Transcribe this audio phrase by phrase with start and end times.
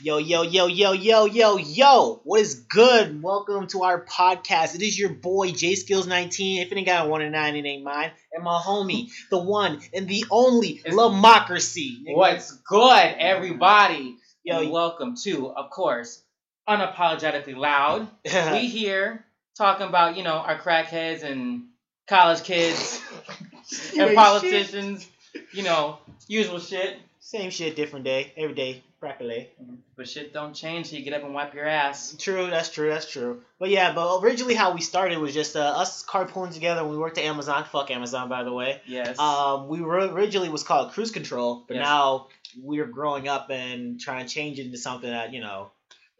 [0.00, 2.20] Yo, yo, yo, yo, yo, yo, yo.
[2.22, 3.20] What is good?
[3.20, 4.76] Welcome to our podcast.
[4.76, 6.62] It is your boy, J Skills 19.
[6.62, 8.12] If it ain't got a 1 and 9, it ain't mine.
[8.32, 12.02] And my homie, the one and the only It's- Lamocracy.
[12.04, 14.14] What's good, everybody?
[14.44, 16.22] Yo, And welcome to, of course,
[16.68, 18.06] unapologetically loud.
[18.52, 19.24] we here
[19.56, 21.64] talking about you know our crackheads and
[22.06, 23.02] college kids
[23.98, 25.08] and politicians.
[25.52, 26.90] You know, usual shit.
[26.90, 26.98] shit.
[27.18, 28.32] Same shit, different day.
[28.36, 28.82] Every day.
[29.00, 29.48] Broccoli.
[29.96, 30.88] But shit don't change.
[30.90, 32.14] So you get up and wipe your ass.
[32.18, 33.42] True, that's true, that's true.
[33.58, 36.98] But yeah, but originally how we started was just uh, us carpooling together when we
[36.98, 37.64] worked at Amazon.
[37.64, 38.80] Fuck Amazon, by the way.
[38.86, 39.18] Yes.
[39.18, 41.84] Um, we were originally was called cruise control, but Yes.
[41.84, 42.26] now
[42.60, 45.70] we're growing up and trying to change it into something that you know,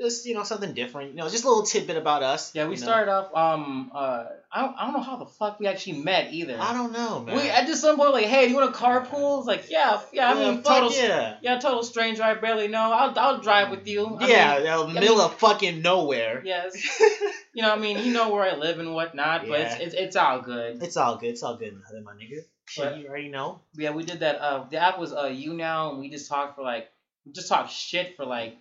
[0.01, 1.11] just you know something different.
[1.11, 2.55] You know, just a little tidbit about us.
[2.55, 2.87] yeah, we you know.
[2.87, 3.35] started off.
[3.35, 3.91] Um.
[3.95, 4.25] Uh.
[4.51, 6.57] I don't, I don't know how the fuck we actually met either.
[6.59, 7.37] I don't know, man.
[7.37, 9.39] We at just some point like, hey, do you want to carpool?
[9.41, 10.31] It's like, yeah, yeah.
[10.31, 10.93] I mean, fuck total.
[10.93, 11.37] yeah.
[11.43, 12.23] Yeah, total stranger.
[12.23, 12.91] I barely know.
[12.93, 14.07] I'll I'll drive with you.
[14.19, 16.43] I yeah, mean, the I middle mean- of fucking nowhere.
[16.45, 16.75] yes.
[17.55, 20.17] You know, I mean, you know where I live and whatnot, but it's, it's it's
[20.17, 20.81] all good.
[20.81, 21.31] It's all good.
[21.31, 22.43] It's all good, my nigga.
[22.67, 23.63] Shit, But- you already know.
[23.75, 24.41] Yeah, we did that.
[24.41, 26.89] Uh, the app was uh you now, and we just talked for like,
[27.27, 28.57] we just talked shit for like,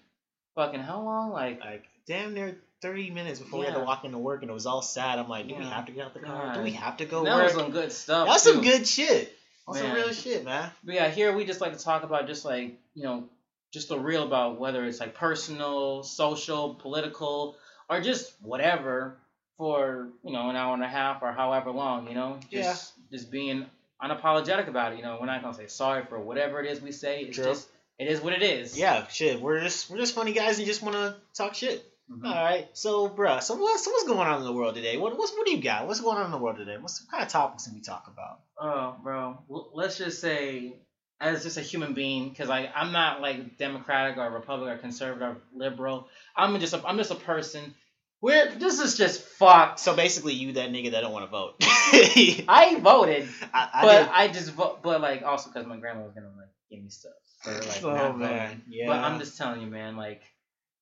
[0.58, 1.32] fucking how long?
[1.32, 4.54] Like, Like damn near thirty minutes before we had to walk into work, and it
[4.54, 5.20] was all sad.
[5.20, 6.54] I'm like, do we have to get out the car?
[6.54, 7.44] Do we have to go that work?
[7.44, 8.28] was some good stuff.
[8.28, 8.54] That's too.
[8.54, 9.34] some good shit.
[9.68, 10.72] That's some real shit, man.
[10.84, 13.26] But yeah, here we just like to talk about just like you know,
[13.72, 17.56] just the real about whether it's like personal, social, political,
[17.90, 19.18] or just whatever
[19.58, 22.08] for you know an hour and a half or however long.
[22.08, 23.66] You know, just just being
[24.02, 24.98] unapologetic about it.
[24.98, 27.22] You know, we're not gonna say sorry for whatever it is we say.
[27.22, 27.46] It's True.
[27.46, 27.68] just
[28.00, 28.78] it is what it is.
[28.78, 29.42] Yeah, shit.
[29.42, 31.84] We're just we're just funny guys and just want to talk shit.
[32.12, 32.26] Mhm.
[32.26, 32.70] All right.
[32.74, 34.98] So, bruh, so what's so what's going on in the world today?
[34.98, 35.88] What what's what do you got?
[35.88, 36.78] What's going on in the world today?
[36.78, 38.40] What's what kind of topics can we talk about?
[38.60, 39.38] Oh, bro.
[39.52, 40.78] L- let's just say,
[41.20, 45.22] as just a human being, because like I'm not like Democratic or Republican or conservative
[45.36, 46.08] or liberal.
[46.36, 47.74] I'm just a, I'm just a person.
[48.22, 49.80] We're this is just fucked.
[49.80, 51.56] So basically, you that nigga that don't want to vote.
[51.62, 54.10] I, I voted, I but did.
[54.14, 54.82] I just vote.
[54.82, 57.12] But like also because my grandma was gonna like give me stuff
[57.54, 58.62] like Oh, not man.
[58.68, 58.88] Yeah.
[58.88, 59.96] But I'm just telling you, man.
[59.98, 60.22] Like,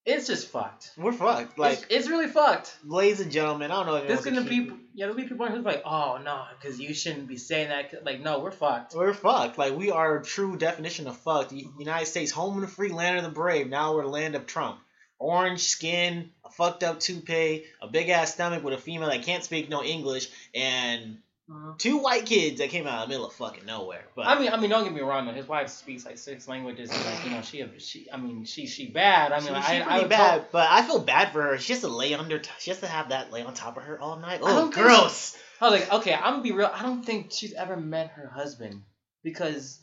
[0.06, 0.92] it's just fucked.
[0.98, 1.58] We're fucked.
[1.58, 2.76] Like, it's, it's really fucked.
[2.86, 5.48] ladies and gentlemen, I don't know if There's gonna be keep- yeah, there'll be people
[5.48, 8.06] who's like, oh no, because you shouldn't be saying that.
[8.06, 8.94] Like, no, we're fucked.
[8.96, 9.58] We're fucked.
[9.58, 11.52] Like we are a true definition of fucked.
[11.52, 13.68] United States, home of the free, land of the brave.
[13.68, 14.80] Now we're the land of Trump.
[15.18, 19.44] Orange skin, a fucked up toupee, a big ass stomach with a female that can't
[19.46, 21.18] speak no English, and
[21.50, 21.78] Mhm.
[21.78, 24.04] two white kids that came out of the middle of fucking nowhere.
[24.16, 25.28] But I mean, I mean, don't get me wrong.
[25.28, 28.46] Though his wife speaks like six languages, and like you know, she, she, I mean,
[28.46, 29.32] she, she bad.
[29.32, 30.46] I mean, she, like, she I, I would bad.
[30.52, 31.58] But I feel bad for her.
[31.60, 32.42] She has to lay under.
[32.60, 34.40] She has to have that lay on top of her all night.
[34.42, 35.38] Oh, don't think- gross.
[35.62, 36.70] I was like, okay, I'm gonna be real.
[36.74, 38.82] I don't think she's ever met her husband
[39.24, 39.80] because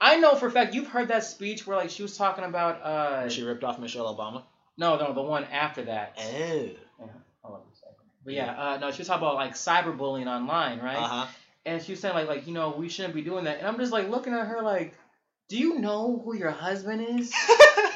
[0.00, 2.82] I know for a fact you've heard that speech where like she was talking about
[2.82, 4.42] uh She ripped off Michelle Obama.
[4.76, 6.14] no no the one after that.
[6.18, 6.22] Oh.
[6.24, 7.06] Yeah,
[7.42, 7.96] hold on a second.
[8.24, 10.96] But yeah, uh, no, she was talking about like cyberbullying online, right?
[10.96, 11.26] Uh huh.
[11.66, 13.78] and she was saying like like you know we shouldn't be doing that, and I'm
[13.78, 14.94] just like looking at her like,
[15.48, 17.34] do you know who your husband is?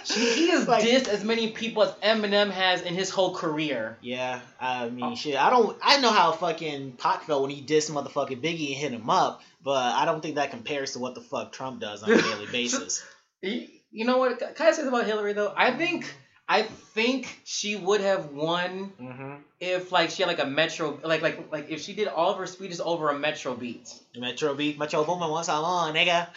[0.07, 3.99] She, he has Like- dissed as many people as Eminem has in his whole career.
[4.01, 5.15] Yeah, I mean, Oh.
[5.17, 5.35] shit.
[5.35, 5.77] I don't.
[5.83, 9.43] I know how fucking Pac felt when he dissed motherfucking Biggie and hit him up,
[9.65, 12.47] but I don't think that compares to what the fuck Trump does on a daily
[12.53, 13.05] basis.
[13.43, 14.39] You, know what?
[14.39, 15.53] Can I say something about Hillary though?
[15.57, 16.15] I think
[16.49, 19.35] I think she would have won Mm-hmm.
[19.61, 22.39] if like she had like a metro like like like if she did all of
[22.39, 23.93] her speeches over a metro beat.
[24.17, 26.29] Metro beat, Metro Boomin, once I'm on, nigga.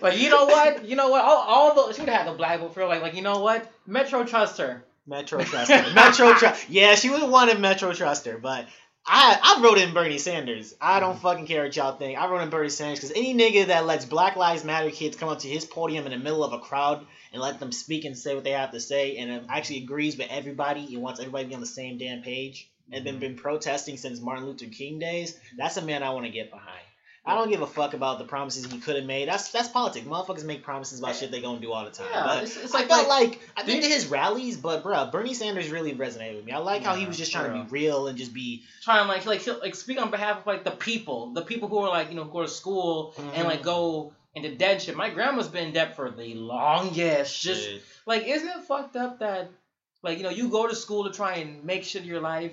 [0.00, 0.84] Like you know what?
[0.86, 1.22] You know what?
[1.24, 2.86] All, all the she would have had the black vote for.
[2.86, 3.70] Like like you know what?
[3.86, 4.82] Metro trust her.
[5.06, 5.92] Metro trust her.
[5.94, 6.70] Metro Trust.
[6.70, 8.66] Yeah, she would have wanted Metro trust her, but
[9.04, 10.74] I I wrote in Bernie Sanders.
[10.80, 11.22] I don't mm-hmm.
[11.22, 12.18] fucking care what y'all think.
[12.18, 15.28] I wrote in Bernie Sanders because any nigga that lets Black Lives Matter kids come
[15.28, 18.16] up to his podium in the middle of a crowd and let them speak and
[18.16, 21.48] say what they have to say and actually agrees with everybody and wants everybody to
[21.48, 23.20] be on the same damn page and been mm-hmm.
[23.20, 25.38] been protesting since Martin Luther King days.
[25.56, 26.84] That's a man I want to get behind.
[27.24, 29.28] I don't give a fuck about the promises he could have made.
[29.28, 30.06] That's that's politics.
[30.06, 32.08] Motherfuckers make promises about shit they gonna do all the time.
[32.12, 35.12] Yeah, but it's, it's I felt like, like I been to his rallies, but bruh,
[35.12, 36.50] Bernie Sanders really resonated with me.
[36.52, 39.08] I like how he was just trying to be real and just be trying to
[39.08, 42.08] like like like speak on behalf of like the people, the people who are like
[42.10, 43.64] you know go to school and like Mhm.
[43.64, 44.96] go into debt shit.
[44.96, 47.40] My grandma's been in debt for the longest.
[47.40, 47.82] Just shit.
[48.04, 49.50] like isn't it fucked up that
[50.02, 52.52] like you know you go to school to try and make shit of your life,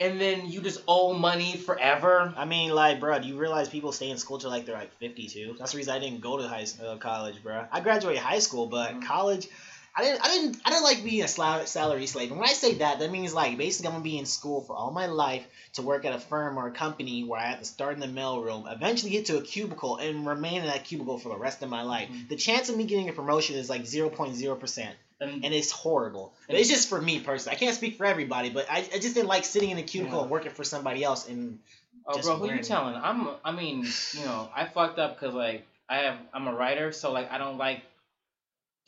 [0.00, 2.32] and then you just owe money forever.
[2.36, 4.92] I mean, like, bruh, do you realize people stay in school till like they're like
[4.94, 5.56] 52?
[5.58, 7.68] That's the reason I didn't go to high uh, college, bruh.
[7.70, 9.04] I graduated high school, but Mhm.
[9.04, 9.46] college,
[9.94, 12.30] I didn't, I didn't, I didn't like being a sal- salary slave.
[12.30, 14.74] And when I say that, that means like basically I'm gonna be in school for
[14.74, 15.44] all my life
[15.74, 18.06] to work at a firm or a company where I have to start in the
[18.06, 21.68] mailroom, eventually get to a cubicle, and remain in that cubicle for the rest of
[21.68, 22.08] my life.
[22.08, 22.28] Mhm.
[22.28, 24.96] The chance of me getting a promotion is like 0.0 percent.
[25.20, 26.32] And, and it's horrible.
[26.46, 27.56] But it's just for me personally.
[27.56, 30.18] I can't speak for everybody, but I, I just didn't like sitting in a cubicle
[30.18, 30.22] Yeah.
[30.22, 31.28] and working for somebody else.
[31.28, 31.58] And
[32.06, 32.94] oh, just bro, who you telling?
[32.96, 33.28] I'm.
[33.44, 36.16] I mean, you know, I fucked up because like I have.
[36.32, 37.82] I'm a writer, so like I don't like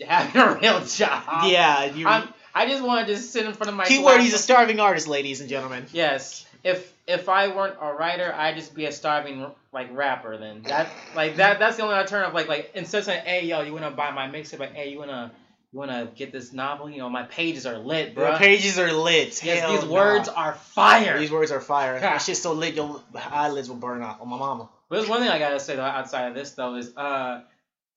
[0.00, 1.44] having a real job.
[1.44, 2.06] yeah, you.
[2.06, 2.28] I'm.
[2.54, 3.84] I just want to just sit in front of my.
[3.84, 5.86] Keyword: He's a starving artist, ladies and gentlemen.
[5.92, 6.46] Yes.
[6.64, 10.36] If if I weren't a writer, I'd just be a starving like rapper.
[10.36, 12.34] Then that like that that's the only alternative.
[12.34, 14.98] Like like instead of saying, "Hey yo, you wanna buy my mixtape?" Like, "Hey, you
[14.98, 15.32] wanna
[15.72, 18.32] you wanna get this novel?" You know, my pages are lit, bro.
[18.32, 19.42] The pages are lit.
[19.42, 19.92] yes, Hell these nah.
[19.92, 21.18] words are fire.
[21.18, 21.94] These words are fire.
[21.94, 22.00] Ha.
[22.00, 24.20] that shit's so lit, your eyelids will burn off.
[24.20, 24.68] On my mama.
[24.88, 27.40] But there's one thing I gotta say though, outside of this though, is uh,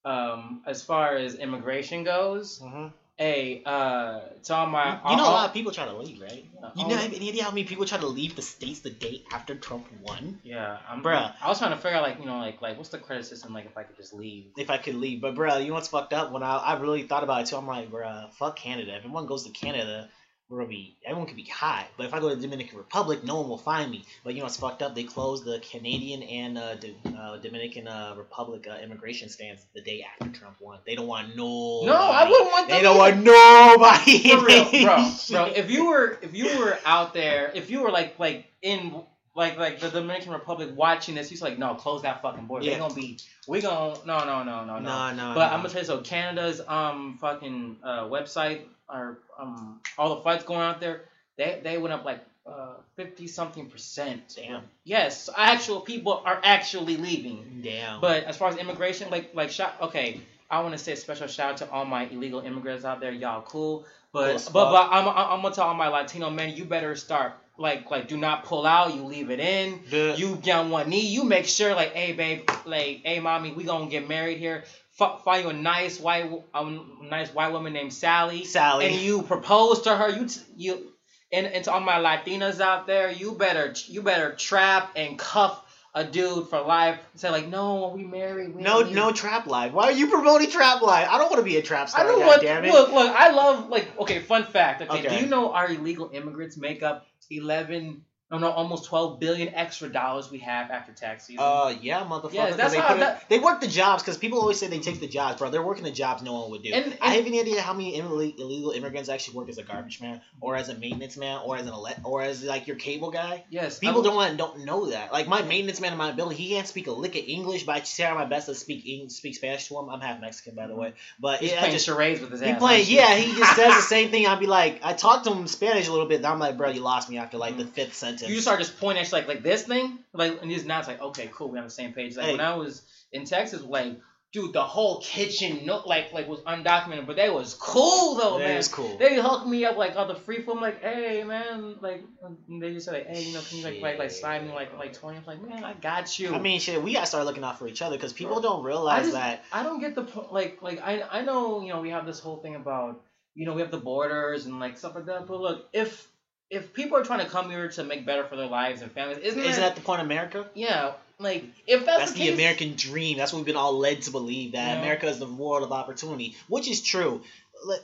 [0.05, 5.31] um, as far as immigration goes, hmm hey, uh, to all my You know, a
[5.31, 6.45] lot of people try to leave, right?
[6.75, 9.21] You know, have any idea how many people try to leave the states the day
[9.31, 10.39] after Trump won?
[10.43, 11.33] Yeah, I'm, Bruh.
[11.41, 13.53] I was trying to figure out like you know like like what's the credit system
[13.53, 14.45] like if I could just leave.
[14.57, 16.31] If I could leave, but bro, you know what's fucked up?
[16.31, 18.91] When I I really thought about it too, I'm like, bro, fuck Canada.
[18.91, 20.09] If everyone goes to Canada,
[20.49, 21.87] we're gonna be everyone could be high.
[21.97, 24.05] But if I go to the Dominican Republic, no one will find me.
[24.23, 24.93] But you know it's fucked up?
[24.93, 29.81] They closed the Canadian and uh, D- uh, Dominican uh, Republic uh, immigration stands the
[29.81, 30.79] day after Trump won.
[30.85, 31.81] They don't want no.
[31.85, 34.29] No, I wouldn't want They don't want nobody.
[34.29, 35.45] For real, bro, bro.
[35.55, 39.03] If you were if you were out there, if you were like like in
[39.35, 42.65] like like the Dominican Republic watching this, he's like, no, close that fucking border.
[42.65, 42.71] Yeah.
[42.71, 43.17] They're gonna be
[43.47, 44.79] we gonna no no no no no.
[44.79, 45.33] No, no.
[45.35, 45.53] But no.
[45.53, 50.45] I'm gonna tell you so Canada's um fucking uh, website or um all the fights
[50.45, 51.01] going out there,
[51.37, 54.35] they they went up like uh fifty something percent.
[54.37, 54.63] Damn.
[54.85, 57.59] Yes, actual people are actually leaving.
[57.61, 57.99] Damn.
[57.99, 61.27] But as far as immigration, like like shout okay, I want to say a special
[61.27, 63.11] shout out to all my illegal immigrants out there.
[63.11, 63.79] Y'all cool.
[63.79, 66.63] Cool But as but, but I'm, I'm I'm gonna tell all my Latino men, you
[66.63, 68.93] better start like like do not pull out.
[68.95, 69.81] You leave it in.
[69.89, 71.07] The- You get on one knee.
[71.07, 74.63] You make sure like, hey babe, like hey mommy, we gonna get married here.
[74.99, 78.45] F- find you a nice white a nice white woman named Sally.
[78.45, 78.85] Sally.
[78.87, 80.09] And you propose to her.
[80.09, 80.91] You t- you
[81.31, 85.61] and, and to all my Latinas out there, you better you better trap and cuff
[85.93, 86.99] a dude for life.
[87.15, 88.53] Say like, no, we married.
[88.53, 89.71] We no, no trap life.
[89.71, 91.07] Why are you promoting trap life?
[91.09, 92.03] I don't want to be a trap star.
[92.03, 92.41] I don't God want.
[92.41, 92.71] damn it.
[92.71, 93.09] Look, look.
[93.15, 93.97] I love like.
[93.99, 94.81] Okay, fun fact.
[94.81, 95.07] Okay, Okay.
[95.17, 98.05] do you know our illegal immigrants make up eleven?
[98.39, 101.43] No, no, almost twelve billion extra dollars we have after tax season.
[101.43, 102.33] Uh, yeah, motherfucker.
[102.33, 104.99] Yeah, that's they, how- that- they work the jobs because people always say they take
[104.99, 105.49] the jobs, bro.
[105.49, 106.73] They're working the jobs no one would do.
[106.73, 110.21] And- I have any idea how many illegal immigrants actually work as a garbage man,
[110.41, 113.43] or as a maintenance man, or as an ele- or as like your cable guy.
[113.49, 115.11] yes, People I- don't want don't know that.
[115.13, 117.75] Like my maintenance man in my building, he can't speak a lick of English, but
[117.75, 119.89] I try my best to speak Eng- speak Spanish to him.
[119.89, 122.41] I'm half Mexican, by the way, but He's yeah, I playing just charades with his
[122.41, 122.59] he ass.
[122.59, 123.15] playing, aren't yeah.
[123.15, 124.27] He just says the same thing.
[124.27, 126.17] I'd be like, I talked to him Spanish a little bit.
[126.17, 128.24] And I'm like, bro, you lost me after like the fifth sentence.
[128.27, 130.87] You just start just pointing at like like this thing, like and just now it's
[130.87, 132.15] like okay, cool, we're on the same page.
[132.15, 132.31] Like Hey.
[132.33, 132.81] when I was
[133.11, 133.99] in Texas, like
[134.33, 138.47] dude, the whole kitchen no like like was undocumented, but they was cool though, That
[138.47, 138.57] man.
[138.57, 138.97] was cool.
[138.97, 142.03] They hooked me up like on the free form, like, hey man, like
[142.49, 144.51] and they just said like, hey, you know, can you like like like slide me
[144.53, 145.17] like like twenty?
[145.19, 146.35] I'm like, man, I got you.
[146.35, 148.67] I mean, shit, we gotta start looking out for each other because people don't I
[148.67, 149.43] realize just- that.
[149.53, 150.01] I don't get the
[150.31, 153.01] like like I I know you know we have this whole thing about
[153.35, 156.09] you know we have the borders and like stuff like that, but look if
[156.49, 159.17] if people are trying to come here to make better for their lives and families,
[159.19, 160.47] isn't, Isn't that that the point of America?
[160.53, 163.17] yeah like if that's, That's the, the case, American dream.
[163.17, 164.79] That's what we've been all led to believe that Yeah.
[164.79, 167.21] America is the world of opportunity, which is true.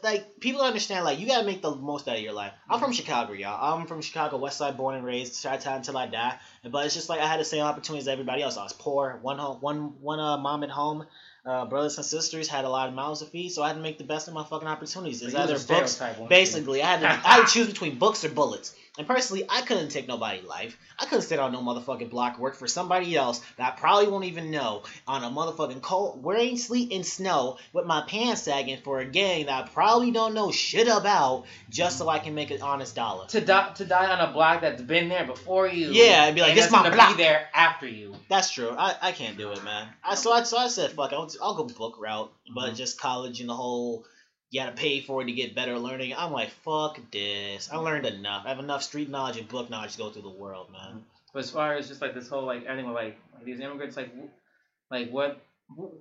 [0.03, 2.51] Like people understand, like you gotta make the most out of your life.
[2.69, 3.79] I'm from Chicago, y'all.
[3.79, 6.35] I'm from Chicago, West Side, born and raised, chi town until I die.
[6.69, 8.57] But it's just like I had the same opportunities as everybody else.
[8.57, 11.05] I was poor, one home, one one uh, mom at home.
[11.43, 13.81] Uh, brothers and sisters had a lot of mouths to feed, so I had to
[13.81, 15.23] make the best of my fucking opportunities.
[15.23, 16.27] It's either books, stereotype, weren't you?
[16.29, 16.83] basically.
[16.83, 18.75] I had to, I had to choose between books or bullets.
[18.97, 20.77] And personally, I couldn't take nobody's life.
[20.99, 24.25] I couldn't sit on no motherfucking block work for somebody else that I probably won't
[24.25, 28.99] even know on a motherfucking cold, wearing sleet and snow with my pants sagging for
[28.99, 32.61] a gang that I probably don't know shit about just so I can make an
[32.61, 33.27] honest dollar.
[33.27, 35.91] to die to die on a block that's been there before you.
[35.93, 37.15] Yeah, I'd be like, and this that's my gonna block.
[37.15, 38.13] be there after you.
[38.27, 38.75] That's true.
[38.77, 39.87] I, I can't do it, man.
[40.03, 41.13] I so I so I said fuck.
[41.13, 42.75] I'll, I'll go book route, but Mhm.
[42.75, 44.03] just college and the whole
[44.51, 46.13] you gotta pay for it to get better learning.
[46.15, 47.69] I'm like fuck this.
[47.71, 48.43] I learned enough.
[48.45, 51.03] I have enough street knowledge and book knowledge to go through the world, man.
[51.33, 53.95] But as far as just like this whole like everything with like, like these immigrants,
[53.97, 54.11] like
[54.91, 55.41] like what,
[55.75, 55.95] wh-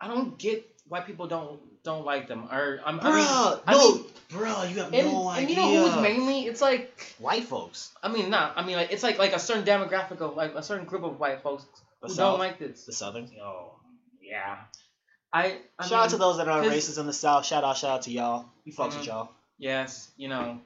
[0.00, 2.48] I don't get why people don't don't like them.
[2.52, 5.40] Or I'm, I mean, Bruh, I no, mean, bruh, you have and, no and idea.
[5.40, 6.40] And you know who's mainly?
[6.42, 7.92] It's like White folks.
[8.02, 8.52] I mean not.
[8.56, 11.18] I mean like it's like like a certain demographic of like a certain group of
[11.18, 11.64] white folks
[12.02, 12.32] The who South.
[12.32, 12.84] don't like this.
[12.84, 13.30] The Southern.
[13.42, 13.72] Oh
[14.20, 14.58] yeah.
[15.36, 17.44] I, I shout out to those that are racist in the South.
[17.44, 18.46] Shout out, shout out to y'all.
[18.64, 19.08] We fucks with mm.
[19.08, 19.28] y'all.
[19.58, 20.60] Yes, you know,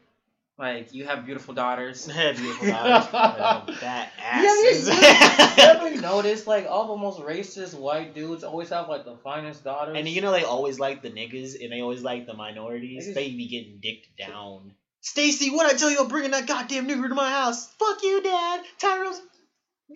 [0.57, 2.09] Like you have beautiful daughters.
[2.15, 3.79] Yeah, beautiful daughters.
[3.79, 8.89] Fat Yeah, you, you ever notice like all the most racist white dudes always have
[8.89, 9.97] like the finest daughters?
[9.99, 13.09] and you know they always like the niggas and they always like the minorities.
[13.09, 14.73] Niggas- They be getting dicked down.
[15.01, 17.67] Stacy, what I tell you about bringing that goddamn nigger to my house?
[17.75, 18.61] Fuck you, Dad.
[18.79, 19.19] Tyrose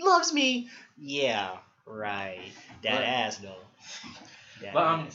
[0.00, 0.68] loves me.
[0.98, 2.40] Yeah, right.
[2.82, 3.54] That But- ass though.
[4.64, 5.08] That But, um.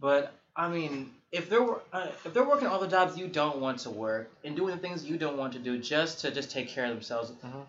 [0.00, 3.80] But I mean, if they're uh, if they're working all the jobs you don't want
[3.80, 6.68] to work and doing the things you don't want to do just to just take
[6.68, 7.64] care of themselves, Mhm.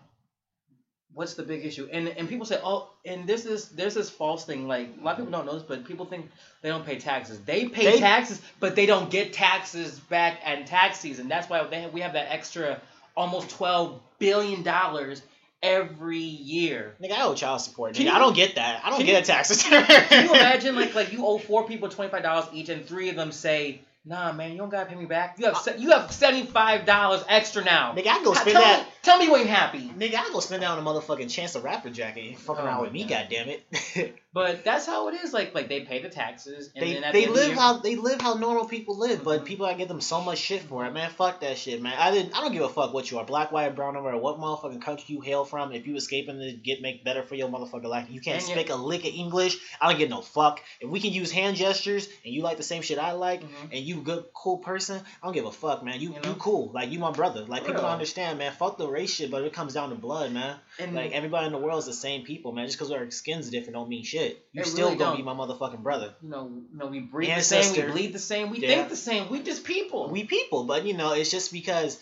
[1.12, 1.88] what's the big issue?
[1.92, 4.66] And and people say, oh, and this is there's this false thing.
[4.68, 6.30] Like a lot of people don't know this, but people think
[6.62, 7.40] they don't pay taxes.
[7.40, 11.28] They pay They- taxes, but they don't get taxes back at tax season.
[11.28, 12.80] That's why they have, we have that extra
[13.16, 15.22] almost twelve billion dollars
[15.62, 16.94] every year.
[17.02, 17.94] Nigga, I owe child support.
[17.94, 18.80] Nigga, you- I don't get that.
[18.84, 19.62] I don't get you- a taxes.
[19.62, 23.08] Can you imagine like like you owe four people twenty five dollars each, and three
[23.10, 25.36] of them say, "Nah, man, you don't gotta pay me back.
[25.38, 28.86] You have you have seventy five dollars extra now." Nigga, I go spend that.
[29.00, 29.88] Me, tell me you ain't happy.
[29.96, 32.24] Nigga, I go spend that on a motherfucking Chance the Rapper jacket.
[32.24, 33.28] You fucking Oh around my with me, God.
[33.30, 34.12] goddammit.
[34.32, 35.32] But that's how it is.
[35.32, 37.40] Like like they pay the taxes, and they then at they the end of the
[37.40, 40.20] live year- how they live how normal people live, but people I give them so
[40.20, 41.10] much shit for it, man.
[41.10, 41.94] Fuck that shit, man.
[41.98, 44.38] I didn't I don't give a fuck what you are, black, white, brown, or what
[44.38, 45.72] motherfucking country you hail from.
[45.72, 48.54] If you escaping to get make better for your motherfucking life, you can't And you-
[48.54, 49.58] speak a lick of English.
[49.80, 50.62] I don't get no fuck.
[50.80, 53.72] If we can use hand gestures and you like the same shit I like, Mhm.
[53.72, 56.00] and you good cool person, I don't give a fuck, man.
[56.00, 57.44] You You you, cool, like you my brother.
[57.46, 58.52] Like people don't understand, man.
[58.52, 60.56] Fuck the race shit, but it comes down to blood, man.
[60.78, 62.66] and Like everybody in the world is the same people, man.
[62.66, 64.44] Just because our skin's different don't mean shit.
[64.52, 65.16] You still really gonna don't.
[65.18, 66.14] be my motherfucking brother.
[66.22, 68.68] you know you know we breathe the same, we bleed the same, we Yeah.
[68.68, 69.30] think the same.
[69.30, 70.10] We just people.
[70.10, 71.98] We people, but you know, it's just because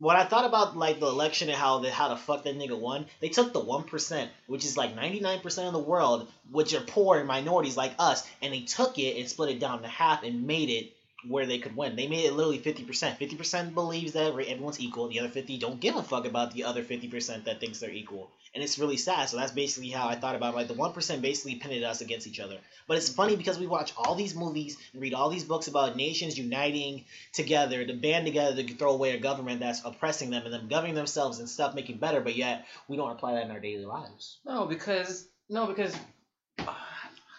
[0.00, 2.78] when I thought about like the election and how the how the fuck that nigga
[2.78, 6.28] won, they took the one percent, which is like ninety nine percent of the world,
[6.52, 9.82] which are poor and minorities like us, and they took it and split it down
[9.82, 10.92] to half and made it
[11.26, 11.96] where they could win.
[11.96, 13.18] They made it literally fifty percent.
[13.18, 15.08] Fifty percent believes that everyone's equal.
[15.08, 17.90] The other fifty don't give a fuck about the other fifty percent that thinks they're
[17.90, 18.30] equal.
[18.54, 19.28] And it's really sad.
[19.28, 20.56] So that's basically how I thought about it.
[20.56, 22.56] Like the one percent basically pitted us against each other.
[22.86, 25.96] But it's funny because we watch all these movies and read all these books about
[25.96, 30.54] nations uniting together to band together to throw away a government that's oppressing them and
[30.54, 32.20] them governing themselves and stuff making better.
[32.20, 34.38] But yet we don't apply that in our daily lives.
[34.46, 35.94] No, because no, because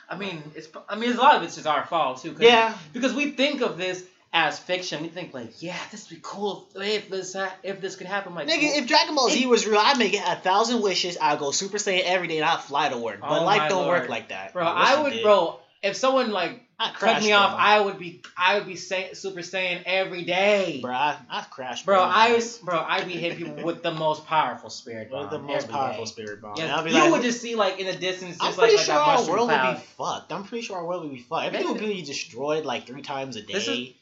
[0.09, 2.31] I mean, it's I mean, a lot of it's just our fault too.
[2.31, 2.75] 'cause- Yeah.
[2.93, 5.01] Because we think of this as fiction.
[5.03, 8.35] We think like, yeah, this would be cool if, this ha- if this could happen.
[8.35, 8.77] Like, Nigga, oh.
[8.79, 11.17] if Dragon Ball Z was real, I'd make it a thousand wishes.
[11.19, 13.21] I'd go Super Saiyan every day and I'd fly to work.
[13.21, 14.01] But Oh life don't Lord.
[14.01, 14.53] work like that.
[14.53, 15.23] bro, wish I would, did.
[15.23, 15.59] bro.
[15.81, 17.37] If someone like I'd cut me bro.
[17.37, 20.79] off, I would be I would be say, Super Saiyan every day.
[20.81, 21.83] Bro, I, I'd crash.
[21.83, 25.29] Bro, I was bro, I'd be hitting people with the most powerful spirit bomb.
[25.29, 26.11] the most powerful day.
[26.11, 26.55] spirit bomb.
[26.57, 28.75] Yeah, be you like, would just see like in the distance, just I'm like, pretty
[28.77, 29.73] like sure that our world cloud.
[29.73, 30.31] would be fucked.
[30.31, 31.47] I'm pretty sure our world would be fucked.
[31.47, 33.53] Everything would be destroyed like three times a day.
[33.53, 33.93] Is-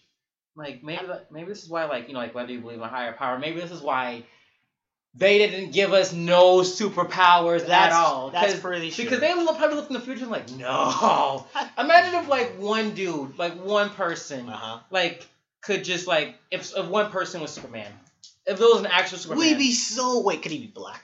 [0.55, 2.87] Like maybe maybe this is why like you know like whether you believe in a
[2.87, 4.23] higher power, maybe this is why
[5.17, 8.29] they didn't give us no superpowers at all.
[8.29, 9.05] That's pretty sure.
[9.05, 11.45] Because they probably look in the future and like, no.
[11.77, 14.79] Imagine if like one dude, like one person, Uh huh.
[14.91, 15.25] like
[15.61, 17.91] could just like if, if one person was Superman,
[18.45, 20.21] if there was an actual Superman, We'd be so.
[20.21, 21.03] Wait, could he be black?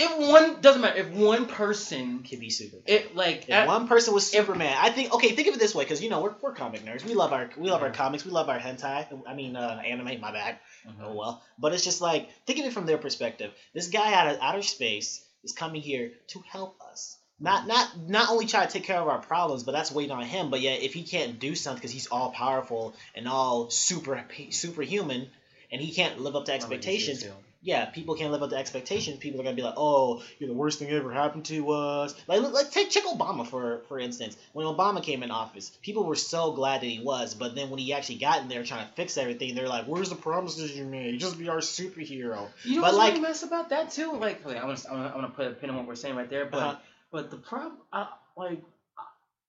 [0.00, 2.84] if one doesn't matter if one person, Could be Superman.
[2.86, 5.12] it like If at- one person was Superman, I think.
[5.12, 7.04] Okay, think of it this way, because you know we're, we're comic nerds.
[7.04, 8.24] We love our we love our comics.
[8.24, 9.06] We love our hentai.
[9.26, 10.20] I mean, uh, anime.
[10.20, 10.58] My bad.
[10.88, 11.04] Mm-hmm.
[11.04, 11.42] Oh well.
[11.58, 13.52] But it's just like think of it from their perspective.
[13.74, 17.16] This guy out of outer space is coming here to help us.
[17.40, 20.24] Not not not only try to take care of our problems, but that's waiting on
[20.24, 20.50] him.
[20.50, 25.30] But yet, if he can't do something because he's all powerful and all super superhuman,
[25.70, 27.24] and he can't live up to expectations,
[27.68, 29.18] yeah, people can't live up to expectations.
[29.18, 32.14] People are gonna be like, "Oh, you're the worst thing that ever happened to us."
[32.26, 34.36] Like, look, like take check Obama for for instance.
[34.54, 37.78] When Obama came in office, people were so glad that he was, but then when
[37.78, 40.84] he actually got in there trying to fix everything, they're like, "Where's the promises you
[40.84, 41.20] made?
[41.20, 44.12] Just be our superhero." You know But, what's like- really mess about that too?
[44.12, 46.16] Like, wait, I want to, I want to put a pin on what we're saying
[46.16, 46.76] right there, but Uh-huh.
[47.12, 48.06] but the problem, uh,
[48.36, 48.62] like,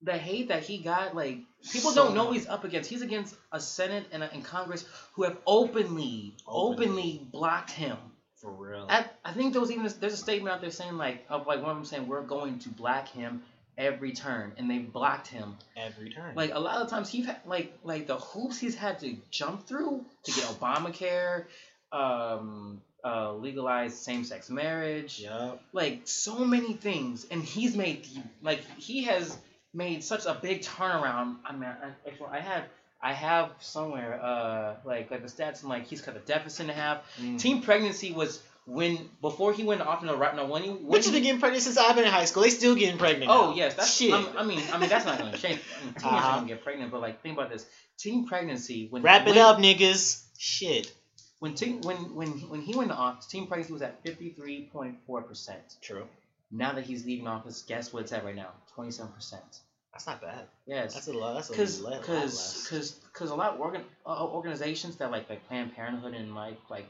[0.02, 1.40] the hate that he got, like,
[1.74, 2.90] people So don't know he's up against.
[2.90, 6.86] He's against a Senate and, a, and Congress who have openly, Openly.
[6.88, 7.98] openly blocked him.
[8.42, 8.88] For real.
[8.90, 11.46] At, I think there was even a, there's a statement out there saying like of
[11.46, 13.44] like one of them saying we're going to black him
[13.78, 15.58] every turn, and they blocked him.
[15.76, 16.36] Every turn.
[16.36, 19.68] Like a lot of times he's had like like the hoops he's had to jump
[19.68, 21.46] through to get Obamacare,
[21.92, 25.62] um, uh, legalize same-sex marriage, Yup.
[25.74, 29.38] like so many things, and he's made the, like he has
[29.74, 31.38] made such a big turnaround.
[31.46, 32.64] I mean, I, actually, I have
[33.02, 36.70] I have somewhere uh like like the stats and like he's cut the deficit in
[36.76, 37.00] half.
[37.20, 37.40] Mm.
[37.40, 41.00] Teen pregnancy was when before he went off in the right no when he when
[41.02, 42.44] Bitches he, been getting pregnant since I've been in high school.
[42.44, 43.32] They still getting pregnant.
[43.32, 43.56] Oh now.
[43.56, 44.14] yes, that's shit.
[44.14, 45.60] I'm- I mean, I mean that's not gonna change.
[45.82, 46.28] I mean, teenagers Uh-huh.
[46.28, 47.66] are gonna get pregnant, but like think about this:
[47.98, 50.24] teen pregnancy when Wrap it up, niggas.
[50.38, 50.92] Shit.
[51.40, 54.70] when team when when when he went off, office, team pregnancy was at fifty three
[54.72, 55.64] point four percent.
[55.82, 56.06] True.
[56.52, 58.50] Now that he's leaving office, guess what it's at right now?
[58.76, 59.60] Twenty seven percent.
[59.94, 60.46] That's not bad.
[60.66, 60.94] Yes.
[60.94, 61.34] That's a lot.
[61.36, 62.68] That's a Cause, lot cause, less.
[62.70, 66.60] cause, cause a lot of organ, uh, organizations that like like Planned Parenthood and like
[66.70, 66.88] like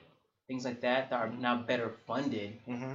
[0.48, 2.94] things like that that are now better funded hmm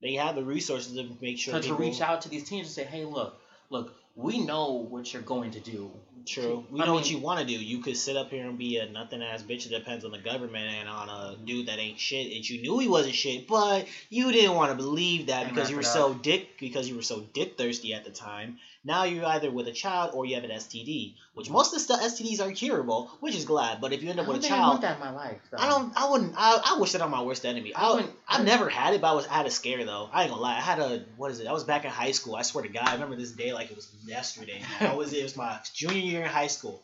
[0.00, 2.74] They have the resources to make sure to, to reach out to these teams and
[2.74, 3.38] say, hey, look,
[3.68, 5.90] look, we know what you're going to do.
[6.24, 6.64] True.
[6.70, 7.52] We I know what you want to do.
[7.52, 10.18] You could sit up here and be a nothing ass bitch that depends on the
[10.18, 12.32] government and on a dude that ain't shit.
[12.32, 15.76] And you knew he wasn't shit, but you didn't want to believe that because you
[15.76, 18.58] were so dick because you were so dick thirsty at the time.
[18.84, 21.94] Now you're either with a child or you have an STD, which most of the
[22.04, 23.80] STDs are curable, which is glad.
[23.80, 25.10] But if you end I up with a think I want child, that in my
[25.12, 25.38] life.
[25.50, 25.58] Though.
[25.58, 25.92] I don't.
[25.96, 26.34] I wouldn't.
[26.36, 27.72] I, I wish that on my worst enemy.
[27.74, 30.08] I I, wouldn't- I've never had it, but I was I had a scare though.
[30.12, 30.56] I ain't gonna lie.
[30.56, 31.46] I had a what is it?
[31.46, 32.34] I was back in high school.
[32.34, 34.60] I swear to God, I remember this day like it was yesterday.
[34.80, 35.18] That was it.
[35.18, 36.82] It was my junior year in high school.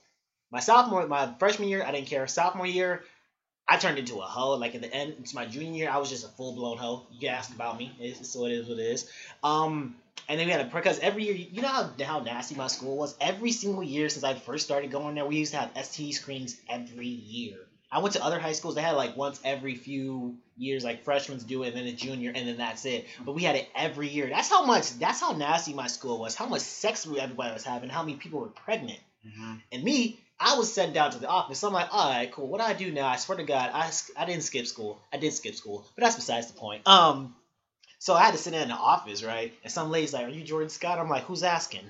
[0.53, 2.27] My sophomore, my freshman year, I didn't care.
[2.27, 3.03] Sophomore year,
[3.69, 4.55] I turned into a hoe.
[4.57, 5.91] Like at the end, it's my junior year.
[5.91, 7.07] I was just a full blown hoe.
[7.11, 7.93] You can ask about me.
[8.01, 9.11] It's, so it is what it is.
[9.45, 9.97] Um,
[10.29, 12.97] and then we had a because every year, you know how, how nasty my school
[12.97, 13.15] was.
[13.21, 16.57] Every single year since I first started going there, we used to have STD screenings
[16.69, 17.57] every year.
[17.91, 18.75] I went to other high schools.
[18.75, 22.33] They had like once every few years, like freshmen do it, and then a junior,
[22.35, 23.07] and then that's it.
[23.25, 24.29] But we had it every year.
[24.29, 24.99] That's how much.
[24.99, 26.35] That's how nasty my school was.
[26.35, 27.89] How much sex everybody was having.
[27.89, 29.01] How many people were pregnant.
[29.27, 29.63] Mhm.
[29.73, 31.63] And me, I was sent down to the office.
[31.65, 32.47] I'm like, all right, cool.
[32.47, 33.09] What do I do now?
[33.09, 35.01] I swear to God, I, I didn't skip school.
[35.13, 36.87] I did skip school, but that's besides the point.
[36.87, 37.35] Um,
[37.99, 39.53] so I had to sit in the office, right?
[39.65, 41.85] And some lady's like, "Are you Jordan Scott?" I'm like, "Who's asking?"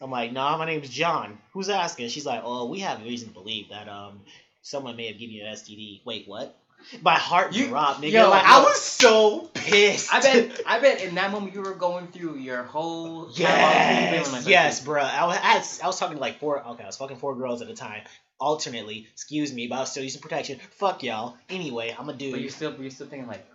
[0.00, 1.38] I'm like, "Nah, my name's John.
[1.52, 4.20] Who's asking?" She's like, "Oh, we have reason to believe that um
[4.62, 6.56] someone may have given you an STD." Wait, what?
[7.00, 8.10] My heart You- dropped, nigga.
[8.10, 10.12] yo, like I was so pissed.
[10.12, 14.26] I bet, I bet in that moment you were going through your whole catalog of
[14.26, 15.04] feelings, Yes, yes, bruh.
[15.04, 16.60] I was, I, had, I was talking to like four.
[16.66, 18.02] Okay, I was fucking four girls at a time,
[18.40, 19.06] alternately.
[19.12, 20.58] Excuse me, but I was still using protection.
[20.72, 21.36] Fuck y'all.
[21.48, 22.32] Anyway, I'm a dude.
[22.32, 23.46] But you still, but you're still thinking like,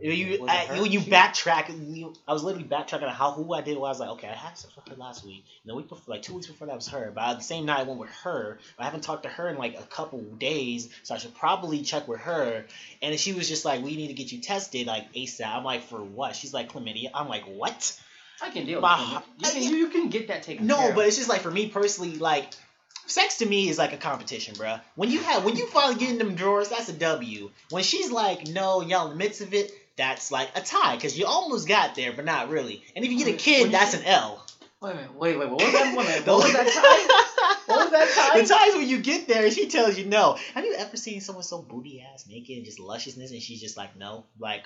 [0.00, 3.60] You, you, I, when you backtrack, you, I was literally backtracking on how who I
[3.60, 3.76] did.
[3.76, 5.44] Well, I was like, okay, I had sex with her last week.
[5.62, 7.12] And the week before, like two weeks before that was her.
[7.14, 8.58] But the same night I went with her.
[8.76, 12.08] I haven't talked to her in like a couple days, so I should probably check
[12.08, 12.64] with her.
[13.02, 15.46] And she was just like, we need to get you tested like ASAP.
[15.46, 16.34] I'm like, for what?
[16.34, 17.10] She's like, chlamydia.
[17.14, 18.00] I'm like, what?
[18.42, 19.54] I can deal My with it.
[19.54, 21.52] You can, you, you can get that taken care No, but it's just like for
[21.52, 22.52] me personally, like
[23.06, 24.80] sex to me is like a competition, bruh.
[24.96, 27.50] When you have when you finally get in them drawers, that's a W.
[27.70, 31.18] When she's like, no, y'all in the midst of it, that's like a tie because
[31.18, 32.82] you almost got there, but not really.
[32.96, 34.44] And if you get a kid, that's an L.
[34.80, 35.96] Wait a minute, wait, wait, what was that?
[35.96, 36.66] Wait what was that
[37.66, 37.72] tie?
[37.72, 38.40] What was that tie?
[38.40, 40.36] The times when you get there, and she tells you no.
[40.54, 43.76] Have you ever seen someone so booty ass naked and just lusciousness, and she's just
[43.76, 44.64] like no, like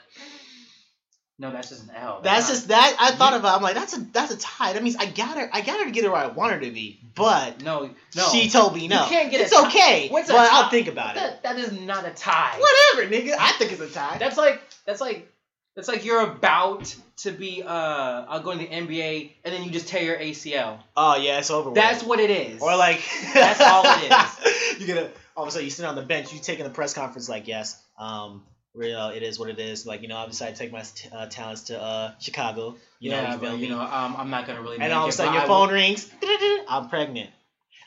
[1.41, 2.21] No, that's just an L.
[2.23, 2.97] that's not- just that.
[2.99, 3.57] I thought You- about.
[3.57, 4.73] I'm like that's a that's a tie.
[4.73, 5.49] That means I got her.
[5.53, 8.29] I got her to get her where I want her to be, but no, no.
[8.33, 9.05] she told me no.
[9.05, 11.21] You can't get a it's okay, What's but I'll think about it.
[11.21, 12.59] that, that is not a tie.
[12.59, 13.37] Whatever, nigga.
[13.39, 14.19] I think it's a tie.
[14.19, 15.31] That's like that's like
[15.77, 19.71] that's like you're about to be uh, uh going to the NBA and then you
[19.71, 20.79] just tear your ACL.
[20.97, 21.71] oh yeah, it's over.
[21.71, 21.77] with.
[21.77, 22.61] That's what it is.
[22.61, 23.01] Or like
[23.33, 24.81] That's all it is.
[24.81, 26.95] you gonna all of a sudden you sit on the bench, you taking the press
[26.95, 28.43] conference like yes, um,
[28.79, 29.85] real it is what it is.
[29.87, 32.77] Like you know, I decided to take my uh, talents to uh Chicago.
[33.01, 34.79] You yeah, know, you but you know, um, I'm not gonna really.
[34.81, 36.11] and all of a sudden your I phone will- rings.
[36.69, 37.31] I'm pregnant.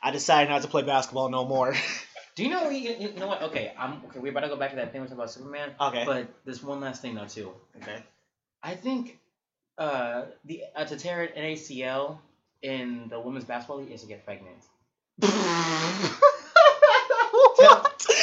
[0.04, 1.74] I decided not to play basketball no more.
[2.36, 2.70] Do you know?
[2.70, 3.42] You, you know what?
[3.44, 4.20] Okay, I'm okay.
[4.20, 5.72] We're about to go back to that thing we talked about Superman.
[5.80, 6.04] okay.
[6.06, 7.52] But there's one last thing though too.
[7.82, 8.04] okay.
[8.64, 9.20] I think
[9.78, 12.20] uh the uh, to tear an ACL
[12.62, 14.58] in the women's basketball league is to get pregnant.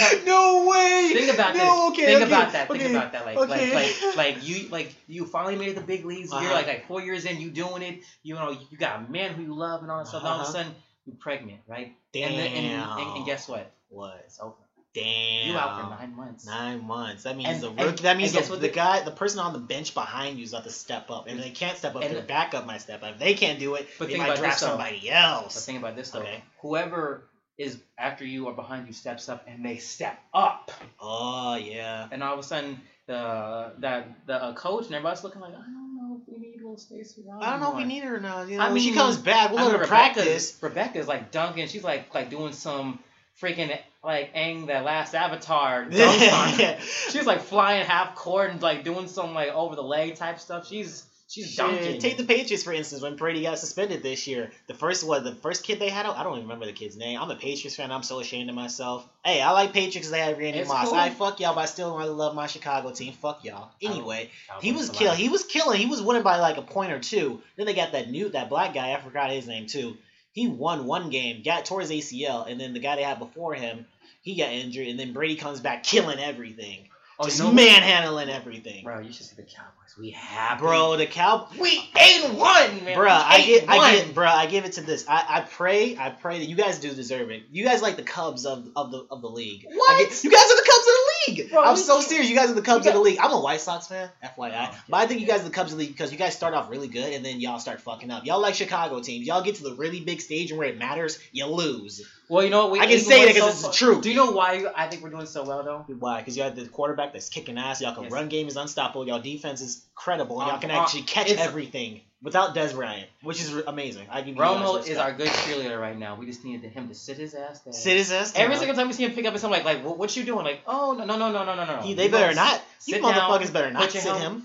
[0.25, 1.11] no way.
[1.15, 1.91] Think about no, this.
[1.99, 2.71] Okay, think okay, about that.
[2.71, 3.27] okay, Think about that.
[3.27, 6.31] Like, like, like, like you, like you finally made it the big leagues.
[6.31, 6.53] You're Uh-huh.
[6.55, 8.01] like, like four years in, you doing it.
[8.23, 10.23] You know, you got a man who you love and all that stuff.
[10.23, 10.53] And all of a Uh-huh.
[10.53, 10.75] sudden,
[11.07, 11.95] you're pregnant, right?
[12.13, 12.31] Damn.
[12.33, 13.71] And, then, and, and, and guess what?
[13.89, 14.23] what?
[14.27, 14.55] It's over.
[14.95, 15.49] Damn.
[15.51, 16.47] You out for nine months.
[16.47, 17.23] Nine months.
[17.25, 19.95] That means And- the rookie, that means the, the guy, the person on the bench
[19.95, 22.03] behind you is about to step up, and they can't step up.
[22.03, 23.13] And the backup might step up.
[23.13, 25.67] If they can't do it, But they think might about draft this, somebody But else.
[25.67, 26.21] think about this though.
[26.21, 26.43] Okay.
[26.63, 27.23] Whoever
[27.59, 32.09] is after you or behind you steps up and they step up, Oh yeah.
[32.11, 35.57] and all of a sudden the that the uh, coach and everybody's looking like, I
[35.57, 38.17] don't know if we need little Stacey Rob I don't know if we need her
[38.17, 38.49] or not.
[38.49, 40.59] You know, I when she comes back, we'll I let mean, her Rebecca's, practice.
[40.63, 41.67] Rebecca's like dunking.
[41.69, 42.99] She's like like doing some
[43.43, 45.93] freaking like Aang that last Avatar dunk
[46.33, 46.59] on.
[46.61, 46.79] yeah.
[46.81, 50.69] She's like flying half court and like doing some like over the leg type stuff.
[50.69, 52.01] She's she's dunking.
[52.01, 53.03] Take the Patriots for instance.
[53.03, 56.23] When Brady got suspended this year, the first what the first kid they had I
[56.23, 57.21] don't even remember the kid's name.
[57.21, 57.93] I'm a Patriots fan.
[57.93, 59.09] I'm so ashamed of myself.
[59.25, 60.89] Hey, I like Patriots they had Randy It's Moss.
[60.89, 60.95] cool.
[60.99, 63.13] I fuck y'all, but I still really love my Chicago team.
[63.13, 63.71] Fuck y'all.
[63.83, 65.09] Anyway, he Cowboys was for kill.
[65.09, 65.19] life.
[65.19, 65.79] He was killing.
[65.79, 67.41] He was winning by like a point or two.
[67.57, 68.93] Then they got that new that black guy.
[68.93, 69.97] I forgot his name too.
[70.33, 73.55] He won one game, got tore his ACL, and then the guy they had before
[73.55, 73.87] him,
[74.23, 76.89] he got injured, and then Brady comes back killing everything,
[77.21, 78.85] Oh, just manhandling everything.
[78.85, 79.97] bro, you should see the Cowboys.
[79.99, 81.49] We have Bro, the cow.
[81.59, 82.99] We eight and one, man.
[82.99, 85.05] We I get, I get, bruh, I give it to this.
[85.09, 87.43] I, I pray, I pray that you guys do deserve it.
[87.51, 89.67] You guys like the Cubs of, of the of the league.
[89.69, 89.99] What?
[89.99, 91.51] get- you guys are the Cubs of the league.
[91.51, 92.31] Bro, I'm so serious.
[92.31, 93.19] You guys are the Cubs we of the league.
[93.21, 94.69] I'm a White Sox fan, FYI.
[94.71, 96.37] Oh, But I think you guys are the Cubs of the league because you guys
[96.37, 98.25] start off really good and then y'all start fucking up.
[98.25, 99.27] Y'all like Chicago teams.
[99.27, 102.07] Y'all get to the really big stage and where it matters, you lose.
[102.29, 102.73] Well, you know what?
[102.73, 104.03] We I can say that 'cause so it's truth.
[104.03, 105.85] Do you know why I think we're doing so well though?
[105.99, 106.19] Why?
[106.21, 107.81] Because you have the quarterback that's kicking ass.
[107.81, 108.13] Y'all can Yes.
[108.13, 109.07] run game is unstoppable.
[109.07, 110.41] Y'all defense is credible.
[110.41, 114.07] And y'all can uh, actually catch it's- everything without Dez Bryant, which is amazing.
[114.11, 116.17] I give Romo is our good cheerleader right now.
[116.17, 117.73] We just needed him to sit his ass down.
[117.73, 119.85] Sit his ass Every single time we see him pick up his something like, like,
[119.85, 120.45] what, what you doing?
[120.45, 121.95] Like, oh no no no no no no no.
[121.95, 122.61] They better not.
[122.87, 124.45] You down, motherfuckers better not sit him.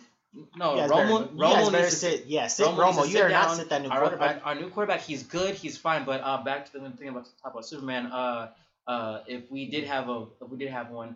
[0.56, 0.90] No, You Romo.
[0.90, 2.26] better, Romo needs to sit.
[2.26, 2.98] Yeah, sit Romo, Romo.
[3.06, 3.56] you sit better not down.
[3.58, 4.42] sit that new our, quarterback.
[4.46, 6.06] Our, our new quarterback, he's good, he's fine.
[6.06, 8.08] But uh, back to the thing about talk about Superman.
[8.08, 8.50] Uh,
[8.88, 11.16] uh, if we did have a, if we did have one,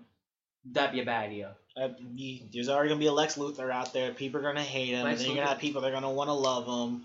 [0.71, 1.55] that'd be a bad idea.
[1.75, 4.11] Uh, you- there's already gonna be a Lex Luthor out there.
[4.13, 6.11] People are gonna hate him, Lex and then you're gonna have people that are gonna
[6.11, 7.03] want to love him.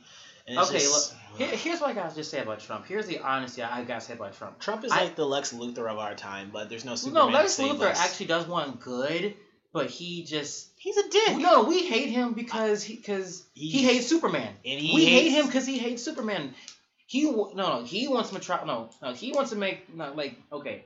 [0.48, 2.86] Okay, just- Here, here's what I gotta just say about Trump.
[2.86, 4.58] Here's the honesty I gotta say about Trump.
[4.60, 7.28] Trump is I- like the Lex Luthor of our time, but there's no no, Superman.
[7.28, 8.00] to Lex Luthor us.
[8.00, 9.34] actually does want good,
[9.72, 11.36] but he just he's a dick.
[11.38, 14.54] no, we hate him because he because he, He- hates Superman.
[14.64, 16.54] and he we hate him because he hates Superman.
[17.06, 20.84] He no no he wants Metro no no he wants to make not like okay.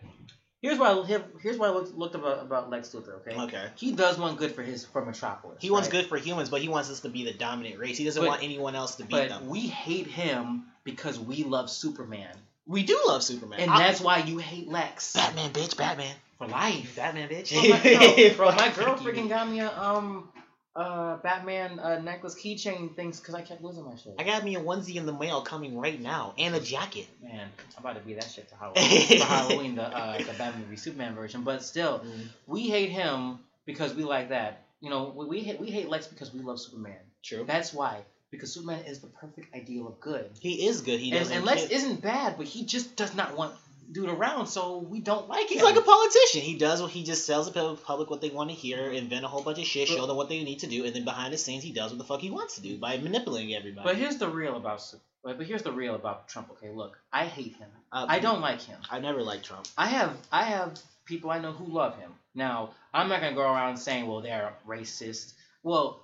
[0.62, 3.20] Here's why I, here's why I looked, looked about about Lex Luthor.
[3.20, 3.36] Okay.
[3.38, 3.68] Okay.
[3.76, 5.58] He does want good for his for Metropolis.
[5.60, 5.92] He wants right?
[6.00, 7.98] good for humans, but he wants us to be the dominant race.
[7.98, 9.48] He doesn't But- want anyone else to beat But them.
[9.48, 12.34] we hate him because we love Superman,
[12.66, 13.60] We do love Superman.
[13.60, 16.96] and I- that's why you hate Lex Batman, bitch, Batman, for life.
[16.96, 18.36] Batman, bitch.
[18.36, 20.28] Bro, my, bro, my girl freaking got me a um
[20.74, 24.14] uh Batman uh, necklace keychain things because I kept losing my shit.
[24.18, 27.06] I got me a onesie in the mail coming right now and a jacket.
[27.22, 29.18] Man, I'm about to be that shit to Halloween.
[29.20, 31.42] for Halloween, the uh, the Batman v Superman version.
[31.42, 32.04] But still,
[32.46, 34.64] we hate him because we like that.
[34.80, 36.98] You know, we, we hate we hate Lex because we love Superman.
[37.22, 37.44] True.
[37.46, 38.02] That's why.
[38.30, 40.28] Because Superman is the perfect ideal of good.
[40.40, 41.00] He is good.
[41.00, 41.36] He and, doesn't.
[41.36, 43.54] and Lex isn't bad, but he just does not want
[43.92, 45.58] dude around, so we don't like him.
[45.58, 46.40] He's like a politician.
[46.42, 49.28] He does what he just tells the public what they want to hear, invent a
[49.28, 51.32] whole bunch of shit, But- show them what they need to do, and then behind
[51.32, 53.84] the scenes he does what the fuck he wants to do by manipulating everybody.
[53.84, 54.82] but here's the real about
[55.22, 56.50] but here's the real about Trump.
[56.52, 57.68] Okay, look, I hate him.
[57.90, 58.78] Uh, I don't like him.
[58.90, 59.66] I never liked Trump.
[59.76, 62.12] I have I have people I know who love him.
[62.34, 65.32] Now, I'm not gonna go around saying, well, they're racist.
[65.64, 66.02] Well,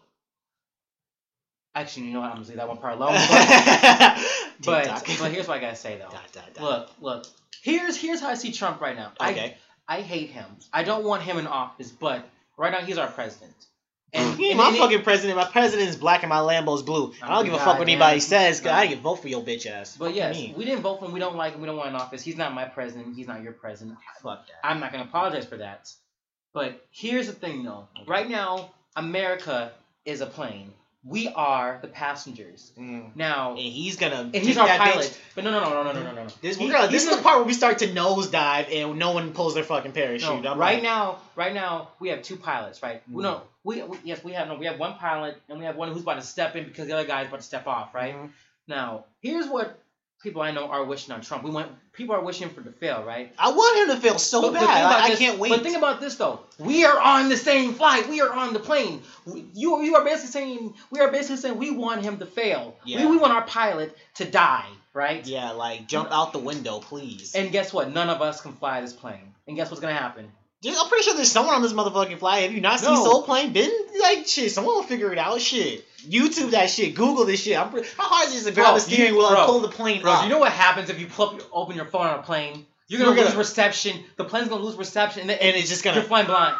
[1.74, 2.30] actually, you know what?
[2.30, 3.14] I'm gonna leave that one part alone.
[4.64, 6.10] But, but, here's what I gotta say though.
[6.10, 6.64] Dot, dot, dot.
[6.64, 7.26] Look, look.
[7.62, 9.12] Here's here's how I see Trump right now.
[9.20, 9.56] Okay.
[9.88, 10.46] I I hate him.
[10.72, 13.54] I don't want him in office, but right now he's our president.
[14.12, 14.36] And, mm.
[14.36, 15.36] He ain't my and- fucking president.
[15.36, 17.12] My president is black and my Lambo's blue.
[17.22, 17.88] I don't oh, give a fuck what Goddamn.
[17.88, 18.60] anybody says.
[18.60, 19.96] Cause I didn't vote for your bitch ass.
[19.96, 20.54] But Fuck yes, me.
[20.56, 21.12] we didn't vote for him.
[21.12, 21.60] We don't like him.
[21.60, 22.22] We don't want him in office.
[22.22, 23.16] He's not my president.
[23.16, 23.98] He's not your president.
[24.00, 24.66] Ah, fuck that.
[24.66, 25.90] I'm not gonna apologize for that.
[26.52, 27.88] But here's the thing, though.
[27.98, 28.10] Okay.
[28.10, 29.72] Right now, America
[30.04, 30.72] is a plane.
[31.04, 32.70] We are the passengers.
[32.78, 33.16] Mm.
[33.16, 34.20] Now, And he's gonna.
[34.32, 35.06] and he's our that pilot.
[35.06, 35.18] bitch.
[35.34, 36.28] But no, no, no, no, no, no, no, no.
[36.40, 39.32] This, He- gonna, this is the part where we start to nosedive and no one
[39.32, 40.42] pulls their fucking parachute.
[40.42, 43.02] No, right like, now, right now we have two pilots, right?
[43.10, 45.74] We no, we, we yes we have no, we have one pilot and we have
[45.74, 48.14] one who's about to step in because the other guy's about to step off, right?
[48.14, 48.30] Mhm.
[48.68, 49.76] Now, here's what
[50.22, 51.42] people I know are wishing on Trump.
[51.44, 53.32] We want people are wishing for to fail, right?
[53.38, 54.66] I want him to fail so But- but bad.
[54.66, 55.48] think about Like, I can't wait.
[55.50, 56.40] But think about this though.
[56.58, 58.08] We are on the same flight.
[58.08, 59.02] We are on the plane.
[59.26, 62.76] We- You you are basically saying we are basically saying we want him to fail.
[62.84, 63.00] Yeah.
[63.04, 65.26] We, we want our pilot to die, right?
[65.26, 67.34] yeah, like jump out the window, please.
[67.34, 67.92] And guess what?
[67.92, 69.34] None of us can fly this plane.
[69.46, 70.30] And guess what's gonna happen?
[70.62, 72.44] Dude, I'm pretty sure there's someone on this motherfucking flight.
[72.44, 73.04] Have you not seen No.
[73.04, 73.52] Soul Plane?
[73.52, 73.70] Been
[74.00, 74.52] like shit.
[74.52, 75.40] Someone will figure it out.
[75.40, 75.84] Shit.
[76.08, 76.94] YouTube that shit.
[76.94, 77.58] Google this shit.
[77.58, 79.68] I'm pretty, how hard is it to grab a steering wheel bro, and pull the
[79.68, 80.22] plane Bro, up?
[80.24, 82.64] you know what happens if you pull up, open your phone on a plane?
[82.88, 84.04] You're gonna, gonna- lose reception.
[84.16, 86.06] The plane's gonna lose reception, and, then, and it's just you're gonna.
[86.06, 86.56] flying blind.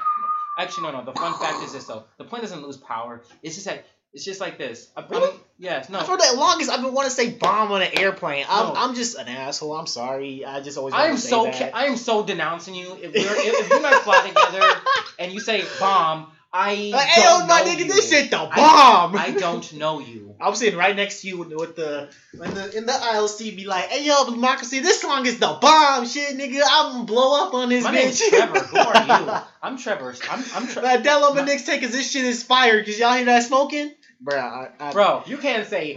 [0.59, 1.05] Actually, no, no.
[1.05, 3.23] The fun fact is this though: the plane doesn't lose power.
[3.43, 4.91] It's just like it's just like this.
[4.97, 5.31] I, I Really?
[5.33, 6.01] mean, yes, no.
[6.01, 8.45] For the longest, I've been wanting to say bomb on an airplane.
[8.49, 8.75] I'm, No.
[8.77, 9.73] I'm just an asshole.
[9.75, 10.45] I'm sorry.
[10.45, 10.95] I just always.
[10.95, 12.93] I am so ca- I am so denouncing you.
[13.01, 14.81] If we're if, if you and I fly together
[15.19, 17.85] and you say bomb, I Like, hey, don't yo, my know nigga, you.
[17.87, 19.17] this shit the I- bomb.
[19.17, 20.35] I don't know you.
[20.41, 23.65] I'm sitting right next to you with, the in the in the aisle seat, be
[23.65, 26.61] like, "Hey yo, democracy, this song is the bomb, shit, nigga.
[26.69, 28.59] I'm gonna blow up on this My bitch." name's Trevor.
[28.59, 29.41] Who are you?
[29.63, 30.15] I'm Trevor.
[30.31, 30.81] I'm I'm Trevor.
[31.03, 32.85] That My- Mix take cause this shit is fire.
[32.85, 33.93] Cause y'all hear that smoking,
[34.23, 35.97] Bruh, I, I, Bro, you can't say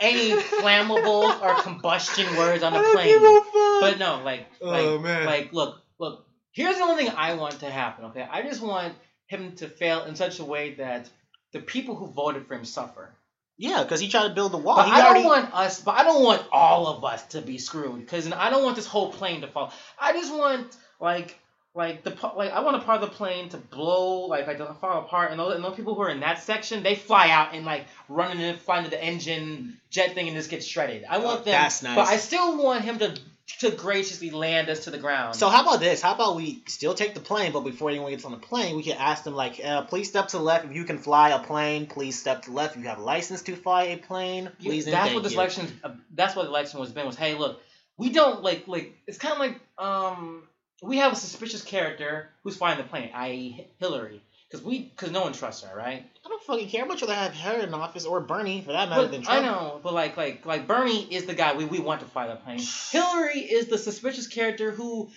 [0.00, 3.06] any flammable or combustion words on I a don't plane.
[3.08, 3.80] give a fuck.
[3.80, 5.26] But no, like, oh, like, Oh, man.
[5.26, 6.26] like, look, look.
[6.52, 8.06] Here's the only thing I want to happen.
[8.06, 8.94] Okay, I just want
[9.26, 11.08] him to fail in such a way that
[11.52, 13.10] the people who voted for him suffer.
[13.58, 14.76] Yeah, because he tried to build the wall.
[14.76, 15.80] But he I already, don't want us.
[15.80, 18.86] But I don't want all of us to be screwed because I don't want this
[18.86, 19.72] whole plane to fall.
[19.98, 21.38] I just want like
[21.76, 24.74] like the like I want a part of the plane to blow like like to
[24.80, 27.54] fall apart and those, and those people who are in that section they fly out
[27.54, 31.04] and like run and fly into the engine jet thing and just get shredded.
[31.08, 31.52] I want Oh, them.
[31.52, 31.94] that's nice.
[31.94, 33.16] But I still want him to
[33.60, 35.36] to graciously land us to the ground.
[35.36, 36.02] So how about this?
[36.02, 38.82] How about we still take the plane, but before anyone gets on the plane, we
[38.82, 41.38] can ask them like, uh, please step to the left if you can fly a
[41.38, 41.86] plane.
[41.86, 44.50] Please step to the left if you have a license to fly a plane.
[44.60, 45.68] Please that's what this election.
[45.84, 47.16] Uh, that's what the election was been was.
[47.16, 47.60] Hey, look,
[47.96, 48.94] we don't like like.
[49.06, 50.42] It's kind of like um.
[50.82, 55.22] We have a suspicious character who's flying the plane, i.e., Hillary, because we because no
[55.22, 56.04] one trusts her, right?
[56.24, 56.82] I don't fucking care.
[56.82, 59.40] I'd much rather have her in office or Bernie for that matter But than I
[59.40, 62.36] know, but like like like Bernie is the guy we, we want to fly the
[62.36, 62.60] plane.
[62.90, 65.10] Hillary is the suspicious character who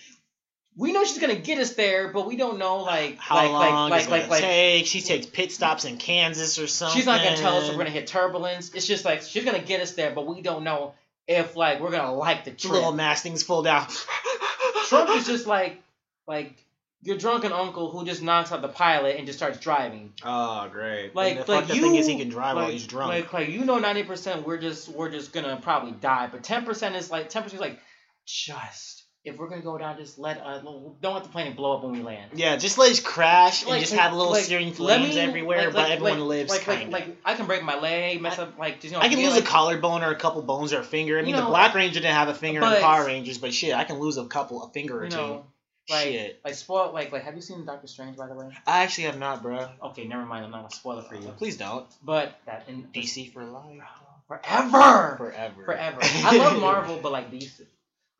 [0.76, 3.90] we know she's gonna get us there, but we don't know like How like long
[3.90, 4.86] like it's like gonna like take?
[4.86, 6.96] She takes pit stops in Kansas or something.
[6.96, 8.72] she's not gonna tell us if we're gonna hit turbulence.
[8.72, 10.94] It's just like she's gonna get us there, but we don't know
[11.28, 12.72] if like we're gonna like the trip.
[12.72, 13.86] Little mask things fall down.
[14.90, 15.82] Trump is just like
[16.26, 16.64] like
[17.02, 20.12] your drunken uncle who just knocks out the pilot and just starts driving.
[20.22, 21.14] Oh, great.
[21.14, 23.10] Like And the like you thing is he can drive like, while he's drunk.
[23.10, 26.64] Like like you know ninety percent we're just we're just gonna probably die, but ten
[26.64, 27.80] percent is like ten percent is like
[28.26, 31.82] just if we're gonna go down, just let uh don't let the plane blow up
[31.84, 32.30] when we land.
[32.34, 35.20] yeah, just let it crash and Like- just like- have little like, searing flames me-
[35.20, 38.38] everywhere, like- but everyone lives like, like, kind like I can break my leg, mess
[38.38, 39.04] up like just, you know.
[39.04, 41.18] I can lose a collarbone or a couple bones or a finger.
[41.18, 43.74] I mean, the Black Ranger didn't have a finger in but- Power Rangers, but shit,
[43.74, 45.16] I can lose a couple, a finger or two.
[45.16, 45.44] know,
[45.90, 46.40] like shit.
[46.44, 48.48] like spoil like like have you seen Doctor Strange by the way?
[48.66, 49.68] I actually have not, bro.
[49.82, 50.44] Okay, never mind.
[50.46, 51.28] I'm not gonna spoil it for you.
[51.36, 51.86] Please don't.
[52.02, 53.82] But that in DC for life.
[54.28, 55.16] forever.
[55.16, 55.62] Forever.
[55.64, 55.98] forever.
[56.02, 57.60] I love Marvel, but like these.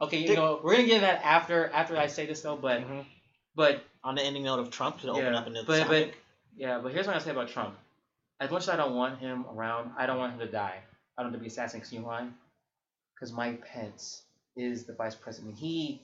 [0.01, 0.37] Okay, you Dude.
[0.37, 3.05] know we're gonna get into that after after I say this though, but Mhm.
[3.55, 6.17] but On the ending note of Trump to open up into the but but topic.
[6.57, 7.77] yeah, but here's what I say about Trump.
[8.41, 10.79] As much as I don't want him around, I don't want him to die.
[11.19, 11.83] I don't want to be assassinated.
[11.85, 12.27] 'Cause You know why?
[13.15, 14.23] Because Mike Pence
[14.57, 15.57] is the vice president.
[15.59, 16.01] He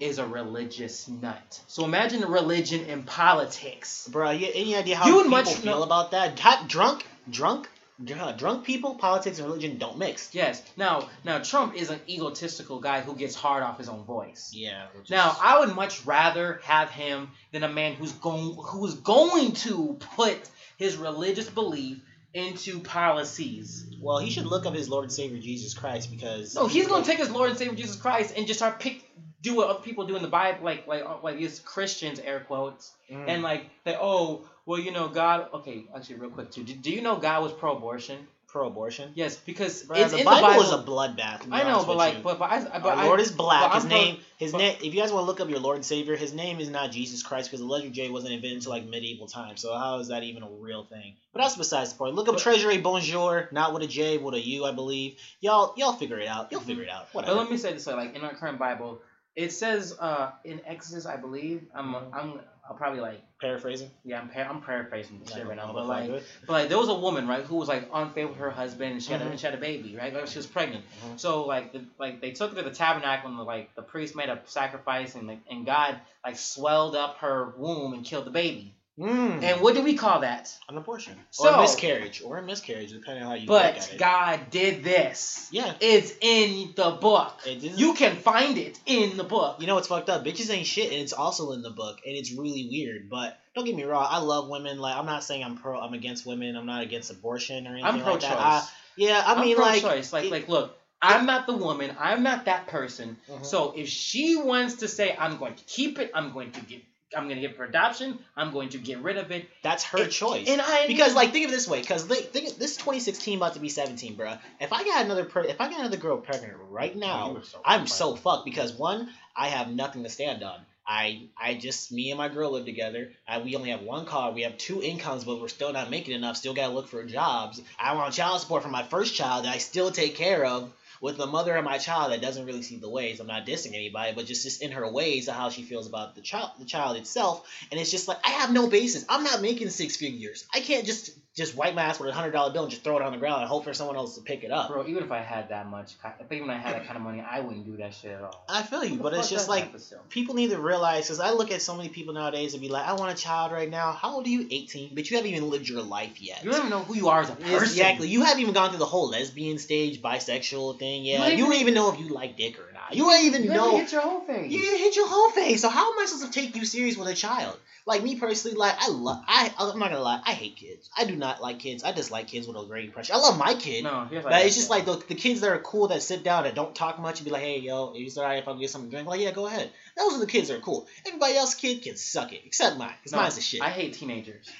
[0.00, 1.60] is a religious nut.
[1.68, 4.08] So imagine religion in politics.
[4.08, 6.38] Bro, you, any idea how You people much feel know- about that?
[6.40, 10.34] Hot, drunk, drunk, dr- drunk people, politics and religion don't mix.
[10.34, 10.62] Yes.
[10.76, 14.50] Now now Trump is an egotistical guy who gets hard off his own voice.
[14.54, 14.86] Yeah.
[15.10, 19.96] Now, I would much rather have him than a man who's going who's going to
[20.16, 20.38] put
[20.76, 21.98] his religious belief
[22.34, 23.86] into policies.
[24.00, 27.02] well, he should look up his Lord and Savior Jesus Christ because No, he's going
[27.02, 29.02] to take his Lord and Savior Jesus Christ and just start pick
[29.42, 32.92] do what other people do in the Bible, like like like these Christians air quotes,
[33.10, 33.24] Mm.
[33.28, 33.98] and like that.
[34.00, 37.42] oh well you know God okay actually real quick too do, do you know God
[37.42, 38.26] was pro-abortion?
[38.48, 39.10] pro-abortion.
[39.14, 40.62] Yes, because Bro, it's the in Bible, the Bible.
[40.62, 41.46] is a bloodbath.
[41.50, 42.20] I know, but like you.
[42.22, 43.74] but but I but Our I, Lord is black.
[43.74, 44.76] His I'm name, his name.
[44.82, 46.90] If you guys want to look up your Lord and Savior, his name is not
[46.90, 49.60] Jesus Christ because the letter J wasn't invented until like medieval times.
[49.60, 51.16] So how is that even a real thing?
[51.34, 52.14] But that's besides the point.
[52.14, 55.18] Look up But- Treasury Bonjour, not with a J, with a U, I believe.
[55.40, 56.50] Y'all, y'all figure it out.
[56.50, 57.08] You'll figure it out.
[57.12, 57.34] Whatever.
[57.34, 59.02] But let me say this way, like in our current Bible,
[59.34, 61.66] it says uh, in Exodus, I believe.
[61.74, 62.02] I'm Mhm.
[62.14, 63.90] I'm I'll probably like Paraphrasing.
[64.04, 66.10] yeah, I'm par- I'm paraphrasing the shit right now, but like
[66.46, 69.02] but like there was a woman right who was like unfaithful with her husband and
[69.02, 69.30] she had a, Mhm.
[69.32, 70.84] and she had a baby right like she was pregnant.
[71.04, 71.20] Mhm.
[71.20, 74.16] So like the, like they took her to the tabernacle and the, like the priest
[74.16, 78.30] made a sacrifice and like, and God like swelled up her womb and killed the
[78.30, 78.74] baby.
[78.98, 79.42] Mm.
[79.42, 80.56] And what do we call that?
[80.70, 83.92] an abortion or a miscarriage or a miscarriage, depending on how you look But at
[83.92, 83.98] it.
[83.98, 85.48] God did this.
[85.50, 87.34] yeah, It's in the book.
[87.44, 89.56] You can find it in the book.
[89.60, 90.24] You know what's fucked up?
[90.24, 93.10] Bitches ain't shit, and it's also in the book, and it's really weird.
[93.10, 94.78] But don't get me wrong, I love women.
[94.78, 96.56] Like I'm not saying I'm pro, I'm against women.
[96.56, 98.22] I'm not against abortion or anything I'm like pro-choice.
[98.30, 98.38] that.
[98.38, 100.12] I, yeah, I I'm mean like, pro-choice.
[100.12, 101.94] Like, it- like, look, I'm not the woman.
[102.00, 103.18] I'm not that person.
[103.30, 103.44] Mhm.
[103.44, 106.80] So if she wants to say, I'm going to keep it, I'm going to give,
[107.16, 109.48] I'm going to give it for adoption, I'm going to get rid of it.
[109.62, 110.48] that's her it- choice.
[110.48, 113.60] And I because like think of it this way, because think this 2016 about to
[113.60, 114.36] be 17, bro.
[114.60, 118.16] If I got another per- if I got another girl pregnant right now, I'm so
[118.16, 120.58] fucked because one, I have nothing to stand on.
[120.86, 123.10] I I just me and my girl live together.
[123.26, 124.30] I, we only have one car.
[124.32, 126.36] We have two incomes, but we're still not making enough.
[126.36, 127.60] Still gotta look for jobs.
[127.78, 130.72] I want child support for my first child that I still take care of.
[131.00, 133.20] With the mother of my child that doesn't really see the ways.
[133.20, 136.14] I'm not dissing anybody, but just just in her ways of how she feels about
[136.14, 137.46] the child the child itself.
[137.70, 139.04] And it's just like I have no basis.
[139.08, 140.44] I'm not making six figures.
[140.54, 142.96] I can't just just wipe my ass with a hundred dollar bill and just throw
[142.96, 144.70] it on the ground and hope for someone else to pick it up.
[144.70, 147.20] Bro, even if I had that much, if even I had that kind of money,
[147.20, 148.44] I wouldn't do that shit at all.
[148.48, 150.00] I feel you, but it's just like that for still?
[150.08, 152.86] people need to realize because I look at so many people nowadays and be like,
[152.88, 153.92] I want a child right now.
[153.92, 154.48] How old are you?
[154.50, 156.42] 18, but you haven't even lived your life yet.
[156.42, 157.54] You don't even know who you are as a person.
[157.54, 158.08] Exactly.
[158.08, 161.04] You haven't even gone through the whole lesbian stage, bisexual thing.
[161.04, 161.26] Yeah.
[161.26, 162.75] You You, don't don't even know if you like dick or not.
[162.92, 163.64] You ain't even You know.
[163.64, 164.52] haven't hit your whole face.
[164.52, 165.62] You hit your whole face.
[165.62, 167.56] So how am I supposed to take you serious with a child?
[167.86, 169.22] Like me personally, like I love.
[169.28, 170.20] I I'm not gonna lie.
[170.24, 170.90] I hate kids.
[170.98, 171.84] I do not like kids.
[171.84, 173.14] I dislike kids with a great impression.
[173.14, 173.84] I love my kid.
[173.84, 176.46] No, here's But it's just like the, the kids that are cool that sit down
[176.46, 178.70] and don't talk much and be like, hey, yo, is it alright if I get
[178.70, 179.08] something to drink?
[179.08, 179.70] Like, yeah, go ahead.
[179.96, 180.88] Those are the kids that are cool.
[181.06, 183.62] Everybody else kid can suck it, except mine, because No, mine's a shit.
[183.62, 184.50] I I, hate teenagers.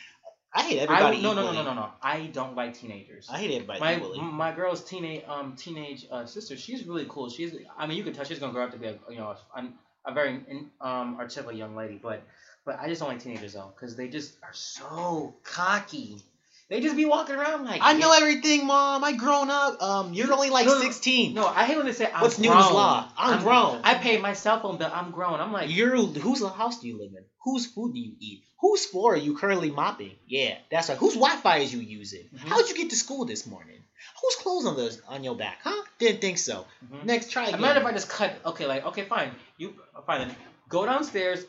[0.63, 1.89] Hate I, everybody no, no, no, no, no, no.
[2.03, 3.29] I don't like teenagers.
[3.31, 4.21] I hate everybody my equally.
[4.21, 6.57] my girl's teenage um teenage uh, sister.
[6.57, 7.29] She's really cool.
[7.29, 9.37] She's I mean you can tell she's gonna grow up to be a you know
[9.55, 9.65] a,
[10.05, 10.41] a very
[10.81, 11.99] um articulate young lady.
[12.03, 12.23] But
[12.65, 16.19] but I just don't like teenagers though because they just are so cocky.
[16.69, 19.05] They just be walking around like I know everything, mom.
[19.05, 19.81] I grown up.
[19.81, 21.33] Um, you're only like No, no, 16.
[21.35, 22.49] No, I hate when they say I'm What's grown.
[22.49, 23.09] Newton's law?
[23.17, 23.81] I'm grown.
[23.85, 24.91] I pay my cell phone bill.
[24.93, 25.39] I'm grown.
[25.39, 27.25] I'm like You're whose house do you live in?
[27.45, 28.43] Whose food do you eat?
[28.61, 30.13] Whose floor are you currently mopping?
[30.27, 30.99] Yeah, that's right.
[30.99, 32.25] Whose Wi-Fi is you using?
[32.35, 32.49] Mhm.
[32.49, 33.79] How'd you get to school this morning?
[34.23, 35.59] Whose clothes on those on your back?
[35.63, 35.83] Huh?
[35.99, 36.67] Didn't think so.
[36.91, 37.05] Mhm.
[37.05, 37.61] Next, try again.
[37.61, 38.35] Imagine if I just cut.
[38.45, 39.31] Okay, like okay, fine.
[39.57, 39.75] You
[40.05, 40.27] fine.
[40.27, 40.37] Then
[40.69, 41.45] go downstairs,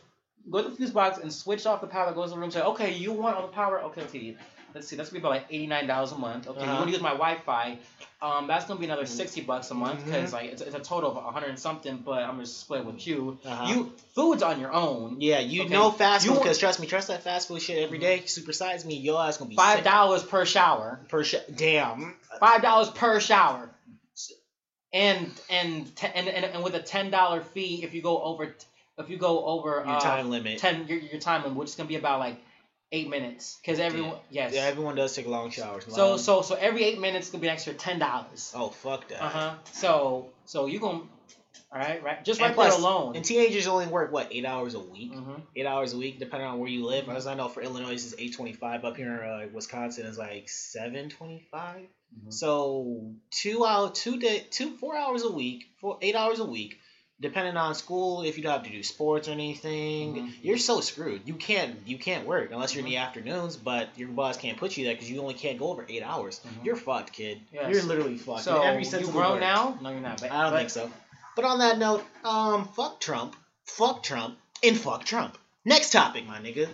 [0.52, 2.52] go to the fuse box, and switch off the power that goes in the room.
[2.52, 3.82] Say, okay, you want all the power?
[3.84, 4.38] Okay, okay.
[4.78, 4.96] Let's see.
[4.96, 6.48] That's gonna be about like eighty nine dollars a month.
[6.48, 6.70] Okay, Uh-huh.
[6.72, 7.80] you're gonna use my Wi-Fi.
[8.22, 11.10] Um, that's gonna be another sixty bucks a month because like it's, it's a total
[11.12, 11.98] of a hundred and something.
[12.06, 13.40] But I'm gonna split with you.
[13.44, 13.66] Uh-huh.
[13.74, 15.18] You food's on your own.
[15.20, 17.78] Yeah, you Okay, know fast you food because trust me, trust that fast food shit
[17.84, 18.20] every day.
[18.20, 21.00] Supersize me, your ass gonna be five dollars per shower.
[21.10, 21.24] per
[21.56, 22.16] Damn.
[22.40, 23.70] Five dollars per shower.
[24.94, 28.46] And and, te- and and and with a ten dollar fee if you go over
[28.48, 28.54] t-
[28.98, 30.60] if you go over Your uh, time limit.
[30.60, 32.38] ten your, your time limit, which is gonna be about like
[32.92, 34.54] eight minutes, because everyone yes.
[34.54, 35.86] Yeah, everyone does take long showers.
[35.88, 38.54] so Long- so so every eight minutes gonna be an extra ten dollars.
[38.56, 39.22] Oh fuck that.
[39.22, 39.54] Uh huh.
[39.74, 41.02] So so you gonna
[41.70, 43.16] all right right just And right plus- there alone.
[43.18, 45.12] And teenagers only work what eight hours a week.
[45.14, 45.42] Mhm.
[45.56, 47.10] Eight hours a week, depending on where you live.
[47.10, 48.86] As I know, for Illinois, eight twenty-five.
[48.86, 51.82] Up here in uh, Wisconsin, is like seven twenty-five.
[52.26, 52.34] Mhm.
[52.34, 56.80] So two hour, two day, two four hours a week, four eight hours a week,
[57.20, 58.22] depending on school.
[58.24, 60.34] If you don't have to do sports or anything, Mhm.
[60.42, 61.22] you're so screwed.
[61.26, 63.56] You can't you can't work unless you're in the afternoons.
[63.58, 66.40] But your boss can't put you there because you only can't go over eight hours.
[66.46, 66.66] Mhm.
[66.66, 67.42] You're fucked, kid.
[67.52, 67.74] Yes.
[67.74, 68.44] You're literally fucked.
[68.44, 69.78] So in every sense you grown now?
[69.82, 70.22] No, you're not.
[70.22, 70.92] But, I don't but- think so.
[71.36, 75.38] But on that note, um, fuck Trump, fuck Trump, and fuck Trump.
[75.66, 76.68] Next topic, my nigga.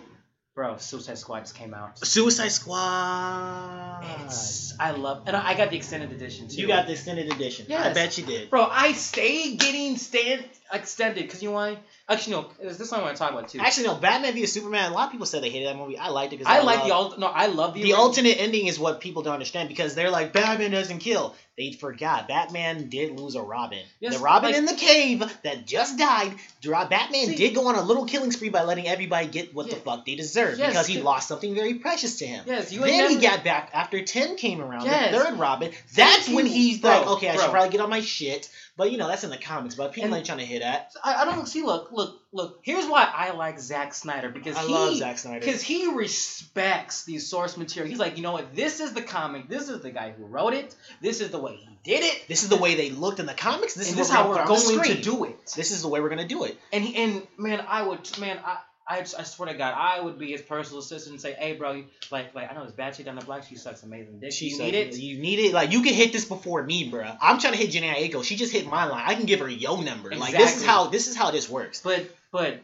[0.54, 1.98] Bro, Suicide Squad just came out.
[1.98, 4.04] Suicide Squad.
[4.24, 6.60] It's I love and I I got the extended edition too.
[6.60, 7.66] You got the extended edition.
[7.68, 8.50] Yeah, I bet you did.
[8.50, 11.78] Bro, I stay getting stand extended because you know why?
[12.08, 12.50] Actually, no.
[12.62, 13.58] This is something I want to talk about too.
[13.58, 13.94] Actually, no.
[13.96, 14.92] Batman v Superman.
[14.92, 15.98] A lot of people said they hated that movie.
[15.98, 17.18] I liked it because I like the alt.
[17.18, 17.82] No, I love the.
[17.82, 21.34] the alternate ending is what people don't understand because they're like Batman doesn't kill.
[21.56, 23.78] They forgot Batman did lose a Robin.
[24.00, 26.34] Yes, the Robin like- in the cave that just died.
[26.62, 29.76] Batman See- did go on a little killing spree by letting everybody get what the
[29.76, 32.44] fuck they deserve Yes, because he lost something very precious to him.
[32.46, 34.86] Yes, you then he got back after ten came around.
[34.86, 35.12] Yes.
[35.14, 35.72] The third Robin.
[35.94, 38.48] That's when he's bro, like, okay, I should probably get on my shit.
[38.76, 39.76] But you know, that's in the comics.
[39.76, 40.92] But people And- ain't trying to hear that.
[41.02, 41.62] I, I don't see.
[41.62, 42.58] Look, look, look.
[42.62, 45.40] Here's why I like Zack Snyder because I he, love Zack Snyder.
[45.40, 47.88] Because he respects the source material.
[47.88, 48.54] He's like, you know what?
[48.54, 49.48] This is the comic.
[49.48, 50.74] This is the guy who wrote it.
[51.00, 52.26] This is the way he did it.
[52.26, 53.74] This is the way they looked in the comics.
[53.74, 55.52] This is this is how we're we're gonna put on the going to do it.
[55.54, 56.58] This is the way we're gonna do it.
[56.72, 58.58] And he, and man, I would man, I.
[58.86, 61.54] I, just, I swear to God, I would be his personal assistant and say, "Hey,
[61.54, 63.44] bro, like, like I know this bad chick down the block.
[63.44, 64.32] She sucks amazing dick.
[64.32, 65.54] She you need it." You need it.
[65.54, 67.16] Like you can hit this before me, bruh.
[67.20, 68.22] I'm trying to hit Jhené Aiko.
[68.22, 69.02] She just hit my line.
[69.06, 70.14] I can give her yo number.
[70.14, 71.80] Like this is how this is how this works.
[71.80, 72.60] But but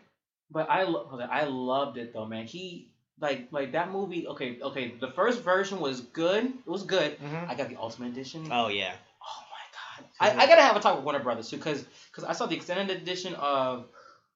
[0.51, 2.45] but I lo- I loved it though, man.
[2.45, 2.89] He
[3.21, 4.27] like like that movie.
[4.29, 4.95] Okay, okay.
[5.01, 6.45] The first version was good.
[6.45, 7.19] It was good.
[7.19, 7.51] Mm-hmm.
[7.51, 8.49] I got the Ultimate Edition.
[8.51, 8.93] Oh yeah.
[9.23, 10.39] Oh my god!
[10.39, 12.57] I, I gotta have a talk with Warner Brothers too, cause cause I saw the
[12.57, 13.87] extended edition of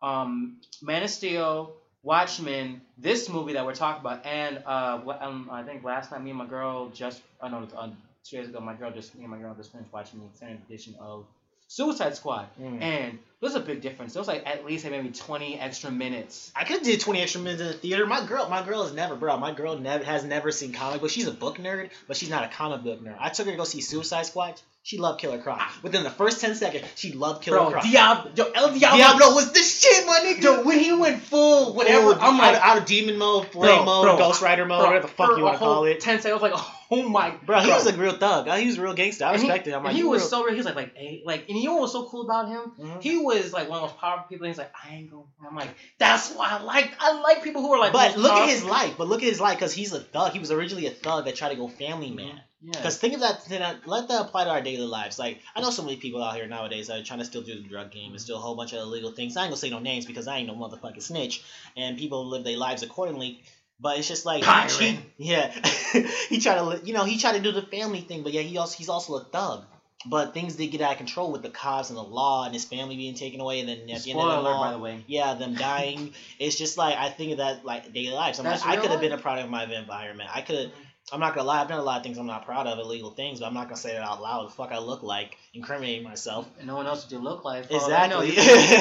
[0.05, 5.63] um Man of Steel, Watchmen, this movie that we're talking about, and uh um, I
[5.63, 7.89] think last night me and my girl just I know uh,
[8.25, 10.61] two days ago my girl just me and my girl just finished watching the extended
[10.69, 11.25] edition of
[11.67, 12.83] Suicide Squad, Mm.
[12.83, 14.13] and there's a big difference.
[14.13, 16.53] There was like at least like maybe 20 extra minutes.
[16.55, 18.07] I could have did 20 extra minutes in the theater.
[18.07, 19.37] My girl, my girl has never, bro.
[19.39, 21.15] My girl never has never seen comic books.
[21.15, 23.17] She's a book nerd, but she's not a comic book nerd.
[23.19, 24.61] I took her to go see Suicide Squad.
[24.87, 25.63] She loved Killer Croc.
[25.83, 27.85] Within the first 10 seconds, she loved Killer Bro, Croc.
[27.85, 30.43] Diablo, yo, El Diablo, Diablo was the shit, my nigga.
[30.43, 33.85] Yo, when he went full, whatever, Full- I'm like, out, of demon mode, flame Bro,
[33.87, 36.01] mode, bro, Ghost Rider mode, bro, whatever the fuck you want to call it.
[36.01, 37.47] Ten seconds, I was like, oh my, god.
[37.47, 38.47] Bro, he was a real thug.
[38.59, 39.25] He was a real gangster.
[39.25, 39.79] I And he- respected him.
[39.79, 40.51] I'm like, he was real- so real.
[40.53, 42.73] He was like, like, hey, like, and you know what was so cool about him?
[42.79, 43.03] Mhm.
[43.03, 44.45] He was like one of those powerful people.
[44.45, 45.23] And he's like, I ain't gonna.
[45.49, 46.93] I'm like, that's why I like.
[47.01, 47.95] I like people who are like.
[47.95, 48.97] But look at his life.
[48.99, 50.33] But look at his life because he's a thug.
[50.33, 52.37] He was originally a thug that tried to go family Mm-hmm.
[52.65, 52.79] Yeah.
[52.79, 55.19] Because think of that, then let that apply to our daily lives.
[55.19, 57.57] Like, I know so many people out here nowadays that are trying to still do
[57.57, 58.19] the drug game and mm-hmm.
[58.19, 59.37] still a whole bunch of illegal things.
[59.37, 61.45] I ain't gonna say no names because I ain't no motherfucking snitch,
[61.77, 63.43] and people live their lives accordingly.
[63.81, 65.53] But it's just like, he, yeah,
[66.29, 68.57] he tried to, you know, he tried to do the family thing, but yeah, he
[68.57, 69.65] also he's also a thug.
[70.07, 72.65] but things did get out of control with the cops and the law and his
[72.65, 75.05] family being taken away, and then at the end of the law, by the way.
[75.07, 76.15] yeah, them dying.
[76.39, 78.39] it's just like I think of that like daily lives.
[78.39, 80.31] I'm That's like I could have been a product of my environment.
[80.33, 80.73] I could.
[81.13, 81.61] I'm not gonna lie.
[81.61, 83.65] I've done a lot of things I'm not proud of, illegal things, but I'm not
[83.65, 84.47] gonna say it out loud.
[84.49, 86.49] The fuck I look like, incriminating myself.
[86.59, 87.67] And no one else would you look like.
[87.67, 88.33] For all I Exactly.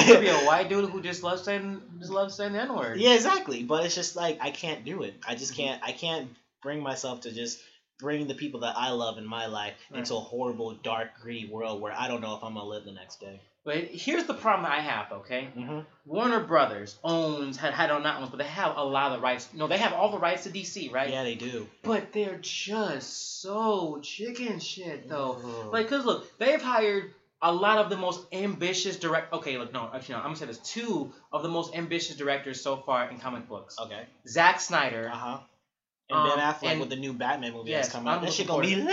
[0.06, 2.98] could, be a white dude who just loves saying just loves saying the N word.
[2.98, 3.62] Yeah, exactly.
[3.62, 5.14] But it's just like I can't do it.
[5.28, 5.82] I just can't.
[5.84, 6.30] I can't
[6.62, 7.60] bring myself to just
[7.98, 9.98] bring the people that I love in my life Right.
[9.98, 12.92] into a horrible, dark, greedy world where I don't know if I'm gonna live the
[12.92, 13.40] next day.
[13.64, 15.10] But here's the problem I have.
[15.12, 15.80] Okay, Mm-hmm.
[16.04, 19.22] Warner Brothers owns had had on not owns, but they have a lot of the
[19.22, 19.48] rights.
[19.54, 21.08] No, they have all the rights to DC, right?
[21.10, 21.66] Yeah, they do.
[21.82, 25.38] But they're just so chicken shit though.
[25.42, 25.72] Mhm.
[25.72, 29.32] Like, cause look, they've hired a lot of the most ambitious direct.
[29.32, 30.18] Okay, look, no, actually, no.
[30.20, 33.76] I'm gonna say this: two of the most ambitious directors so far in comic books.
[33.80, 34.04] okay.
[34.28, 35.10] Zack Snyder.
[35.12, 35.38] Uh huh.
[36.10, 38.20] And Um, Ben Affleck and- with the new Batman movie Yes, that's coming out.
[38.22, 38.90] That shit gonna be lit.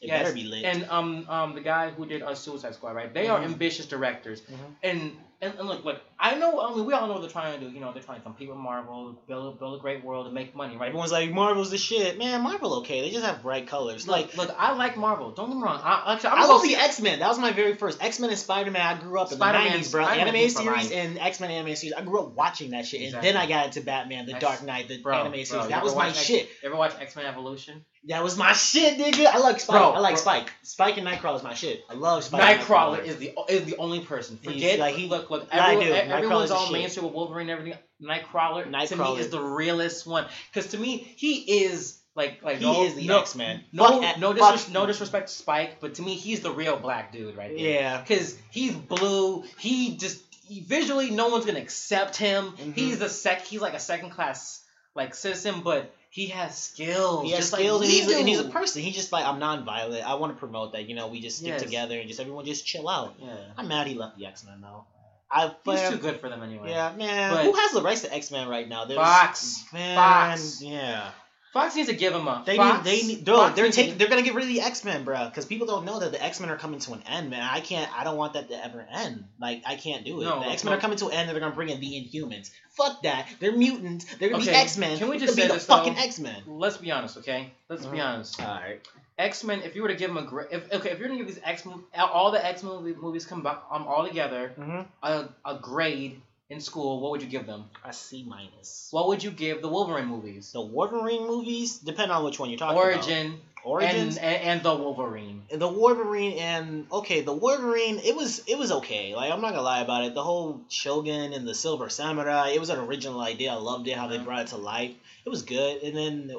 [0.00, 0.64] It Yes, better be lit.
[0.64, 3.12] And um um the guy who did uh, Suicide Squad, right?
[3.14, 3.44] They are Mhm.
[3.44, 4.40] ambitious directors.
[4.42, 4.74] Mhm.
[4.82, 6.60] And, and and look, look, I know.
[6.60, 7.72] I mean, we all know what they're trying to do.
[7.74, 10.54] You know, they're trying to compete with Marvel, build build a great world, and make
[10.54, 10.86] money, right?
[10.86, 12.16] Everyone's like, Marvel's the shit.
[12.16, 13.00] Man, Marvel okay.
[13.02, 14.06] They just have bright colors.
[14.06, 15.32] Like, Like, look, I like Marvel.
[15.32, 15.80] Don't get me wrong.
[15.82, 17.18] I, actually, I'm I love the X Men.
[17.18, 18.80] That was my very first X Men and Spider Man.
[18.96, 20.04] I grew up in Spider-Man- the nineties, bro.
[20.04, 21.92] Spider-Man Anime series and X Men anime series.
[21.94, 24.64] I grew up watching that shit, and then I got into Batman, The That's- Dark
[24.64, 25.50] Knight, the Bro, anime series.
[25.64, 26.48] you that was my X- shit.
[26.62, 27.84] Ever watch X Men Evolution?
[28.08, 29.26] That was my shit, nigga.
[29.26, 29.78] I like Spike.
[29.78, 30.20] Bro, I like bro.
[30.22, 30.52] Spike.
[30.62, 31.84] Spike and Nightcrawler is my shit.
[31.88, 32.42] I love Spike.
[32.42, 34.38] and Nightcrawler is the is the only person.
[34.42, 35.46] He's Forget like, he- look look.
[35.52, 35.92] Yeah, I Everyone, do.
[35.94, 36.72] everyone's Nightcrawler's the all shit.
[36.72, 37.78] mainstream with Wolverine and everything.
[38.02, 40.26] Nightcrawler, to me is the realest one.
[40.52, 43.62] Because to me, he is like like He no, is the no, X Man.
[43.72, 46.76] No, Fuck, no, fuck- disres- no disrespect to Spike, but to me, he's the real
[46.76, 47.58] black dude right there.
[47.72, 48.00] Yeah.
[48.00, 49.44] Because he's blue.
[49.58, 52.52] He just he, visually, no one's gonna accept him.
[52.58, 52.74] Mhm.
[52.74, 53.46] He's a sec.
[53.46, 54.60] He's like a second class
[54.96, 57.24] like citizen, but he has skills.
[57.24, 58.82] He has skills like and, he's a, and he's a person.
[58.82, 60.06] He's just like I'm non-violent.
[60.06, 60.86] I want to promote that.
[60.86, 61.62] You know, we just stick Yes.
[61.62, 63.14] together and just everyone just chill out.
[63.18, 63.34] Yeah.
[63.56, 64.84] I'm mad he left the X Men though.
[65.30, 66.68] I He's too good for them anyway.
[66.68, 67.32] Yeah, man.
[67.32, 68.84] But- Who has the rights to X Men right now?
[68.84, 69.64] There's, Fox.
[69.72, 70.60] Man, Fox.
[70.60, 71.08] Yeah.
[71.52, 72.46] Fox needs to give them up.
[72.46, 72.90] They Fox, need.
[72.90, 73.24] They need.
[73.26, 73.98] Bro, Fox they're taking.
[73.98, 75.26] They're gonna get rid of the X Men, bro.
[75.26, 77.42] Because people don't know that the X Men are coming to an end, man.
[77.42, 77.90] I can't.
[77.98, 79.24] I don't want that to ever end.
[79.40, 80.24] Like I can't do it.
[80.24, 81.86] No, the X Men are coming to an end, and they're gonna bring in the
[81.86, 82.50] Inhumans.
[82.70, 83.26] Fuck that.
[83.38, 84.06] They're mutants.
[84.18, 84.96] They're gonna be X Men.
[84.98, 85.76] can we just be say the this, though?
[85.76, 86.42] fucking X Men?
[86.46, 87.50] Let's be honest, okay?
[87.68, 88.04] Let's be Mhm.
[88.14, 88.40] honest.
[88.42, 88.80] All right.
[89.18, 89.60] X Men.
[89.62, 91.40] If you were to give them a great, if okay, if you're gonna give these
[91.44, 94.80] X Men, all the X Men movies come back um, all together, Mm-hmm.
[95.02, 96.18] a, a grade
[96.52, 97.64] in school, what would you give them?
[97.84, 98.88] A C minus.
[98.90, 100.52] What would you give the Wolverine movies?
[100.52, 103.38] The Wolverine movies depend on which one you're talking Origin about.
[103.64, 104.16] Origins.
[104.16, 105.42] and, and and the Wolverine.
[105.50, 109.14] the Wolverine and okay, the Wolverine it was it was okay.
[109.14, 110.14] Like I'm not gonna lie about it.
[110.14, 113.52] The whole Shogun and the Silver Samurai, it was an original idea.
[113.52, 114.92] I loved it how they brought it to life.
[115.24, 115.82] It was good.
[115.84, 116.34] And then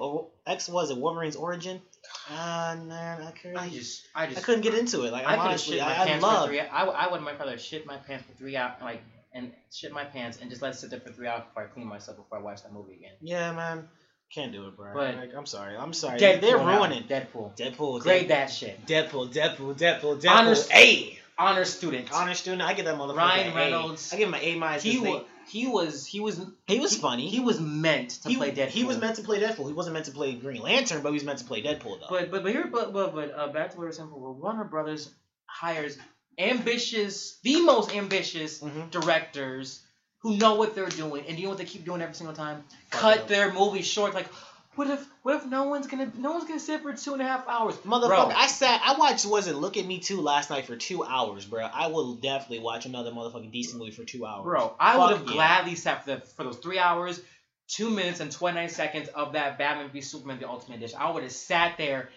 [0.45, 1.81] X was it Wolverine's origin.
[2.29, 3.57] Ah man, I couldn't.
[3.57, 5.11] I just, I I couldn't get into it.
[5.13, 6.47] Like I I'm have honestly, shit my I, I pants for love.
[6.49, 6.59] three.
[6.59, 9.01] I, I would much rather shit my pants for three hours, like,
[9.33, 11.67] and shit my pants and just let it sit there for three hours before I
[11.67, 13.13] clean myself before I watch that movie again.
[13.21, 13.87] Yeah, man,
[14.33, 14.93] can't do it, bro.
[14.93, 15.75] But- like, I'm sorry.
[15.75, 16.19] I'm sorry.
[16.19, 17.55] Deadpool They're ruining Deadpool.
[17.55, 18.01] Deadpool.
[18.01, 18.85] Grade that shit.
[18.85, 19.33] Deadpool.
[19.33, 19.77] Deadpool.
[19.77, 20.21] Deadpool.
[20.21, 20.29] Deadpool.
[20.29, 21.19] Honor- A.
[21.37, 22.11] Honor student.
[22.13, 22.61] Honor student.
[22.61, 23.55] I give that motherfucker Ryan an A.
[23.55, 24.13] Reynolds.
[24.13, 24.83] I give him an A minus.
[24.83, 27.27] He was, he was, he was, He was funny.
[27.27, 28.69] he was meant to he, play Deadpool.
[28.69, 29.67] He was meant to play Deadpool.
[29.67, 32.07] He wasn't meant to play Green Lantern, but he was meant to play Deadpool though.
[32.09, 34.31] But but but here but but but uh, back to what we were saying before.
[34.33, 35.09] Warner Brothers
[35.45, 35.97] hires
[36.37, 38.91] ambitious, the most ambitious Mhm.
[38.91, 39.81] directors
[40.19, 42.63] who know what they're doing, and you know what they keep doing every single time?
[42.89, 44.13] Cut their movies short.
[44.13, 44.27] Like,
[44.75, 47.25] what if what if no one's gonna no one's gonna sit for two and a
[47.25, 47.75] half hours?
[47.85, 50.75] Motherfucker, Bro, I sat, I watched, was it Look at Me Too last night for
[50.75, 51.63] two hours, bro.
[51.65, 54.43] I will definitely watch another motherfucking decent movie for two hours.
[54.43, 55.33] bro, I would have yeah.
[55.33, 57.21] gladly sat for the, for those three hours,
[57.67, 60.97] two minutes and twenty nine seconds of that Batman v Superman: The Ultimate Edition.
[60.99, 62.09] I would have sat there.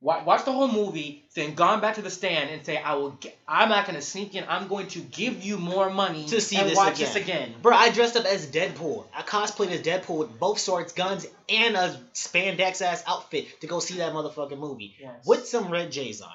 [0.00, 3.10] Wa- Watch the whole movie, then gone back to the stand and say, "I will.
[3.10, 4.44] Get, I'm not gonna sneak in.
[4.48, 7.06] I'm going to give you more money To see and this watch again.
[7.14, 9.06] this again." Bro, I dressed up as Deadpool.
[9.14, 13.80] I cosplayed as Deadpool with both swords, guns, and a spandex ass outfit to go
[13.80, 15.24] see that motherfucking movie Yes.
[15.26, 16.30] with some red J's on.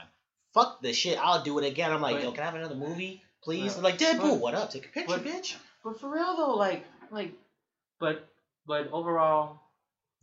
[0.54, 1.18] Fuck this shit.
[1.20, 1.92] I'll do it again.
[1.92, 3.76] I'm like, But- yo, can I have another movie, please?
[3.76, 4.72] But- like Deadpool, but- what up?
[4.72, 5.56] Take a picture, bitch.
[5.84, 7.34] But for real though, like like,
[8.00, 8.28] but
[8.66, 9.60] but overall,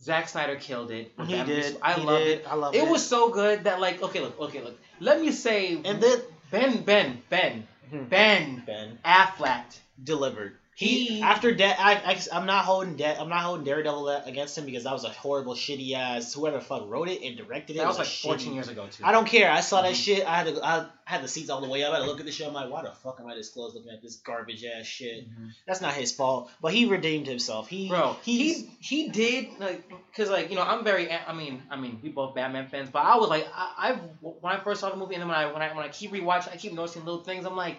[0.03, 1.11] Zack Snyder killed it.
[1.25, 1.77] He Batman did.
[1.81, 2.39] I he loved did.
[2.39, 2.45] it.
[2.49, 5.31] I love It It was so good that like okay look okay look let me
[5.31, 6.21] say And then
[6.51, 8.09] Ben Ben Ben Mhm.
[8.09, 9.63] Ben Ben Affleck
[10.03, 10.55] delivered.
[10.77, 11.93] He, after that, I,
[12.31, 13.19] I am not holding that.
[13.19, 16.35] I'm not holding Daredevil against him because that was a horrible, shitty ass.
[16.35, 17.79] Whoever the fuck wrote it and directed it.
[17.79, 19.03] That was, was like 14 shitty, years ago too.
[19.03, 19.49] I don't care.
[19.49, 20.23] I saw that shit.
[20.27, 20.63] I had to.
[20.63, 21.93] I had the seats all the way up.
[21.93, 22.47] I had to look at the show.
[22.47, 25.27] I'm like, why the fuck am I this close looking at this garbage ass shit?
[25.27, 25.49] Mhm.
[25.65, 26.51] That's not his fault.
[26.61, 27.67] But he redeemed himself.
[27.67, 31.75] He, Bro, he he did like because like you know I'm very I mean I
[31.77, 34.91] mean we both Batman fans, but I was like I, I've when I first saw
[34.91, 37.03] the movie and then when I when I when I keep rewatching, I keep noticing
[37.03, 37.45] little things.
[37.47, 37.77] I'm like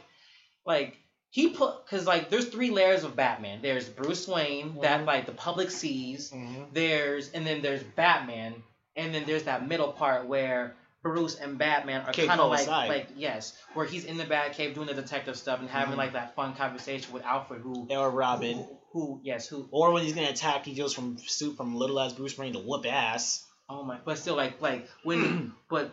[0.66, 0.96] like
[1.30, 3.60] he put because like there's three layers of Batman.
[3.62, 5.06] There's Bruce Wayne that Mhm.
[5.06, 6.30] like the public sees.
[6.30, 6.72] Mhm.
[6.72, 8.62] There's and then there's Batman,
[8.96, 13.08] and then there's that middle part where Bruce and Batman are kind of like like
[13.16, 15.98] yes, where he's in the Batcave doing the detective stuff and having Mhm.
[15.98, 18.56] like that fun conversation with Alfred, who or Robin.
[18.58, 22.00] who, who yes, who Or when he's gonna attack, he goes from suit from little
[22.00, 23.44] ass Bruce Wayne to whoop ass.
[23.70, 25.90] oh my, but still like like when but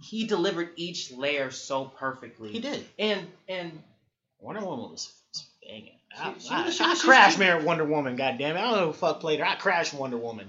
[0.00, 2.52] he delivered each layer so perfectly.
[2.52, 2.86] He did.
[2.98, 3.82] and and
[4.40, 5.92] Wonder Woman was, was banging.
[6.16, 8.16] I, She- she I, she I was- she crashed was- Mar- Wonder Woman.
[8.16, 8.60] God damn it!
[8.60, 9.46] I don't know who fuck played her.
[9.46, 10.48] I crashed Wonder Woman.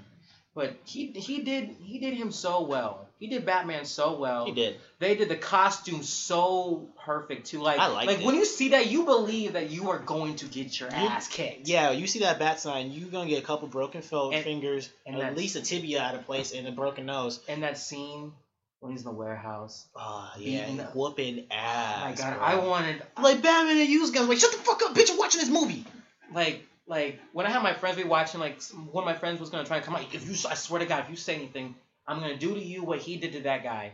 [0.56, 3.06] but he he did he did him so well.
[3.20, 4.46] He did Batman so well.
[4.46, 4.78] He did.
[5.00, 7.60] They did the costume so perfect too.
[7.60, 8.26] Like I like it.
[8.26, 11.28] when you see that, you believe that you are going to get your You- ass
[11.28, 11.68] kicked.
[11.68, 14.90] Yeah, you see that bat sign, you're gonna get a couple broken fo- And- fingers,
[15.06, 17.42] and at least a tibia out of place, and a broken nose.
[17.50, 18.32] And that scene
[18.80, 19.88] when he's in the warehouse.
[19.96, 20.96] Oh yeah, Beating he up.
[20.96, 22.02] whooping Oh ass.
[22.02, 22.44] my god, bro.
[22.46, 24.28] I wanted like Batman and use guns.
[24.30, 25.10] Like shut the fuck up, bitch!
[25.12, 25.86] I'm watching this movie.
[26.34, 28.62] like like when I had my friends be watching, like
[28.92, 30.04] one of my friends was gonna try and come out.
[30.14, 31.76] If you, I swear to God, if you say anything,
[32.08, 33.92] I'm gonna do to you what he did to that guy.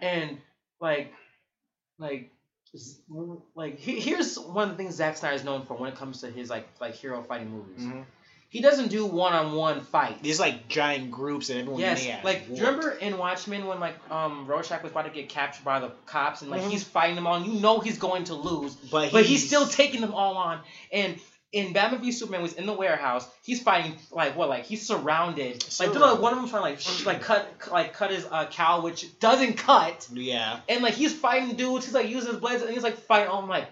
[0.00, 0.38] And
[0.80, 1.12] like,
[1.98, 2.30] like,
[3.54, 6.20] like he- here's one of the things Zack Snyder is known for when it comes
[6.22, 7.80] to his like like hero fighting movies.
[7.80, 8.00] Mm-hmm.
[8.52, 10.20] He doesn't do one on one fights.
[10.22, 13.16] There's like giant groups and everyone Yes, getting their ass like do you remember in
[13.16, 16.60] Watchmen when like um Rorschach was about to get captured by the cops and like
[16.60, 16.70] Mhm.
[16.70, 19.66] he's fighting them all, and you know he's going to lose, But, but he's still
[19.66, 20.60] taking them all on.
[20.92, 21.18] And
[21.52, 23.26] in Batman v Superman was in the warehouse.
[23.42, 24.48] He's fighting like what?
[24.50, 25.64] Like he's surrounded.
[25.80, 28.26] Like, dude, like one of them trying to like sh- like cut like cut his
[28.30, 30.06] uh, cow, which doesn't cut.
[30.12, 30.60] Yeah.
[30.68, 31.86] And like he's fighting dudes.
[31.86, 33.28] He's like using his blades, and he's like fighting.
[33.30, 33.66] Oh, I'm like,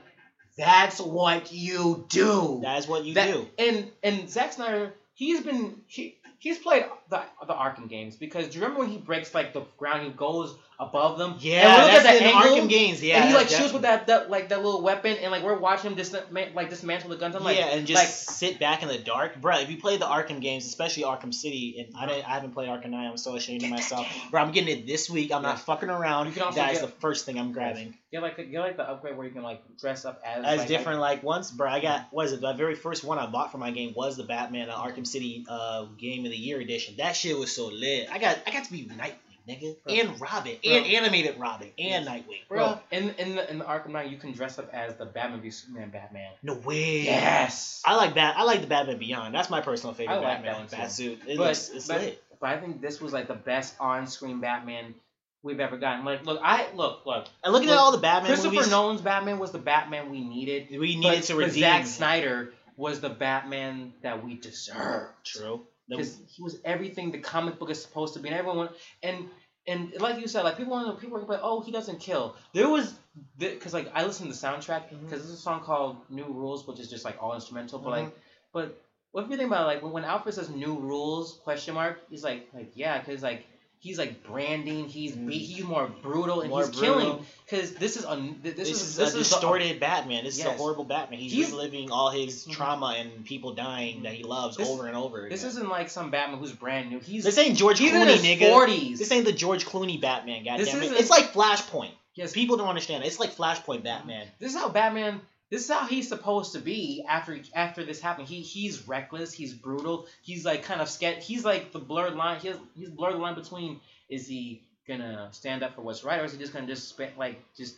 [0.61, 2.61] that's what you do.
[2.63, 3.49] That is what you That- do.
[3.59, 8.59] And and Zack Snyder, he's been he he's played the the Arkham games because do
[8.59, 11.35] you remember when he breaks like the ground, he goes above them.
[11.41, 13.03] Yeah, and we look that's at that in angle, Arkham games.
[13.03, 15.43] Yeah, and he like that's shoots with that, that like that little weapon, and like
[15.43, 17.37] we're watching him dis- like dismantle the guns.
[17.37, 19.59] I'm like, yeah, and just like sit back in the dark, bro.
[19.59, 22.69] If you play the Arkham games, especially Arkham City, and I didn't, I haven't played
[22.71, 23.07] Arkham Knight.
[23.09, 24.41] I'm so ashamed of myself, bro.
[24.41, 25.33] I'm getting it this week.
[25.33, 25.51] I'm Yeah.
[25.51, 26.29] not fucking around.
[26.29, 27.95] You can also that is get- the first thing I'm grabbing.
[28.11, 30.69] get like get like the upgrade where you can like dress up as As like,
[30.69, 31.69] different, like once, bro.
[31.69, 32.41] I got what is it?
[32.41, 35.45] The very first one I bought for my game was the Batman uh, Arkham City
[35.47, 36.95] uh, Game of the Year edition.
[36.99, 38.09] That shit was so lit.
[38.11, 39.13] I got, I got to be Nightwing,
[39.49, 39.95] nigga, Bro.
[39.95, 40.73] and Robin, Bro.
[40.73, 42.57] and animated Robin, and Nightwing, bro.
[42.69, 45.41] Bro, in in the in the Arkham Knight, you can dress up as the Batman
[45.41, 46.31] v Superman Batman.
[46.43, 47.03] No way.
[47.03, 47.83] Yes.
[47.85, 48.35] I like Bat.
[48.37, 49.35] I like the Batman Beyond.
[49.35, 51.21] That's my personal favorite I like Batman that bat suit.
[51.27, 52.23] It But- looks, it's but- lit.
[52.41, 54.95] But I think this was like the best on-screen Batman
[55.43, 56.07] we've ever gotten.
[56.07, 57.27] Like, look, I look, look.
[57.45, 60.21] And looking Look, at all the Batman Christopher movies, Nolan's Batman was the Batman we
[60.23, 60.69] needed.
[60.71, 61.61] we needed But, to but redeem.
[61.61, 65.13] Zack Snyder was the Batman that we deserved.
[65.23, 65.61] True.
[65.91, 68.71] Because he was everything the comic book is supposed to be, and everyone
[69.03, 69.27] and
[69.67, 72.35] and like you said, like people want to people are like, oh, he doesn't kill.
[72.55, 72.95] There was
[73.39, 75.25] because like I listened to the soundtrack because Mhm.
[75.25, 77.93] there's a song called New Rules, which is just like all instrumental, but Mhm.
[77.93, 78.11] like
[78.53, 78.71] but
[79.13, 81.97] what if you think about it, like when, when Alfred says New Rules question mark,
[82.09, 83.47] he's like like yeah, because like.
[83.83, 84.89] He's like branding.
[84.89, 85.33] He's Mm.
[85.33, 86.95] he's more brutal and More he's brutal.
[87.01, 90.23] killing because this is un, this, This, is is, this a is distorted Batman.
[90.23, 91.19] This is a horrible Batman.
[91.19, 92.53] He's, He's- reliving all his Mhm.
[92.53, 95.29] trauma and people dying that he loves This- over and over.
[95.31, 97.01] This isn't like some Batman who's brand new.
[97.01, 98.51] He's This ain't George he's in Clooney, his nigga.
[98.51, 98.99] forties.
[98.99, 100.45] This ain't the George Clooney Batman.
[100.45, 100.93] Goddamn it!
[100.93, 101.93] It's like Flashpoint.
[102.15, 103.03] Yes, People don't understand.
[103.05, 104.27] It's like Flashpoint Batman.
[104.39, 105.23] This is how Batman.
[105.51, 108.29] This is how he's supposed to be after after this happened.
[108.29, 109.33] He he's reckless.
[109.33, 110.07] He's brutal.
[110.23, 111.19] He's like kind of scared.
[111.19, 112.41] He's like the blurred line.
[112.41, 116.25] He's he's blurred the line between is he gonna stand up for what's right or
[116.25, 117.77] is he just gonna just like just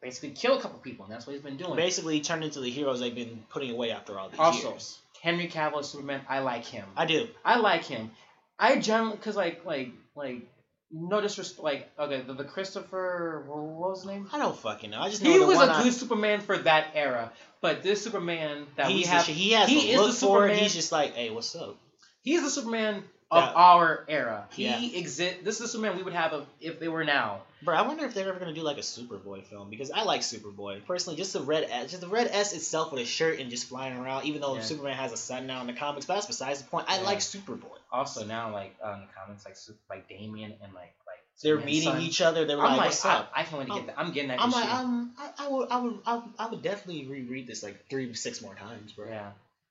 [0.00, 1.76] basically kill a couple people and that's what he's been doing.
[1.76, 4.98] Basically, he turned into the heroes they've been putting away after all these Also, years.
[5.22, 6.20] Henry Cavill Superman.
[6.28, 6.84] I like him.
[6.96, 7.28] I do.
[7.44, 8.10] I like him.
[8.58, 10.42] I generally because like like like
[10.90, 11.62] no disrespect.
[11.62, 14.28] Like okay, the, the Christopher what was his name?
[14.32, 15.00] I don't fucking know.
[15.00, 18.02] I just know He the was a I- good Superman for that era, but this
[18.04, 20.50] Superman that we the have, sh- he has he the is look the for it.
[20.50, 21.76] Superman- He's just like, hey, what's up?
[22.22, 23.52] he's the Superman of Yeah.
[23.54, 24.46] our era.
[24.52, 24.98] He Yeah.
[25.00, 25.38] exist.
[25.44, 27.42] This is the Superman we would have if, if they were now.
[27.62, 30.20] Bro, I wonder if they're ever gonna do like a Superboy film because I like
[30.20, 31.16] Superboy personally.
[31.16, 33.96] Just the red S, just the red S itself with a shirt and just flying
[33.96, 34.26] around.
[34.26, 34.60] Even though Yeah.
[34.60, 36.86] Superman has a son now in the comics, but that's besides the point.
[36.88, 37.02] I Yeah.
[37.04, 37.78] like Superboy.
[37.90, 39.56] Also now like uh, in the comics like
[39.90, 42.00] like Damian and like like they're Man, meeting son.
[42.00, 42.44] each other.
[42.46, 43.98] They're like, like, "What's I, up?" I can't wait to get that.
[43.98, 44.58] I'm getting that I'm issue.
[44.58, 47.88] like, um, I, I would, I would, I would, I would definitely reread this like
[47.90, 49.08] three, six more times, bro.
[49.08, 49.30] yeah.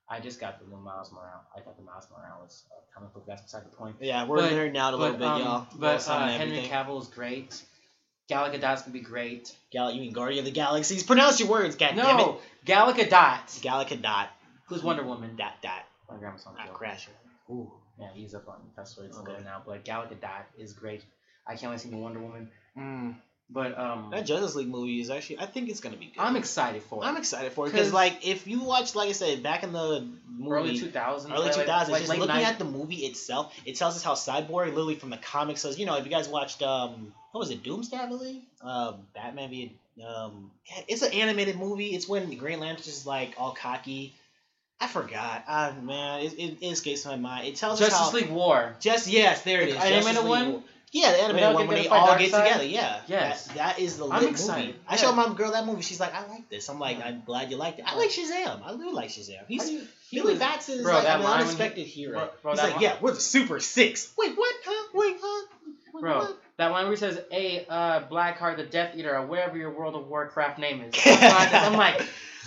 [0.09, 1.45] I just got the Miles Morales.
[1.55, 3.23] I got the Miles Morales uh, comic book.
[3.27, 3.95] That's beside the point.
[3.99, 5.67] Yeah, we're But- nerding out a little But, bit, um, y'all.
[5.77, 6.61] but uh, Henry.
[6.61, 7.61] Cavill is great.
[8.27, 9.55] Gal Gadot's gonna be great.
[9.71, 11.03] Gal, you mean Guardian of the Galaxies?
[11.03, 12.23] Pronounce your words, God damn it.
[12.23, 13.61] no, Gal Gadot.
[13.61, 14.27] Gal Gadot.
[14.67, 15.35] Who's Wonder Woman?
[15.35, 15.83] Dot dot.
[16.09, 16.73] My grandma's on the Not show.
[16.73, 17.09] Crasher.
[17.51, 19.25] Ooh, yeah, he's up on it's Okay.
[19.25, 19.61] going now.
[19.65, 21.03] But Gal Gadot is great.
[21.47, 22.49] I can't wait to see the Wonder Woman.
[22.75, 23.15] Mm.
[23.49, 26.19] But um, That Justice League movie is actually, I think it's gonna be good.
[26.19, 27.07] I'm excited for it.
[27.07, 30.07] I'm excited for it because like, if you watch, like I said, back in the
[30.27, 31.31] movie, early 2000s.
[31.31, 32.43] early 2000s, like just late looking 90s.
[32.43, 35.85] at the movie itself, it tells us how Cyborg, literally from the comics, says, you
[35.85, 38.41] know, if you guys watched, um, what was it, Doomsday, I believe?
[38.61, 39.77] Um, Batman v.
[40.05, 40.51] Um,
[40.87, 41.89] it's an animated movie.
[41.89, 44.15] It's when Green Lantern's just like all cocky.
[44.79, 45.43] I forgot.
[45.47, 47.47] Ah, man, it, it, it escapes my mind.
[47.47, 48.17] It tells us Justice how.
[48.17, 48.75] League War.
[48.79, 49.75] Just yes, there it is.
[49.75, 50.51] animated Justice League one?
[50.51, 50.63] War.
[50.97, 52.43] Yeah, the animated one when they all get Darkseid?
[52.45, 52.63] together.
[52.65, 53.47] Yeah, Yes.
[53.47, 54.67] That, that is the I'm lit excited.
[54.67, 54.79] movie.
[54.87, 55.81] I showed my girl that movie.
[55.81, 56.69] She's like, I like this.
[56.69, 57.85] I'm like, I'm glad you liked it.
[57.85, 58.61] I like Shazam.
[58.65, 59.45] I do like Shazam.
[59.49, 61.43] He's How you- he Billy was- Batson is bro, like that an line when he-
[61.53, 62.13] unexpected hero.
[62.19, 64.13] Bro, bro, He's like, line- yeah, we're the Super Six.
[64.17, 64.55] Wait, what?
[64.65, 64.87] Huh?
[64.93, 65.47] Wait, huh?
[65.93, 66.37] Wait, Bro, what?
[66.57, 69.95] that line where he says, "Hey, uh, Blackheart, the Death Eater, or whatever your World
[69.95, 72.01] of Warcraft name is." I'm like,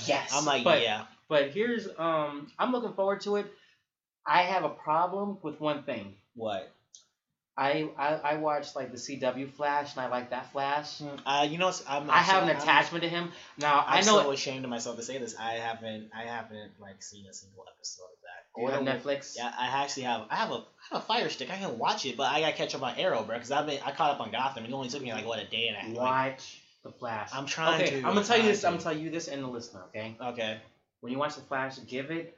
[0.07, 0.30] yes.
[0.34, 1.03] I'm like, but, yeah.
[1.28, 3.46] But here's, um, I'm looking forward to it.
[4.26, 6.14] I have a problem with one thing.
[6.34, 6.70] What?
[7.59, 11.02] I, I I watched like the CW Flash, and I like that Flash.
[11.26, 12.09] Uh, you know, I'm.
[12.09, 13.32] I have an I'm- attachment to him.
[13.59, 15.34] Now I'm I know so ashamed of myself to say this.
[15.36, 16.11] I haven't.
[16.16, 18.28] I haven't like seen a single episode of that.
[18.54, 19.34] Or- Netflix.
[19.36, 20.26] Yeah, I actually have.
[20.30, 20.54] I have a.
[20.54, 20.61] I
[20.92, 21.50] have a Fire Stick.
[21.50, 23.34] I can watch it, but I gotta catch up on Arrow, bro.
[23.34, 23.80] Because I've been.
[23.84, 24.62] I caught up on Gotham.
[24.64, 25.96] And it only took me like what a day and a half.
[25.96, 27.30] Like, Watch the Flash.
[27.32, 28.06] I'm trying okay, to.
[28.06, 28.62] I'm gonna tell you this.
[28.64, 29.82] I'm gonna tell you this and the listener.
[29.88, 30.16] Okay.
[30.22, 30.59] Okay.
[31.00, 32.38] when you watch the Flash, give it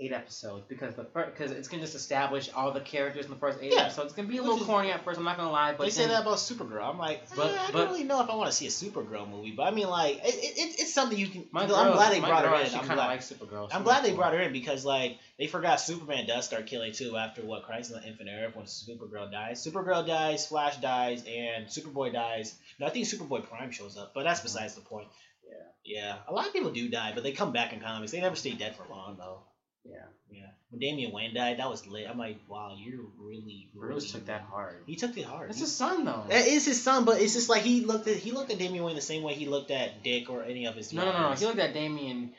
[0.00, 3.36] eight episodes because the first because it's gonna just establish all the characters in the
[3.36, 3.82] first eight Yeah.
[3.82, 4.06] episodes.
[4.06, 5.18] It's gonna be a little is- corny at first.
[5.18, 6.88] I'm not gonna lie, but they say that about Supergirl.
[6.88, 8.70] I'm like, But- eh, I but- don't really know if I want to see a
[8.70, 11.46] Supergirl movie, but I mean, like, it, it, it- it's something you can.
[11.50, 12.74] my I'm glad they brought girl her in.
[12.74, 13.68] I'm glad, likes Supergirl.
[13.72, 17.16] I'm glad they brought her in because, like, they forgot Superman does start killing too
[17.16, 19.66] after what Crisis on Infinite Earth when Supergirl dies.
[19.66, 22.54] Supergirl dies, Flash dies, and Superboy dies.
[22.78, 25.08] No, I think Superboy Prime shows up, but that's besides the point.
[25.44, 25.54] Yeah.
[26.02, 28.12] Yeah, a lot of people do die, but they come back in comics.
[28.12, 29.40] They never stay dead for long though.
[29.84, 30.04] Yeah.
[30.30, 30.46] Yeah.
[30.70, 32.06] When Damian Wayne died, that was lit.
[32.08, 33.92] I'm like, wow, you're really, really.
[33.92, 34.82] Bruce took that hard.
[34.86, 35.50] He took it hard.
[35.50, 36.24] It's He- his son though.
[36.28, 38.84] That is his son, but it's just like he looked at he looked at Damian
[38.84, 40.92] Wayne the same way he looked at Dick or any of his.
[40.92, 41.34] No, no, no, no.
[41.34, 42.32] He looked at Damian.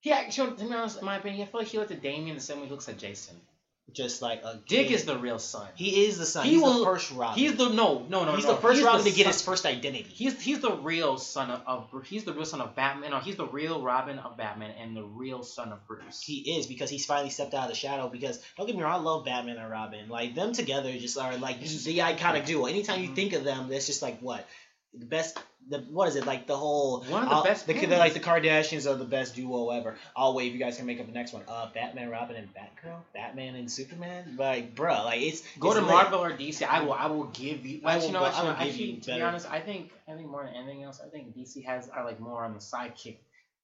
[0.00, 2.36] He actually, to be honest, in my opinion, I feel like he looked at Damian
[2.36, 3.40] the same way he looks at Jason.
[3.94, 4.94] Just like a Dick kid.
[4.94, 5.66] is the real son.
[5.74, 6.44] He is the son.
[6.44, 7.38] He he's will- the first Robin.
[7.38, 8.36] He's the no, no, no.
[8.36, 8.54] he's no.
[8.54, 10.06] the first he's Robin the to get his first identity.
[10.12, 13.10] He's he's the real son of, of he's the real son of Batman.
[13.10, 16.20] No, he's the real Robin of Batman and the real son of Bruce.
[16.20, 18.08] He is because he's finally stepped out of the shadow.
[18.08, 20.08] Because don't get me wrong, I love Batman and Robin.
[20.08, 22.66] Like them together just are like the iconic duo.
[22.66, 23.14] Anytime you Mhm.
[23.14, 24.46] think of them, that's just like what
[24.94, 25.38] the best.
[25.70, 28.14] The what is it like the whole One of the uh, best The, they're like
[28.14, 29.96] the Kardashians are the best duo ever.
[30.16, 31.42] I'll wait if you guys can make up the next one.
[31.46, 33.00] Uh, Batman, Robin, and Batgirl.
[33.12, 34.36] Batman and Superman.
[34.38, 35.84] Like, bruh, like it's Go it's to.
[35.84, 36.66] Marvel or DC.
[36.66, 36.94] I will.
[36.94, 37.82] I will give you.
[37.84, 39.60] I Actually, will go- Actually, I will no, give actually you to be honest, I
[39.60, 42.54] think I think more than anything else, I think DC has are like more on
[42.54, 43.16] the sidekick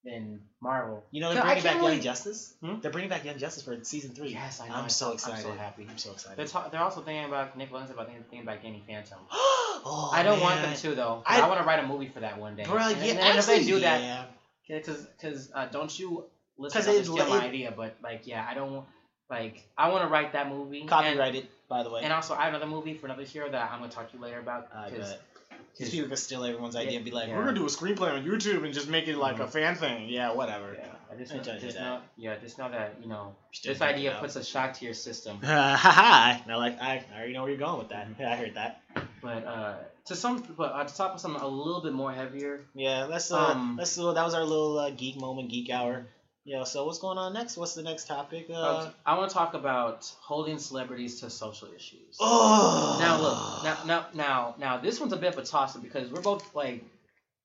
[0.05, 1.03] than Marvel.
[1.11, 2.03] You know they're bringing back can't Young.
[2.03, 2.53] Justice.
[2.62, 2.81] Hmm?
[2.83, 4.29] They're bringing back Young Justice for season three.
[4.29, 4.75] Yes, I know.
[4.75, 5.47] I'm so excited.
[5.47, 5.87] I'm so happy.
[5.89, 6.37] I'm so excited.
[6.37, 9.20] They're, ta- they're also thinking about Nick Williams about thinking about Danny Phantom.
[9.85, 11.22] oh, I don't want them to though.
[11.26, 12.64] I- I, want to write a movie for that one day.
[12.64, 14.24] Bro, and, yeah, and actually, if they do that, yeah.
[14.68, 16.24] because because uh, don't you
[16.59, 18.87] listen to it- steal my idea, but like yeah, I don't want
[19.30, 20.80] like I want to write that movie.
[20.80, 22.03] and- Copyrighted, by the way.
[22.03, 24.22] And also, I have another movie for another hero that I'm gonna talk to you
[24.22, 24.68] later about.
[24.74, 25.20] I 'cause- bet.
[25.78, 27.37] 'cause- People could steal everyone's idea Yeah, and be like, yeah.
[27.37, 29.51] "We're gonna do a screenplay on YouTube and just make it like a Mhm.
[29.51, 30.74] fan thing." Yeah, whatever.
[30.78, 31.82] Yeah, I just, I know, just that.
[31.82, 35.41] know, yeah, just know that you know this idea puts a shock to your system.
[35.43, 36.43] Ha ha!
[36.47, 38.07] Now, like, I, I already know where you're going with that.
[38.20, 38.82] Yeah, I heard that.
[39.25, 39.75] But uh,
[40.07, 42.61] to some, but uh, to top of something a little bit more heavier.
[42.75, 46.07] Yeah, let's uh, Um, let's uh, that was our little uh, geek moment, geek hour.
[46.45, 46.64] Yeah.
[46.64, 47.57] So what's going on next?
[47.57, 48.49] What's the next topic?
[48.51, 52.18] Uh, Uh, I want to talk about holding celebrities to social issues.
[52.20, 52.99] oh.
[53.01, 56.11] Now look, now now now now this one's a bit of a toss up because
[56.12, 56.85] we're both like,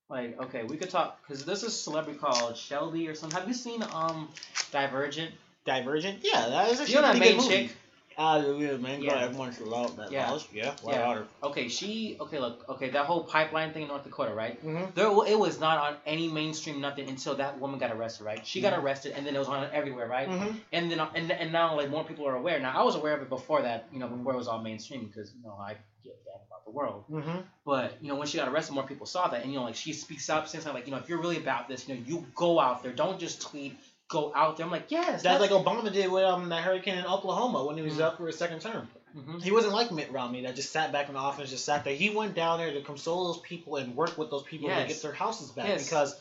[0.10, 3.40] like okay, we could talk because this is a celebrity called Shelby or something.
[3.40, 4.28] Have you seen um
[4.72, 5.32] Divergent?
[5.66, 6.20] Divergent.
[6.24, 7.50] Yeah, that is actually you know a that good main movie.
[7.68, 7.78] chick?
[8.22, 9.02] Ah, yeah, man.
[9.02, 9.24] Yeah.
[9.24, 10.12] Everyone should love that.
[10.12, 10.38] Yeah.
[10.52, 10.64] Yeah.
[10.64, 10.76] Yeah.
[10.82, 11.24] Why Yeah.
[11.42, 14.64] Okay, she okay look okay that whole pipeline thing in North Dakota right?
[14.64, 14.92] Mm-hmm.
[14.94, 18.46] There it was not on any mainstream nothing until that woman got arrested right?
[18.46, 20.28] She got arrested and then it was on everywhere right?
[20.28, 20.58] Mm-hmm.
[20.74, 22.60] And then and, and now like more people are aware.
[22.60, 25.06] Now I was aware of it before that you know before it was all mainstream
[25.06, 27.04] because you know I get that about the world.
[27.10, 27.40] Mm-hmm.
[27.66, 29.76] But you know, when she got arrested, more people saw that, and you know, like
[29.76, 32.02] she speaks up, saying something like, you know, if you're really about this, you know,
[32.06, 33.78] you go out there, don't just tweet,
[34.10, 34.66] go out there.
[34.66, 37.84] I'm like, yes, That's like Obama did with um that hurricane in Oklahoma when he
[37.84, 38.02] was Mhm.
[38.02, 38.90] up for his second term.
[39.16, 39.42] Mhm.
[39.42, 41.94] He wasn't like Mitt Romney that just sat back in the office, just sat there.
[41.94, 45.02] He went down there to console those people and work with those people to get
[45.02, 45.84] their houses back Yes.
[45.86, 46.16] because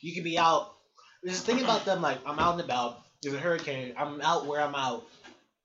[0.00, 0.72] you could be out.
[1.24, 3.02] Just think about them like I'm out and about.
[3.22, 3.94] There's a hurricane.
[3.96, 5.06] I'm out where I'm out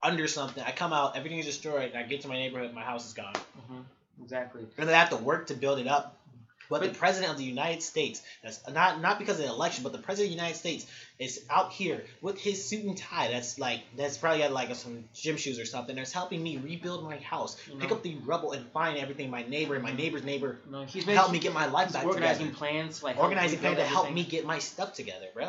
[0.02, 0.64] under something.
[0.64, 3.14] I come out, everything is destroyed, and I get to my neighborhood, my house is
[3.14, 3.34] gone.
[3.70, 3.84] Mhm.
[4.24, 4.66] Exactly.
[4.78, 6.18] And they have to work to build it up.
[6.72, 9.92] But, the president of the United States, that's not not because of the election, but
[9.92, 10.88] the president of the United States
[11.20, 13.28] is out here with his suit and tie.
[13.30, 15.96] That's like that's probably got like some gym shoes or something.
[15.96, 19.30] That's helping me rebuild my house, You pick up the rubble, and find everything.
[19.30, 19.98] My neighbor and my Mhm.
[19.98, 22.58] neighbor's neighbor No, he's help making- me get my life back organizing together.
[22.58, 25.48] plans, like Organizing plans to help me get my stuff together, bro.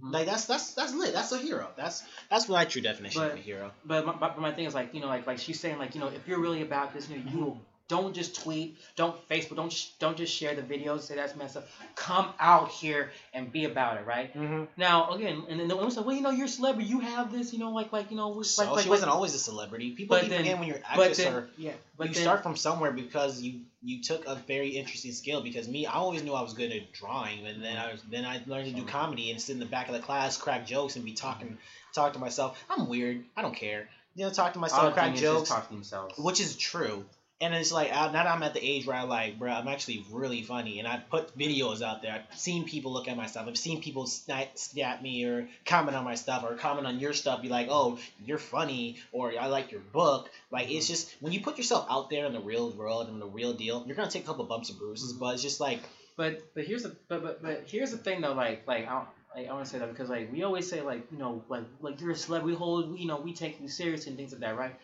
[0.00, 0.12] Mhm.
[0.12, 1.12] Like that's that's that's lit.
[1.12, 1.68] That's a hero.
[1.76, 3.72] That's that's my true definition of a hero.
[3.84, 6.00] But my, but my thing is like you know like like she's saying like you
[6.00, 7.60] know if you're really about this you know you
[7.90, 8.78] don't just tweet.
[8.94, 9.56] Don't Facebook.
[9.56, 11.68] Don't sh- don't just share the videos say that's messed up.
[11.96, 14.32] Come out here and be about it right?
[14.32, 14.64] Mm-hmm.
[14.76, 16.88] now again and then the women say well you know you're a celebrity.
[16.88, 19.08] You have this you know like like you know we- So like, like, she wasn't
[19.08, 19.90] like, always a celebrity.
[19.90, 22.42] People keep then- forgetting when you're but actress then or yeah but you then, start
[22.42, 25.42] from somewhere because you you took a very interesting skill.
[25.42, 28.24] Because me I always knew I was good at drawing and then I was then
[28.24, 30.94] I learned to do comedy and sit in the back of the class crack jokes
[30.96, 31.58] and be talking
[31.92, 32.56] talk to myself.
[32.70, 33.24] I'm weird.
[33.36, 33.88] I don't care.
[34.14, 35.48] You know talk to myself crack jokes.
[35.48, 36.18] talk to themselves.
[36.18, 37.04] Which is true
[37.40, 40.04] and it's like now that I'm at the age where I like bro I'm actually
[40.10, 40.78] really funny.
[40.78, 42.12] And I put videos out there.
[42.12, 43.46] I've seen people look at my stuff.
[43.48, 47.12] I've seen people snap, snap me or comment on my stuff or comment on your
[47.12, 47.42] stuff.
[47.42, 50.30] Be like oh you're funny or I like your book.
[50.50, 50.92] Like it's mm-hmm.
[50.92, 53.84] just when you put yourself out there in the real world and the real deal
[53.86, 55.20] you're gonna take a couple bumps and bruises mm-hmm.
[55.20, 55.80] but it's just like
[56.16, 59.48] But but here's the but but, but here's the thing though like like I like,
[59.48, 62.00] I want to say that because like we always say like you know like like
[62.00, 64.56] you're a celeb we hold you know we take you serious and things like that
[64.56, 64.74] right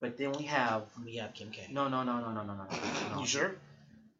[0.00, 1.66] but then we have We have Kim K.
[1.70, 2.64] no, no, no, no, no, no, no.
[3.14, 3.20] no.
[3.20, 3.56] You sure?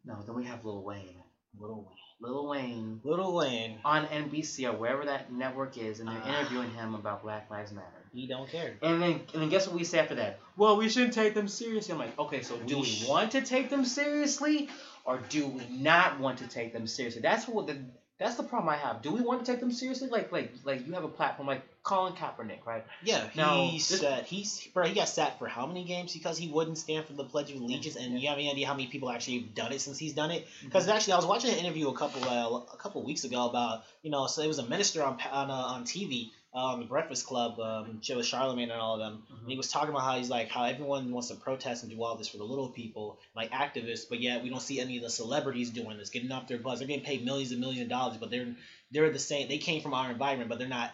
[0.05, 1.15] No, then we have Lil Wayne.
[1.59, 1.95] Lil Wayne.
[2.21, 6.39] Lil Wayne Little Wayne, on NBC or wherever that network is, and they're Ah.
[6.41, 7.85] interviewing him about Black Lives Matter.
[8.11, 8.75] he don't care.
[8.81, 10.39] And then, and then guess what we say after that?
[10.57, 11.93] Well, we shouldn't take them seriously.
[11.93, 14.67] I'm like, okay, so do we want to take them seriously,
[15.05, 17.21] or do we not want to take them seriously?
[17.21, 17.77] That's what the
[18.17, 19.01] that's the problem I have.
[19.01, 20.09] Do we want to take them seriously?
[20.09, 22.85] Like, like, like you have a platform like Colin Kaepernick, right?
[23.03, 24.85] Yeah, he this- said he's bro.
[24.85, 27.59] He got sacked for how many games because he wouldn't stand for the Pledge of
[27.59, 30.13] Allegiance, and you have any idea how many people actually have done it since he's
[30.13, 30.47] done it?
[30.63, 33.83] Because actually, I was watching an interview a couple uh, a couple weeks ago about
[34.03, 36.85] you know, so it was a minister on on uh, on TV uh, on the
[36.85, 40.15] Breakfast Club, um, with Charlamagne and all of them, and he was talking about how
[40.17, 43.19] he's like how everyone wants to protest and do all this for the little people,
[43.35, 46.47] like activists, but yet we don't see any of the celebrities doing this, getting off
[46.47, 46.79] their butts.
[46.79, 48.55] They're getting paid millions and millions of dollars, but they're
[48.91, 49.47] they're the same.
[49.47, 50.91] They came from our environment, but they're not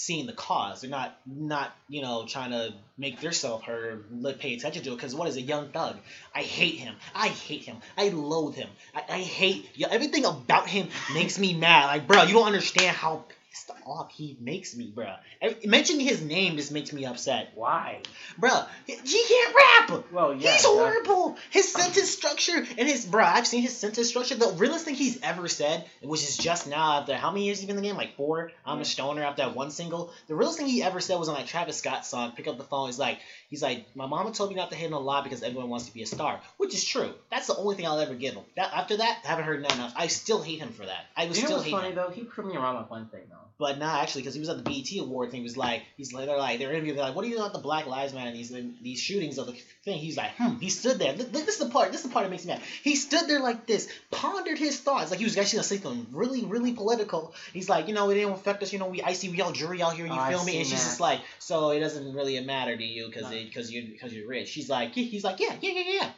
[0.00, 0.80] seeing the cause.
[0.80, 4.96] They're not not you know trying to make themselves heard let pay attention to it.
[4.96, 5.96] Because what is a young thug?
[6.34, 6.94] I hate him.
[7.14, 7.76] I hate him.
[7.98, 8.70] I loathe him.
[8.94, 11.86] I, I hate yeah, everything about him makes me mad.
[11.86, 15.12] Like bro, you don't understand how pissed off he makes me, bro.
[15.42, 18.00] Every- Mentioning his name just makes me upset, Why?
[18.38, 18.50] bro.
[18.86, 20.04] He can't rap.
[20.12, 20.52] Well, yeah.
[20.52, 21.36] He's horrible.
[21.50, 23.24] His sentence structure and his bro.
[23.24, 24.36] I've seen his sentence structure.
[24.36, 27.66] The realest thing he's ever said, which is just now after how many years he
[27.66, 27.96] been in the game?
[27.96, 28.52] Like four.
[28.64, 28.82] I'm Yeah.
[28.82, 30.12] a stoner after that one single.
[30.28, 32.32] The realest thing he ever said was on like Travis Scott's song.
[32.36, 32.86] Pick up the phone.
[32.86, 35.42] He's like, he's like, my mama told me not to hit on a lot because
[35.42, 37.12] everyone wants to be a star, which is true.
[37.30, 38.44] That's the only thing I'll ever give him.
[38.56, 39.92] That after that, I haven't heard nothing else.
[39.96, 41.04] I still hate him for that.
[41.16, 41.94] I would You know still what's hate funny him.
[41.96, 42.10] though?
[42.10, 43.36] He proved me wrong with one thing though.
[43.58, 46.14] But not actually, because he was at the BET Awards, and he was like, he's
[46.14, 48.14] like, they're like, they're interviewing, they're like, what do you know about the Black Lives
[48.14, 49.52] Matter and these these shootings of the
[49.84, 49.98] thing?
[49.98, 50.56] He's like, hmm.
[50.56, 51.12] He stood there.
[51.14, 51.92] Th- th- This is the part.
[51.92, 52.62] This is the part that makes me mad.
[52.82, 56.06] He stood there like this, pondered his thoughts, like he was actually gonna say something
[56.12, 57.34] really, really political.
[57.52, 58.72] He's like, you know, it didn't affect us.
[58.72, 60.06] You know, we I see we all jury out here.
[60.06, 60.56] You Oh, feel me?
[60.56, 60.86] And she's that.
[60.86, 63.30] just like, so it doesn't really matter to you because No.
[63.30, 64.48] because you because you're rich.
[64.48, 66.10] She's like, he's like, yeah, yeah, yeah, yeah.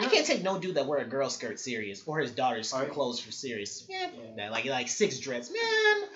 [0.00, 2.90] I can't take no dude that wear a girl skirt serious or his daughter's Alright.
[2.92, 3.84] clothes for serious.
[3.88, 4.50] Yeah, Yeah.
[4.50, 6.08] like like six dreads, man.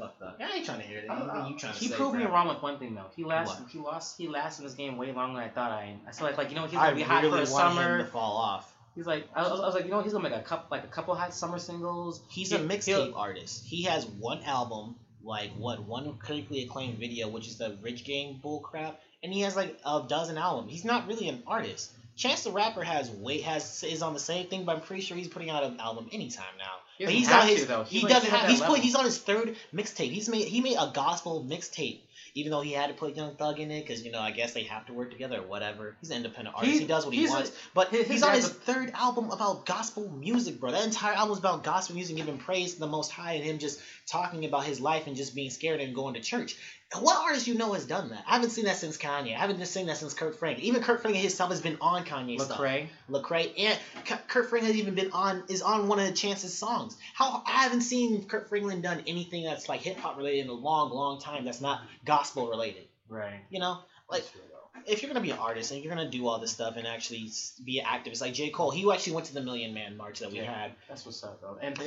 [0.00, 0.36] Fuck that.
[0.40, 1.10] I ain't trying to hear that.
[1.10, 3.06] Anything you trying to he say, proved me wrong with one thing though.
[3.14, 3.62] He lasted.
[3.62, 3.70] What?
[3.70, 4.18] He lost.
[4.18, 5.70] He lasted in this game way longer than I thought.
[5.70, 5.96] I.
[6.06, 7.98] I feel like like you know he's gonna be hot really for a want summer.
[7.98, 8.74] him to fall off.
[8.94, 10.84] He's like I was, I was like you know he's gonna make a couple like
[10.84, 12.20] a couple hot summer singles.
[12.28, 13.64] He's He- a mixtape artist.
[13.64, 18.40] He has one album, like what one critically acclaimed video, which is the Rich Gang
[18.42, 20.72] bullcrap, and he has like a dozen albums.
[20.72, 21.92] He's not really an artist.
[22.16, 25.16] Chance the Rapper has weight has is on the same thing, but I'm pretty sure
[25.16, 26.72] he's putting out an album anytime now.
[27.00, 27.82] He But he's on his to, though.
[27.84, 28.78] he He's, doesn't have he's put.
[28.80, 30.10] He's on his third mixtape.
[30.10, 32.00] He's made he made a gospel mixtape.
[32.34, 34.52] Even though he had to put Young Thug in it, because you know I guess
[34.52, 35.96] they have to work together or whatever.
[36.00, 36.74] He's an independent artist.
[36.74, 37.52] He- He, does what he he's a- wants.
[37.74, 40.70] But his- he's on his third album about gospel music, bro.
[40.72, 43.58] That entire album is about gospel music, giving praise to the Most High, and him
[43.58, 46.54] just talking about his life and just being scared and going to church.
[46.98, 48.24] What artist you know has done that?
[48.26, 49.36] I haven't seen that since Kanye.
[49.36, 50.58] I haven't just seen that since Kirk Frank.
[50.58, 52.58] Even Kirk Frank himself has been on Kanye stuff.
[52.58, 52.88] Lecrae.
[53.08, 56.96] Lecrae and Kirk Franklin has even been on is on one of the Chance's songs.
[57.14, 60.52] How I haven't seen Kirk Franklin done anything that's like hip hop related in a
[60.54, 62.88] long, long time that's not gospel related.
[63.08, 63.40] Right.
[63.50, 63.78] You know,
[64.10, 64.92] like That's true, though.
[64.92, 67.30] if you're gonna be an artist and you're gonna do all this stuff and actually
[67.64, 70.32] be an activist, like J Cole, he actually went to the Million Man March that
[70.32, 70.52] we Yeah.
[70.62, 70.72] had.
[70.88, 71.56] That's what's up, though.
[71.62, 71.80] And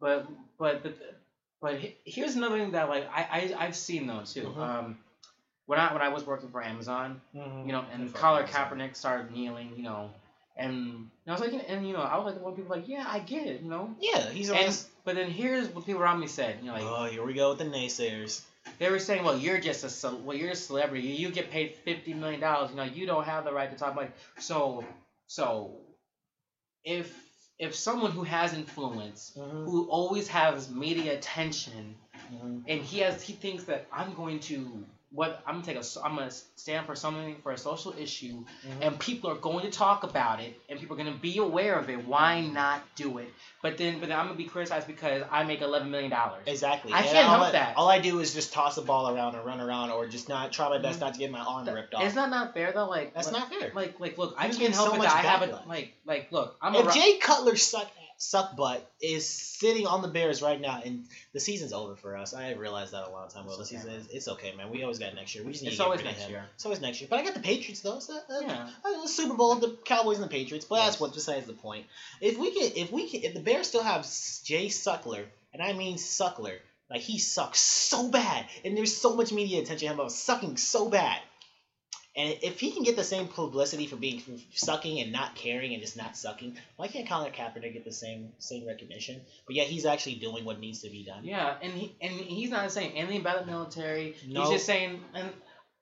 [0.00, 0.26] but
[0.58, 0.94] but the,
[1.62, 4.42] but here's another thing that like I, I I've seen though too.
[4.42, 4.58] Mhm.
[4.58, 4.98] Um,
[5.66, 9.30] when I when I was working for Amazon, you know, and For Colin Kaepernick started
[9.30, 10.10] kneeling, you know,
[10.56, 13.20] and I was like, and you know, I was like, when people like, yeah, I
[13.20, 13.94] get it, you know.
[14.00, 14.50] Yeah, he's.
[14.50, 17.32] And but then here's what people around me said, you know, like oh, here we
[17.32, 18.42] go with the naysayers.
[18.78, 21.76] they were saying, well, you're just a well, you're a celebrity, you, you get paid
[21.84, 23.90] fifty million dollars, you know, you don't have the right to talk.
[23.90, 24.84] I'm like, so
[25.28, 25.76] so
[26.84, 27.16] if
[27.62, 31.94] if someone who has influence, Mhm, who always has media attention,
[32.34, 32.62] mhm.
[32.66, 34.84] and he has he thinks that I'm going to
[35.14, 38.86] what I'm gonna take a I'm gonna stand for something for a social issue, Mhm.
[38.86, 41.90] and people are going to talk about it, and people are gonna be aware of
[41.90, 42.06] it.
[42.06, 43.30] Why not do it?
[43.62, 46.44] But then but then I'm gonna be criticized because I make 11 million dollars.
[46.46, 46.92] Exactly.
[46.92, 47.76] I And can't all help I, that.
[47.76, 50.50] All I do is just toss a ball around or run around or just not
[50.52, 51.02] try my best Mhm.
[51.02, 52.04] not to get my arm ripped off.
[52.04, 52.88] Is that not fair though?
[52.88, 53.70] Like That's like, not fair.
[53.74, 56.56] Like like look, I can't help so it that I have a like like look.
[56.62, 57.86] I'm if ro- Jay Cutler suck
[58.22, 62.34] suck butt is sitting on the Bears right now, and the season's over for us.
[62.34, 63.56] I realized that a long time ago.
[63.56, 64.00] The It's okay, season man.
[64.00, 64.70] is it's okay, man.
[64.70, 65.44] We always got next year.
[65.44, 66.44] We just need It's to always next year.
[66.54, 67.08] It's always next year.
[67.10, 67.98] But I got the Patriots though.
[67.98, 68.68] So, uh, Yeah.
[68.84, 70.64] uh, Super Bowl, the Cowboys and the Patriots.
[70.66, 71.86] But that's what besides the point.
[72.20, 74.02] If we can, if we can, if the Bears still have
[74.44, 76.56] Jay Suckler, and I mean Suckler,
[76.88, 80.88] like he sucks so bad, and there's so much media attention him about sucking so
[80.88, 81.18] bad.
[82.14, 85.72] And if he can get the same publicity for being for sucking and not caring
[85.72, 89.20] and just not sucking, why can't Colin Kaepernick get the same same recognition?
[89.46, 91.24] But yeah, he's actually doing what needs to be done.
[91.24, 94.14] Yeah, and he and he's not saying anything about the military.
[94.28, 94.42] No.
[94.42, 95.30] He's just saying, and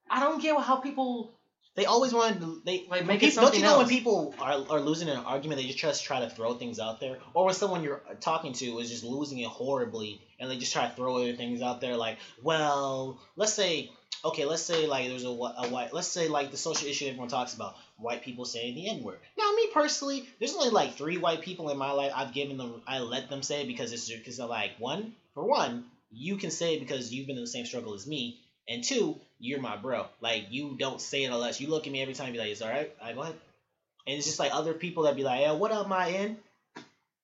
[0.09, 1.33] I don't get how people
[1.77, 2.63] They always want to.
[2.65, 5.61] They Like, make it people- Don't you know when people are, are losing an argument,
[5.61, 8.79] they just just try to throw things out there, or when someone you're talking to
[8.79, 11.97] is just losing it horribly, and they just try to throw other things out there,
[11.97, 13.91] like, well, let's say,
[14.25, 17.29] okay, let's say like there's a, a white, let's say like the social issue everyone
[17.29, 19.19] talks about, white people saying the n word.
[19.39, 22.83] Now, me personally, there's only like three white people in my life I've given them,
[22.87, 26.51] I let them say it because it's because they're like one for one, you can
[26.51, 29.77] say it because you've been in the same struggle as me, and two, you're my
[29.77, 30.07] bro.
[30.21, 32.27] Like you don't say it unless you look at me every time.
[32.27, 33.37] And be like, "It's all right." I go ahead.
[34.07, 36.37] And it's just like other people that be like, "Yeah, what up, my end?"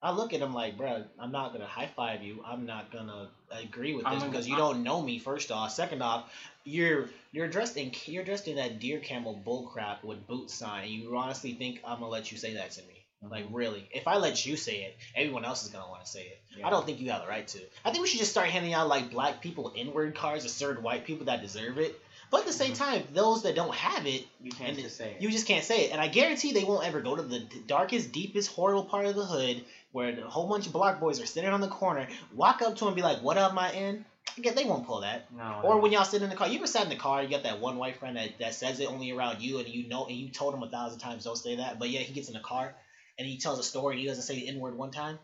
[0.03, 2.43] I look at them like, bro, I'm not gonna high five you.
[2.47, 5.19] I'm not gonna agree with I'm this gonna- because you don't know me.
[5.19, 6.31] First off, second off,
[6.67, 10.81] you're you're dressed in you're dressed in that deer camel bullcrap with boots on.
[10.81, 13.05] And you honestly think I'm gonna let you say that to me?
[13.29, 13.89] Like really?
[13.93, 16.41] If I let you say it, everyone else is gonna want to say it.
[16.59, 16.67] Yeah.
[16.67, 17.59] I don't think you have the right to.
[17.85, 20.83] I think we should just start handing out like black people N-word cards to certain
[20.83, 21.99] white people that deserve it.
[22.31, 22.79] But at the same Mhm.
[22.79, 25.23] time, those that don't have it, you can't just say it.
[25.23, 25.93] you just can't say it.
[25.93, 29.25] And I guarantee they won't ever go to the darkest, deepest, horrible part of the
[29.25, 32.77] hood where a whole bunch of black boys are sitting on the corner, walk up
[32.77, 34.05] to him and be like, "What up, my end?"
[34.39, 35.23] Again, they won't pull that.
[35.31, 35.61] no.
[35.63, 37.45] Or when y'all sit in the car, you ever sat in the car, you got
[37.45, 40.17] that one white friend that, that says it only around you, and you know, and
[40.17, 42.41] you told him a thousand times don't say that, but yeah, he gets in the
[42.41, 42.75] car
[43.19, 45.19] and he tells a story and he doesn't say the N word one time.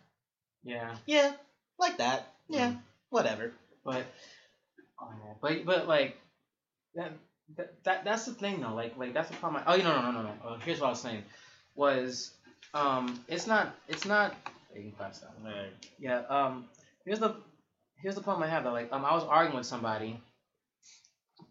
[0.65, 1.33] yeah, Yeah,
[1.79, 2.25] like that.
[2.49, 2.77] Yeah, Mhm.
[3.11, 3.53] whatever.
[3.85, 4.07] but
[5.01, 6.17] oh yeah, but but like
[6.95, 7.13] that.
[7.57, 10.11] That, that that's the thing though like like that's the problem I, oh no no
[10.11, 11.23] no no no uh, here's what I was saying
[11.75, 12.31] was
[12.73, 14.33] um it's not it's not
[14.75, 15.73] you can pass that Right.
[15.99, 16.21] Yeah.
[16.31, 16.65] Um.
[17.05, 17.35] Here's the
[18.03, 18.73] here's the problem I have though.
[18.73, 20.21] Like, um, I was arguing with somebody,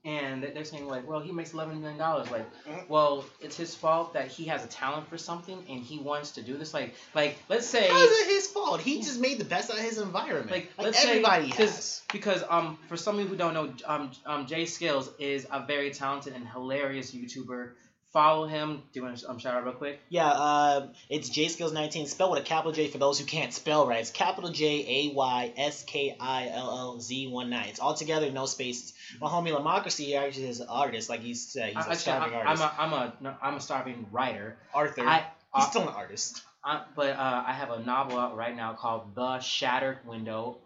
[0.04, 2.30] and they- they're saying like, well, he makes eleven million dollars.
[2.32, 2.88] Like, Mhm.
[2.89, 6.41] well, it's his fault that he has a talent for something and he wants to
[6.41, 6.74] do this.
[6.74, 8.82] Like, like let's say How is it his fault?
[8.82, 10.49] He just made the best out of his environment.
[10.52, 12.02] Like, Like, let's say- everybody 'cause- has.
[12.12, 15.66] because um for some of you who don't know, um um Jay Skills is a
[15.66, 17.74] very talented and hilarious YouTuber.
[18.12, 18.84] Follow him.
[18.91, 20.01] Do you want to um, shout out real quick?
[20.09, 23.53] Yeah, uh, it's J Skills 19, spelled with a capital J for those who can't
[23.53, 24.01] spell right.
[24.01, 27.70] It's capital J A Y S K I L L Z 1 9.
[27.70, 28.93] It's all together, no spaces.
[29.22, 31.74] My homie Lamocracy actually is an artist, like he's said.
[31.74, 32.64] He's I, a starving I, I'm artist.
[32.64, 34.57] a I'm a no, I'm a starving writer.
[34.74, 35.07] Arthur.
[35.07, 35.20] I
[35.55, 36.41] he's uh, still an artist.
[36.66, 40.57] I, but uh, I have a novel out right now called The Shattered Window,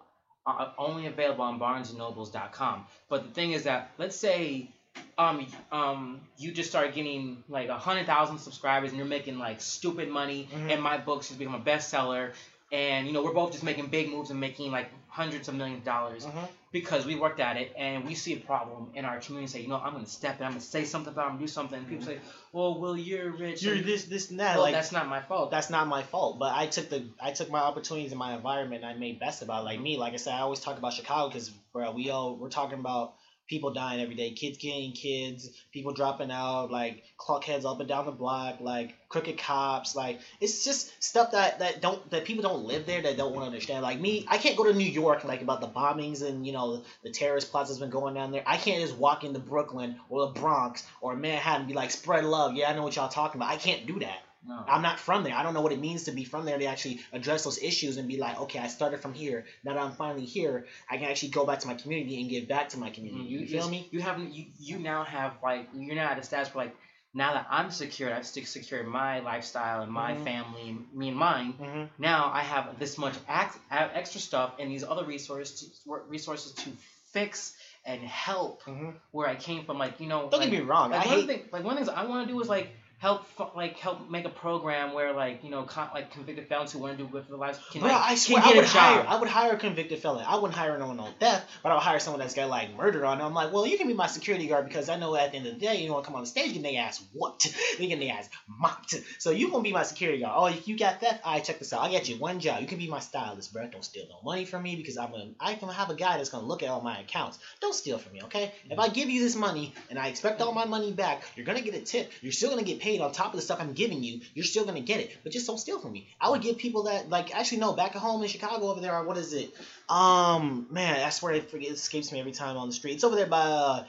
[0.48, 2.88] uh, only available on BarnesandNobles.com.
[3.08, 4.72] But the thing is that let's say
[5.18, 9.62] um um you just start getting like a hundred thousand subscribers and you're making like
[9.62, 10.72] stupid money, Mhm.
[10.74, 12.32] and my books has become a bestseller,
[12.72, 15.80] and you know we're both just making big moves and making like hundreds of millions
[15.80, 16.48] of dollars Mhm.
[16.74, 19.50] because we worked at it and we see a problem in our community.
[19.50, 21.40] Say, you know, I'm gonna step in, I'm gonna say something about, it, I'm gonna
[21.46, 21.80] do something.
[21.80, 22.20] And people say,
[22.52, 23.64] well, well, you're rich.
[23.64, 24.56] You're and- this, this, and that.
[24.56, 25.52] well, like, that's not my fault.
[25.52, 26.38] that's not my fault.
[26.38, 29.42] But I took the I took my opportunities in my environment and I made best
[29.42, 29.66] about it.
[29.66, 32.50] Like me, like I said, I always talk about Chicago because bro, we all we're
[32.50, 33.14] talking about
[33.48, 38.06] people dying every day, kids killing kids, people dropping out, like clockheads up and down
[38.06, 42.66] the block, like crooked cops, like it's just stuff that that don't that people don't
[42.66, 43.84] live there that don't want to understand.
[43.84, 46.84] Like me, I can't go to New York like about the bombings and you know
[47.04, 48.44] the terrorist plots that's been going down there.
[48.46, 52.26] I can't just walk into Brooklyn or the Bronx or Manhattan and be like spread
[52.26, 52.56] love.
[52.56, 53.52] Yeah, I know what y'all talking about.
[53.52, 54.20] I can't do that.
[54.48, 54.64] No.
[54.68, 55.34] I'm not from there.
[55.36, 57.98] I don't know what it means to be from there to actually address those issues
[57.98, 59.46] and be like, okay, I started from here.
[59.64, 62.48] Now that I'm finally here, I can actually go back to my community and give
[62.48, 63.24] back to my community.
[63.26, 63.88] Mm, You, you feel me?
[63.92, 66.76] You have you, you now have like you're now at a status where like
[67.14, 70.24] now that I'm secured, I've stick secured my lifestyle and my Mhm.
[70.26, 71.54] family, me and mine.
[71.54, 71.84] Mm-hmm.
[71.98, 76.70] Now I have this much ac- extra stuff and these other resources resources to
[77.14, 77.54] fix
[77.86, 78.90] and help Mm-hmm.
[79.12, 79.78] where I came from.
[79.78, 80.92] Like you know, Don't like, get me wrong.
[80.94, 81.28] I one hate.
[81.28, 83.26] thing, like one of the things I want to do is like help
[83.56, 86.98] like help make a program where like you know con- like convicted felons who want
[86.98, 88.66] to do good for their lives can Bro, like, I swear, can I get would
[88.66, 88.82] a job.
[88.82, 89.06] hire.
[89.08, 90.26] I would hire a convicted felon.
[90.26, 92.76] I wouldn't hire no one on death, but I would hire someone that's got like
[92.76, 93.28] murder on them.
[93.28, 95.48] I'm like, well, you can be my security guard because I know at the end
[95.48, 97.88] of the day, you want to come on the stage, and they ass whooped, they
[97.88, 98.96] getting their ass mopped.
[99.20, 100.34] So you gonna be my security guard.
[100.36, 101.82] Oh, if you got theft, I check this out.
[101.82, 102.62] I get you one job.
[102.62, 103.68] You can be my stylist, bro.
[103.68, 105.32] Don't steal no money from me because I'm gonna.
[105.40, 107.40] I can have a guy that's gonna look at all my accounts.
[107.60, 108.54] Don't steal from me, okay?
[108.66, 108.80] If mm-hmm.
[108.80, 111.76] I give you this money and I expect all my money back, you're gonna get
[111.76, 112.12] a tip.
[112.22, 114.22] You're still gonna get paid on top of the stuff I'm giving you.
[114.36, 116.08] You're still gonna get it, but just don't steal from me.
[116.22, 119.04] I would give people that like actually no back at home in Chicago over there.
[119.04, 119.52] What is it?
[119.90, 122.94] Um, man, I swear it, forget, it escapes me every time on the street.
[122.94, 123.86] It's over there by uh,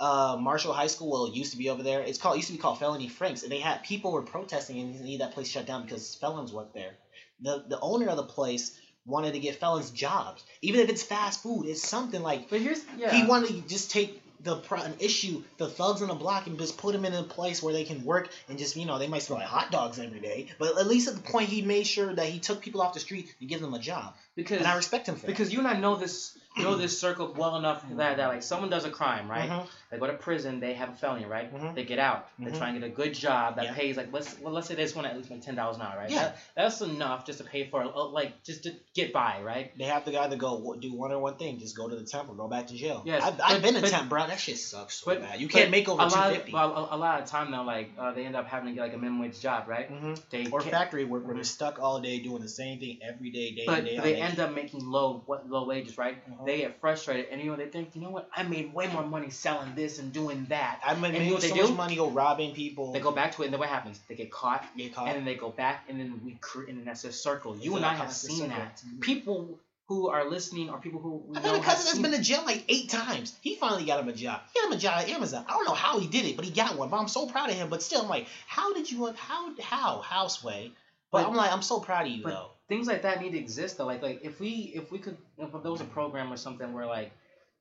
[0.00, 1.10] uh, Marshall High School.
[1.10, 2.00] Well, it used to be over there.
[2.00, 4.80] It's called it used to be called Felony Franks, and they had people were protesting
[4.80, 6.92] and need that place shut down because felons work there.
[7.42, 8.74] The the owner of the place
[9.04, 11.66] wanted to get felons jobs, even if it's fast food.
[11.66, 13.12] It's something like But here's yeah.
[13.12, 16.58] he wanted to just take the pro- an issue, the thugs on the block, and
[16.58, 19.08] just put them in a place where they can work and just you know they
[19.08, 21.86] might smell like hot dogs every day, but at least at the point he made
[21.86, 24.66] sure that he took people off the street to give them a job, because and
[24.66, 25.26] I respect him for that.
[25.26, 28.70] because you and I know this know this circle well enough that, that like someone
[28.70, 29.48] does a crime, right?
[29.48, 29.66] Mhm.
[29.90, 31.52] They go to prison, they have a felony, right?
[31.54, 31.74] Mhm.
[31.74, 32.58] They get out, they Mhm.
[32.58, 33.74] try and get a good job that Yeah.
[33.74, 35.82] pays like let's well, let's say they just want at least make ten dollars an
[35.82, 36.10] hour, right?
[36.10, 36.22] Yeah.
[36.24, 39.76] That, that's enough just to pay for uh, like just to get by, right?
[39.78, 42.34] They have to either go do one or one thing, just go to the temple,
[42.34, 43.02] go back to jail.
[43.04, 44.26] Yes, I've, I've been in but- temp, bro.
[44.26, 45.40] That shit sucks so but- bad.
[45.40, 46.52] You can't make over a two fifty.
[46.52, 48.80] well, a, a lot of time though, like uh, they end up having to get
[48.82, 49.88] like a minimum wage job, right?
[49.88, 53.30] hmm They Or factory work where they're stuck all day doing the same thing every
[53.30, 54.02] day, day but day out.
[54.04, 56.16] they They- end up making low what low wages, right?
[56.44, 58.28] They get frustrated, and you know they think, you know what?
[58.34, 60.80] I made way more money selling this and doing that.
[60.84, 62.92] I and you know so they much money go robbing people.
[62.92, 64.00] They go back to it, and then what happens?
[64.08, 65.08] They get caught, get caught.
[65.08, 67.56] and then they go back, and then we create, and then that's a circle.
[67.56, 68.82] You and I have seen that.
[69.00, 69.58] People
[69.90, 72.22] who are listening, or people who we I know got a cousin that's been to
[72.22, 73.36] jail like eight times.
[73.40, 74.40] He finally got him a job.
[74.54, 75.44] He got him a job at Amazon.
[75.48, 76.90] I don't know how he did it, but he got one.
[76.90, 77.68] But I'm so proud of him.
[77.68, 79.12] But still, I'm like, how did you?
[79.16, 79.52] How?
[79.60, 80.00] How?
[80.00, 80.70] Houseway?
[81.10, 82.50] But, But- I'm like, I'm so proud of you but- though.
[82.70, 83.86] Things like that need to exist though.
[83.86, 86.86] Like like if we if we could if there was a program or something where
[86.86, 87.12] like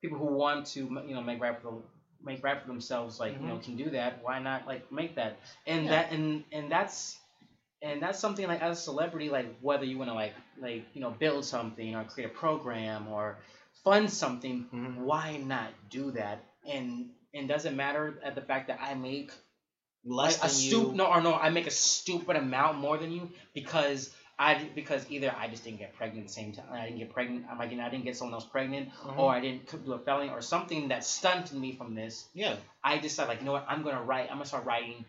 [0.02, 1.84] people who want to you know make rap for
[2.24, 4.20] make rap for themselves like you know can do that.
[4.24, 5.92] Why not like make that and Yeah.
[5.92, 7.18] that and and that's
[7.82, 11.02] and that's something like as a celebrity like whether you want to like like you
[11.02, 13.38] know build something or create a program or
[13.86, 14.98] fund something Mhm.
[14.98, 19.32] why not do that and and does it matter at the fact that I make
[20.06, 20.72] Less like a than you.
[20.90, 25.06] stup- no or no I make a stupid amount more than you because I because
[25.12, 27.60] either I just didn't get pregnant at the same time I didn't get pregnant I'm
[27.60, 29.20] like I didn't get someone else pregnant Mhm.
[29.20, 32.56] or I didn't do a felony or something that stunted me from this yeah.
[32.84, 35.04] I decided like you know what I'm gonna write I'm gonna start writing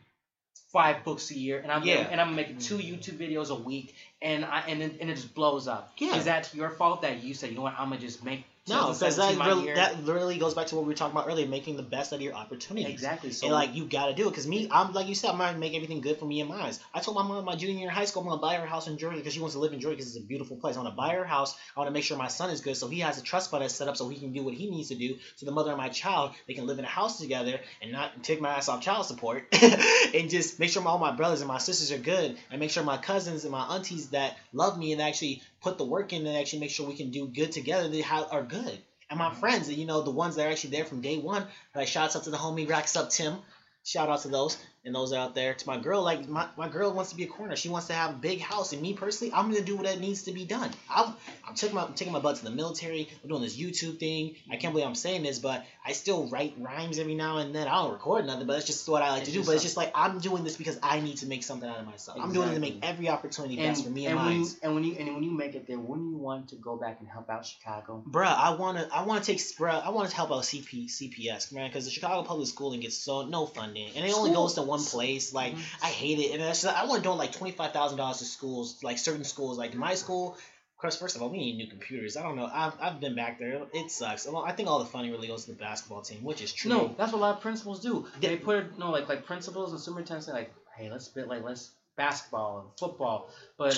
[0.73, 2.07] five books a year and I'm Yeah.
[2.11, 2.95] and I'm making two mm-hmm.
[2.95, 6.16] YouTube videos a week and I and it, and it just blows up Yeah.
[6.16, 8.93] is that your fault that you said you know what I'm gonna just make No,
[8.93, 11.47] because that, my really, that literally goes back to what we were talking about earlier,
[11.47, 12.93] making the best out of your opportunities.
[12.93, 15.39] exactly so and like you gotta do it, cause me, I'm like you said, I'm
[15.39, 16.73] gonna make everything good for me and mine.
[16.95, 18.87] I told my mom my junior year in high school I'm gonna buy her house
[18.87, 20.77] in Georgia because she wants to live in Georgia because it's a beautiful place.
[20.77, 21.57] I want to buy her house.
[21.75, 23.62] I want to make sure my son is good, so he has a trust fund
[23.64, 25.16] that's set up so he can do what he needs to do.
[25.37, 28.23] So the mother and my child they can live in a house together and not
[28.23, 29.49] take my ass off child support,
[30.14, 32.85] and just make sure all my brothers and my sisters are good, and make sure
[32.85, 36.37] my cousins and my aunties that love me and actually put the work in and
[36.37, 38.79] actually make sure we can do good together they are good.
[39.09, 39.41] And my mm-hmm.
[39.41, 42.25] friends, you know, the ones that are actually there from day one, like shouts out
[42.25, 43.39] to the homie Racks Up Tim.
[43.85, 45.55] Shout out to those and those out there.
[45.55, 47.57] To my girl, like my, my girl wants to be a corner.
[47.57, 48.72] She wants to have a big house.
[48.72, 50.70] And me personally, I'm gonna do what that needs to be done.
[50.89, 51.14] I'm
[51.47, 53.09] I'm taking my I'm taking my butt to the military.
[53.22, 54.37] I'm doing this YouTube thing.
[54.51, 57.68] I can't believe I'm saying this, but I still write rhymes every now and then.
[57.68, 59.45] I don't record nothing, but it's just what I like It's to do.
[59.45, 61.87] But it's just like I'm doing this because I need to make something out of
[61.87, 62.18] myself.
[62.20, 64.45] I'm doing it to make every opportunity and, best for me and, and when mine.
[64.45, 66.76] you, and when you and when you make it there wouldn't you want to go
[66.76, 70.31] back and help out Chicago Bruh, I wanna, I wanna take, bruh, I wanna help
[70.31, 74.12] out CP, CPS, man, because the Chicago Public Schooling gets so no funding, and it
[74.14, 75.33] only School- goes to one place.
[75.35, 75.62] Like, Mhm.
[75.83, 78.18] I hate it, and that's just, I want to donate like twenty five thousand dollars
[78.18, 80.37] to schools, like certain schools, like my school.
[80.83, 82.16] Cause first of all, we need new computers.
[82.16, 82.49] I don't know.
[82.51, 83.66] I've, I've been back there.
[83.75, 84.27] It sucks.
[84.27, 86.71] I think all the funding really goes to the basketball team, which is true.
[86.71, 88.07] No, that's what a lot of principals do.
[88.23, 91.43] They put it, no, like like principals and superintendents say like, hey, let's bit like
[91.45, 93.29] let's basketball and football.
[93.59, 93.77] But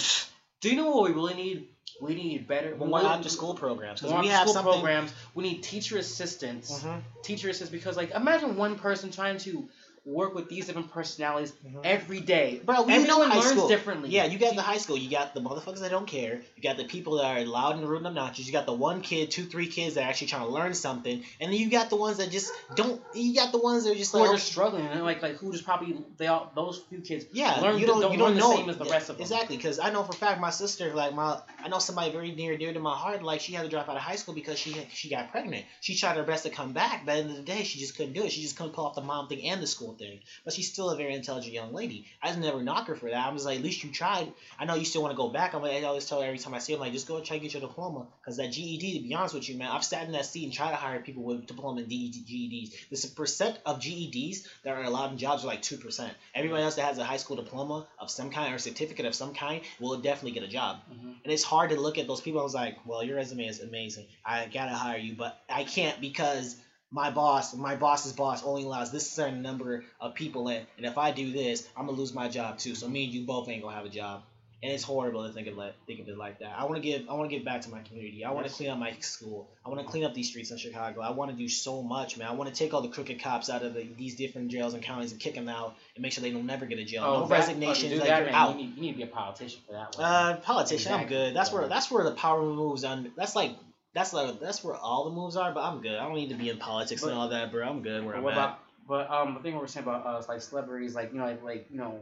[0.60, 1.68] do you know what we really need?
[2.00, 2.74] We need better.
[2.76, 4.72] We really- after school programs because more we have school something.
[4.74, 5.12] programs.
[5.34, 6.70] We need teacher assistants.
[6.72, 7.02] Mhm.
[7.24, 9.68] Teacher assistants because like imagine one person trying to
[10.04, 11.80] work with these different personalities Mhm.
[11.84, 12.60] every day.
[12.64, 13.68] Bro, we Everyone learns school.
[13.68, 14.10] differently.
[14.10, 14.96] Yeah, you got the high school.
[14.96, 16.42] You got the motherfuckers that don't care.
[16.56, 18.46] You got the people that are loud and rude and obnoxious.
[18.46, 21.22] You got the one kid, two, three kids that are actually trying to learn something,
[21.40, 23.00] and then you got the ones that just don't.
[23.14, 25.36] You got the ones that are just like, are oh, just struggling and like like
[25.36, 28.34] who just probably they all those few kids yeah, learn you don't, don't you don't
[28.34, 29.22] the know same as the rest of them.
[29.22, 29.56] exactly.
[29.56, 32.58] Because I know for a fact my sister, like my, I know somebody very near
[32.58, 33.22] dear to my heart.
[33.22, 35.64] Like she had to drop out of high school because she she got pregnant.
[35.80, 37.78] She tried her best to come back, but at the end of the day, she
[37.78, 38.32] just couldn't do it.
[38.32, 40.20] She just couldn't pull off the mom thing and the school thing.
[40.44, 42.06] But she's still a very intelligent young lady.
[42.22, 43.26] I just never knock her for that.
[43.26, 44.32] I was like, at least you tried.
[44.58, 45.54] I know you still want to go back.
[45.54, 47.16] I'm like, I always tell her every time I see her, I'm like, just go
[47.16, 48.06] and try to get your diploma.
[48.20, 50.52] Because that GED, to be honest with you, man, I've sat in that seat and
[50.52, 52.74] tried to hire people with diploma and GEDs.
[52.90, 56.10] The percent of GEDs that are allowed in jobs are like 2%.
[56.34, 59.14] Everybody else that has a high school diploma of some kind or a certificate of
[59.14, 60.80] some kind will definitely get a job.
[60.90, 61.16] Mhm.
[61.24, 62.40] And it's hard to look at those people.
[62.40, 64.06] I was like, well, your resume is amazing.
[64.24, 66.56] I gotta hire you, but I can't because
[66.92, 70.64] my boss, my boss's boss, only allows this certain number of people in.
[70.76, 72.74] And if I do this, I'm gonna lose my job too.
[72.74, 74.22] So me and you both ain't gonna have a job.
[74.64, 76.54] And it's horrible to think of like think of it like that.
[76.56, 78.24] I want to give I want to give back to my community.
[78.24, 79.48] I want to clean up my school.
[79.66, 81.00] I want to clean up these streets in Chicago.
[81.00, 82.28] I want to do so much, man.
[82.28, 84.82] I want to take all the crooked cops out of the, these different jails and
[84.82, 87.02] counties and kick them out and make sure they don't never get a jail.
[87.02, 87.92] no that- oh, resignations.
[87.92, 88.50] do like that, you're man, out.
[88.50, 90.04] You need, you need to be a politician for that one.
[90.04, 91.34] Uh, politician, I'm good.
[91.34, 93.10] That's where that's where the power moves on.
[93.16, 93.56] That's like
[93.94, 95.52] that's like that's where all the moves are.
[95.52, 95.98] But I'm good.
[95.98, 97.68] I don't need to be in politics and all that, bro.
[97.68, 98.38] I'm good where But I'm what at.
[98.38, 101.24] about but um the thing we were saying about us like celebrities like you know
[101.26, 102.00] like like you know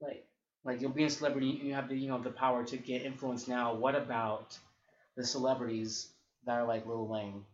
[0.00, 0.24] like
[0.64, 3.46] like you'll be a celebrity you have the you know the power to get influence
[3.46, 4.58] now what about
[5.16, 6.08] the celebrities
[6.44, 7.44] that are like Lil Wayne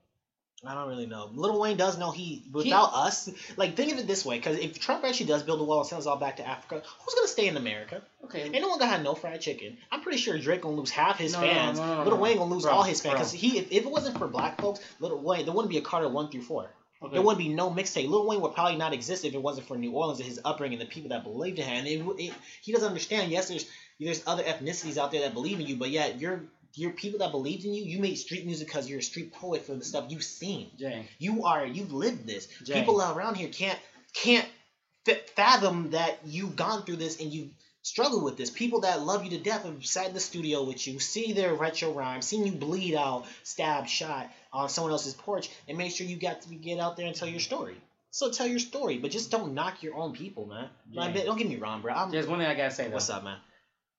[0.67, 1.31] I don't really know.
[1.35, 3.29] Little Wayne does know he without us.
[3.57, 5.89] Like think of it this way, because if Trump actually does build a wall and
[5.89, 8.03] sends us all back to Africa, who's gonna stay in America?
[8.25, 9.77] okay Ain't no one gonna have no fried chicken.
[9.93, 11.79] I'm pretty sure Drake gonna lose half his No, fans.
[11.79, 12.19] no, no, no, Little.
[12.19, 14.61] Wayne gonna lose Bro, all his fans because he if, if it wasn't for black
[14.61, 16.71] folks, Little Wayne there wouldn't be a Carter one through four.
[17.03, 18.09] okay There wouldn't be no mixtape.
[18.09, 20.81] Lil Wayne would probably not exist if it wasn't for New Orleans and his upbringing,
[20.81, 21.77] and the people that believed in him.
[21.77, 23.31] And it, it, he doesn't understand.
[23.31, 23.67] Yes, there's
[24.01, 26.43] there's other ethnicities out there that believe in you, but yet you're
[26.75, 27.85] you're people that believed in you.
[27.85, 30.70] You made street music because you're a street poet for the stuff you've seen.
[30.79, 32.49] Jay You are you've lived this.
[32.64, 32.75] Jay.
[32.75, 33.79] People around here can't
[34.12, 34.47] can't
[35.05, 37.51] fa- fathom that you've gone through this and you've
[37.83, 38.51] struggled with this.
[38.51, 41.55] People that love you to death have sat in the studio with you, see their
[41.55, 46.07] retro rhymes, seen you bleed out, stabbed, shot on someone else's porch, and make sure
[46.07, 47.77] you got to get out there and tell your story.
[48.11, 50.68] So tell your story, but just don't knock your own people, man.
[50.93, 51.93] Like, don't get me wrong, bro.
[51.93, 53.39] I'm, there's one thing I gotta say though what's up, man?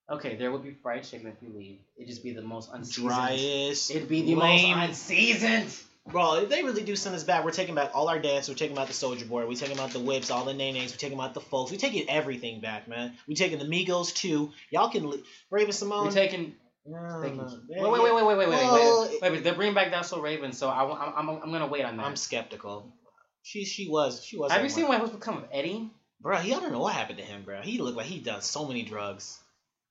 [0.10, 3.08] Okay there would be fried chicken if we leave it'd just be the most unseasoned
[3.08, 3.92] Driest.
[3.92, 4.78] it'd be the lame.
[4.78, 5.76] most unseasoned
[6.08, 8.48] Bro, if they really do send us back, we're taking back all our dance.
[8.48, 9.48] We're taking out the soldier boy.
[9.48, 10.92] We're taking out the whips, all the names.
[10.92, 11.72] We're taking out the folks.
[11.72, 13.14] We're taking everything back, man.
[13.28, 14.52] We're taking the Migos too.
[14.70, 16.06] Y'all can li- Raven-Symoné.
[16.06, 16.54] we're taking
[16.86, 19.90] no, wait wait wait wait wait wait wait Well, wait wait wait they're bringing back
[19.90, 22.94] That's So Raven so I, I'm, I'm, I'm gonna wait on that I'm skeptical.
[23.42, 24.52] She she was she was.
[24.52, 25.90] have you one- seen what has become of Eddie
[26.22, 27.62] Bro, he I don't know what happened to him, bro.
[27.62, 29.40] He looked like he done so many drugs.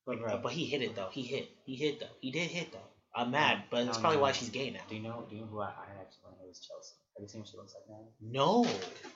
[0.07, 1.09] But bro But he hit it though.
[1.12, 1.48] He hit.
[1.64, 2.07] He hit though.
[2.20, 2.78] He did hit though.
[3.16, 4.32] I'm mad, but that's No, probably no, why no.
[4.34, 4.80] she's gay now.
[4.88, 5.24] Do you know?
[5.28, 5.68] Do you know who I, I
[6.00, 6.94] actually want to know is Chelsea?
[7.16, 8.05] Have you seen what she looks like now?
[8.20, 8.66] No.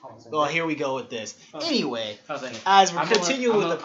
[0.05, 1.37] Oh, Well, here we go with this.
[1.53, 1.59] Oh.
[1.67, 2.17] Anyway,
[2.65, 3.81] as continuing I'm with the gonna- I'm gonna let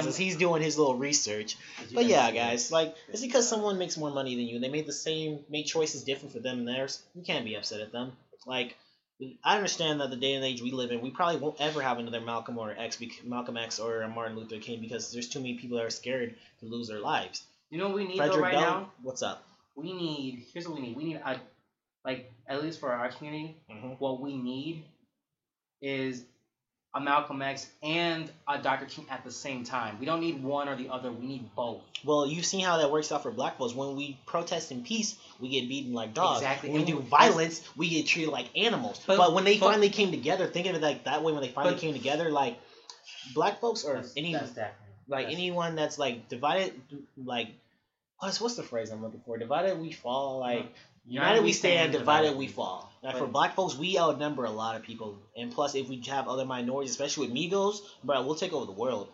[0.00, 1.56] podcast, as he's doing his little research.
[1.92, 4.58] But yeah, guys, like it's because someone makes more money than you.
[4.58, 7.02] They made the same, made choices different for them and theirs.
[7.14, 8.12] You can't be upset at them.
[8.46, 8.74] Like,
[9.42, 11.98] I understand that the day and age we live in, we probably won't ever have
[11.98, 15.76] another Malcolm or X, Malcolm X or Martin Luther King because there's too many people
[15.78, 17.42] that are scared to lose their lives.
[17.70, 18.92] you know what we need though right Doug, now?
[19.02, 19.44] what's up?
[19.74, 20.46] We need.
[20.52, 20.96] Here's what we need.
[20.96, 21.40] We need a,
[22.04, 24.84] like at least for our community, hmm what we need
[25.82, 26.24] is
[26.98, 28.86] a Malcolm X and a Dr.
[28.86, 29.96] King at the same time.
[30.00, 31.12] We don't need one or the other.
[31.12, 31.80] We need both.
[32.04, 33.74] Well, you've seen how that works out for black folks.
[33.74, 36.40] When we protest in peace, we get beaten like dogs.
[36.40, 36.70] Exactly.
[36.70, 39.00] When we do violence, we get treated like animals.
[39.06, 41.32] But, But- when they but- finally came together, think of it like that way.
[41.32, 42.58] When they finally But- came together, like
[43.34, 44.74] black folks or That's, any that's that.
[45.08, 46.80] like That's- anyone that's like divided,
[47.24, 47.48] like
[48.18, 49.38] what's what's the phrase I'm looking for?
[49.38, 50.38] Divided we fall.
[50.40, 50.66] Like
[51.08, 52.90] united we stand, divided we fall.
[53.02, 56.26] Like for black folks, we outnumber a lot of people, and plus if we have
[56.28, 59.08] other minorities, especially with Migos, bro, we'll take over the world.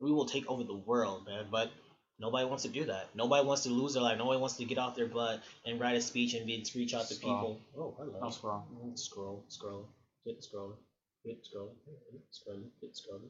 [0.00, 1.46] We will take over the world, man.
[1.50, 1.70] But
[2.18, 3.10] nobody wants to do that.
[3.14, 4.18] Nobody wants to lose their life.
[4.18, 7.06] Nobody wants to get off their butt and write a speech and be reach out
[7.08, 7.60] to people.
[7.78, 8.18] Oh, hello.
[8.20, 8.64] No scroll.
[8.84, 9.88] Mm, Scroll, scroll,
[10.24, 10.76] hit scroll,
[11.24, 11.76] hit scroll,
[12.10, 13.20] hit scroll, hit scroll.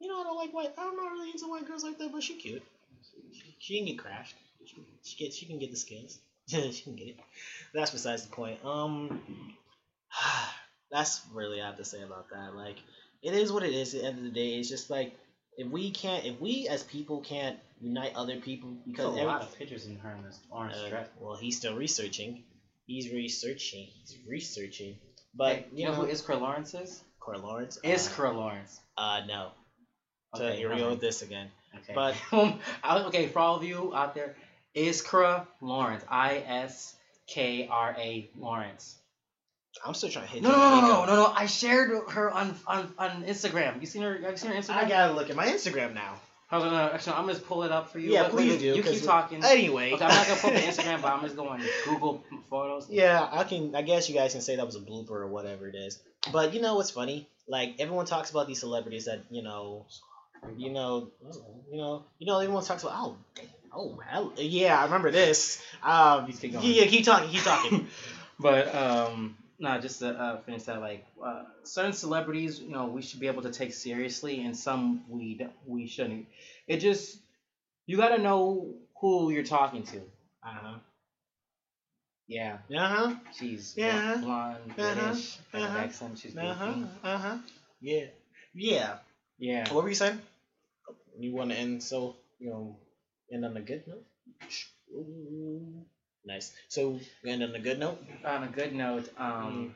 [0.00, 0.72] You know, I don't like white.
[0.78, 2.62] I'm not really into white girls like that, but she cute.
[3.58, 4.36] She didn't get crashed.
[5.02, 6.18] She get she can get the skills.
[6.72, 7.16] she can get it.
[7.72, 8.58] That's besides the point.
[8.64, 9.20] Um,
[10.90, 12.54] that's really I have to say about that.
[12.54, 12.76] Like,
[13.22, 13.94] it is what it is.
[13.94, 15.12] At the end of the day, it's just like
[15.56, 19.32] if we can't, if we as people can't unite other people because There's a every,
[19.32, 21.08] lot of pictures in her in this orange uh, dress.
[21.18, 22.42] well, he's still researching.
[22.86, 23.88] He's researching.
[24.00, 24.98] He's researching.
[25.34, 27.02] But Hey, you you know, know, who Iskra Lawrence is?
[27.18, 27.78] Cora Lawrence.
[27.82, 28.78] uh, Iskra Lawrence.
[28.96, 29.52] Uh, no.
[30.36, 31.50] So here we go with this again.
[31.76, 31.94] Okay.
[31.94, 32.14] But-
[32.82, 34.34] I- okay, for all of you out there,
[34.76, 36.04] Iskra Lawrence.
[36.08, 36.94] I S
[37.26, 38.96] K R A Lawrence.
[39.84, 41.32] I'm still trying to hit No, you no, no, no, no, no.
[41.34, 43.80] I shared her on on, on Instagram.
[43.80, 44.18] You seen her?
[44.20, 44.84] Have you seen her Instagram?
[44.84, 46.14] I gotta look at my Instagram now.
[46.50, 48.12] Hold on, no, actually, I'm gonna pull it up for you.
[48.12, 48.66] Yeah, please do.
[48.66, 49.42] You keep talking.
[49.44, 49.92] Anyway.
[49.92, 52.88] Okay, I'm not gonna put the Instagram, but I'm just going Google Photos.
[52.88, 53.74] Yeah, I can.
[53.74, 56.00] I guess you guys can say that was a blooper or whatever it is.
[56.32, 57.28] But you know what's funny?
[57.48, 59.86] Like everyone talks about these celebrities that you know,
[60.56, 61.10] you know,
[61.72, 62.38] you know, you know.
[62.38, 64.78] Everyone talks about oh, damn, oh, hell, yeah.
[64.78, 65.62] I remember this.
[65.82, 66.64] Um, Keep going.
[66.66, 67.86] yeah, keep talking, keep talking.
[68.38, 73.00] But um, no, just to uh, finish that, like uh, certain celebrities, you know, we
[73.00, 76.26] should be able to take seriously, and some we don't- we shouldn't.
[76.66, 77.18] It just
[77.86, 79.98] you gotta know who you're talking to.
[79.98, 80.78] uh huh.
[82.26, 83.14] Yeah, Uh huh.
[83.36, 84.20] she's Yeah.
[84.20, 84.94] blonde, Uh-huh.
[84.94, 85.78] British, Uh-huh.
[85.78, 86.18] accent.
[86.18, 86.74] She's Uh huh.
[87.02, 87.36] Uh huh.
[87.80, 88.06] Yeah.
[88.54, 88.98] Yeah.
[89.38, 89.72] Yeah.
[89.72, 90.20] What were you saying?
[91.18, 92.76] You want to end so you know
[93.32, 94.04] end on a good note?
[96.24, 96.52] Nice.
[96.68, 98.02] So we end on a good note.
[98.24, 99.20] On a good note, Mm.
[99.20, 99.74] um,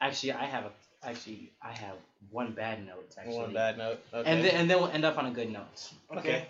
[0.00, 0.72] actually, I have a
[1.04, 1.96] actually I have
[2.30, 3.98] one bad note actually, One bad note.
[4.14, 4.30] Okay.
[4.30, 5.92] and then and then we'll end up on a good note.
[6.16, 6.46] Okay.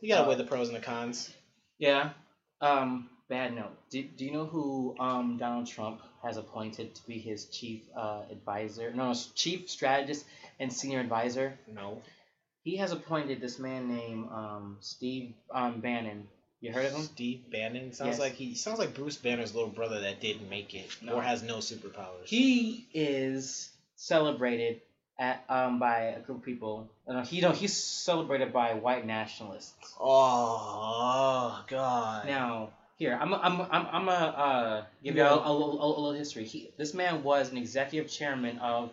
[0.00, 1.32] you gotta uh, weigh the pros and the cons.
[1.78, 2.10] Yeah.
[2.60, 3.76] Um, bad note.
[3.90, 8.22] Do, do you know who um, Donald Trump has appointed to be his chief uh,
[8.30, 8.92] advisor?
[8.92, 10.24] No, chief strategist
[10.58, 11.56] and senior advisor.
[11.72, 12.02] No.
[12.66, 16.26] He has appointed this man named um, Steve um, Bannon.
[16.60, 17.02] You heard of him?
[17.02, 18.18] Steve Bannon sounds Yes.
[18.18, 21.14] like he sounds like Bruce Banner's little brother that didn't make it No.
[21.14, 22.24] or has no superpowers.
[22.26, 24.80] He is celebrated
[25.16, 26.88] at um, by a group of people.
[27.06, 27.54] Uh, he don't.
[27.56, 29.94] He's celebrated by white nationalists.
[30.00, 32.26] oh, God.
[32.26, 36.12] Now, here, I'm I'm I'm I'm gonna uh, give you a, a, little- a, little
[36.12, 36.44] history.
[36.44, 38.90] He, this man was an executive chairman of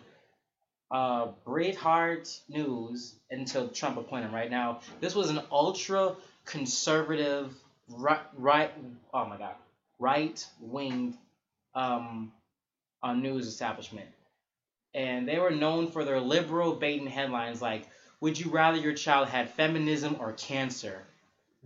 [0.90, 4.34] uh, Breitbart News until Trump appointed him.
[4.34, 7.54] Right now, this was an ultra conservative,
[7.88, 8.72] right, right
[9.12, 9.54] oh my god,
[9.98, 11.16] right winged
[11.74, 12.32] um,
[13.02, 14.08] uh, news establishment,
[14.94, 17.88] and they were known for their liberal baiting headlines like.
[18.20, 21.02] Would you rather your child had feminism or cancer?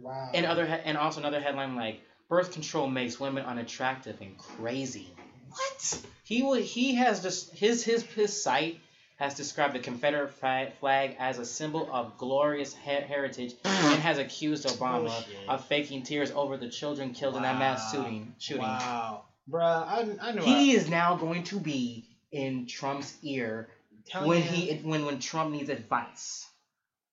[0.00, 0.30] wow.
[0.34, 5.08] And other and also another headline like birth control makes women unattractive and crazy.
[5.50, 6.02] what?
[6.24, 8.80] He would he has just his his his site
[9.18, 14.66] has described the Confederate flag, as a symbol of glorious he- heritage and has accused
[14.66, 15.48] Obama Bullshit.
[15.48, 18.32] of faking tears over the children killed in that mass shooting.
[18.38, 18.62] Shooting.
[18.62, 19.24] Wow.
[19.50, 23.68] Bruh, I, I knew He I, is now going to be in Trump's ear
[24.06, 26.46] telling when he when when Trump needs advice.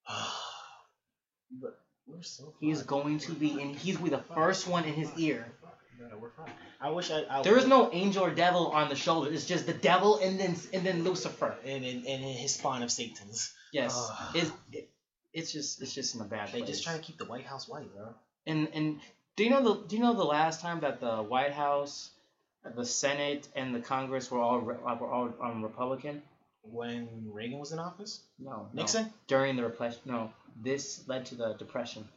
[1.51, 2.85] but we're so He's fine.
[2.87, 5.45] going to be and he's will be the first one in his ear.
[6.19, 6.51] We're fine.
[6.81, 7.23] I wish I.
[7.29, 9.31] I There is no angel or devil on the shoulder.
[9.31, 11.55] It's just the devil and then and then Lucifer.
[11.65, 13.53] And in, and his spawn of Satan's.
[13.71, 14.89] Yes, it's it,
[15.33, 16.69] it's just it's just in a bad They place.
[16.69, 18.13] just try to keep the White House white, bro.
[18.47, 18.99] and and
[19.35, 22.11] do you know the do you know the last time that the White House,
[22.75, 26.21] the Senate, and the Congress were all re- were all um, Republican?
[26.63, 28.21] When Reagan was in office?
[28.39, 28.81] No, no.
[28.81, 29.11] Nixon?
[29.27, 29.99] during the repression.
[30.05, 30.31] No,
[30.63, 32.07] this led to the depression.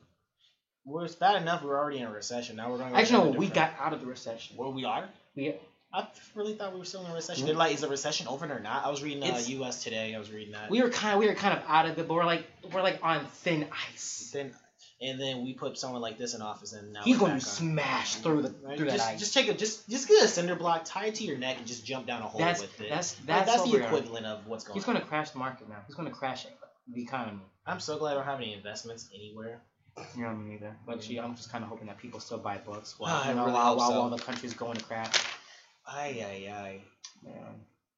[0.88, 2.56] Well, it's bad enough we're already in a recession.
[2.56, 4.56] Now we're going to Actually, no, we got out of the recession.
[4.56, 5.08] Well, we are?
[5.36, 5.54] We
[5.92, 7.46] I really thought we were still in a recession.
[7.46, 8.84] Did, like, is the recession over or not?
[8.84, 9.82] I was reading uh, It's- U.S.
[9.84, 10.14] Today.
[10.14, 10.70] I was reading that.
[10.70, 12.82] we were kind of we were kind of out of it, but we're like we're
[12.82, 14.30] like on thin ice.
[14.34, 14.52] then,
[15.00, 17.44] and then we put someone like this in office, and now He's going to back
[17.46, 17.50] on.
[17.54, 18.76] smash through the Right?
[18.76, 19.18] through that just, ice.
[19.18, 21.66] just take a just just get a cinder block, tie it to your neck, and
[21.66, 22.90] just jump down a hole That's with it.
[22.90, 24.94] that's Like, that's, that's the equivalent of what's going He's on.
[24.94, 25.76] going to crash the market now.
[25.86, 26.52] He's going to crash it
[26.94, 27.40] the economy.
[27.66, 29.60] I'm so glad I don't have any investments anywhere.
[30.16, 30.74] You know me neither.
[30.86, 33.28] But gee, I'm just kind of hoping that people still buy books while, Ah, I
[33.30, 34.00] you know, really while, hope while, so.
[34.00, 35.14] while the country's going to crap.
[35.86, 36.80] Ay ay ay.
[37.24, 37.32] Yeah.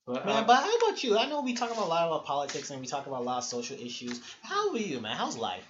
[0.06, 1.16] But, Man, uh, but how about you?
[1.18, 3.38] I know we talk about a lot about politics and we talk about a lot
[3.38, 4.20] of social issues.
[4.42, 5.16] How are you, man?
[5.16, 5.64] How's life?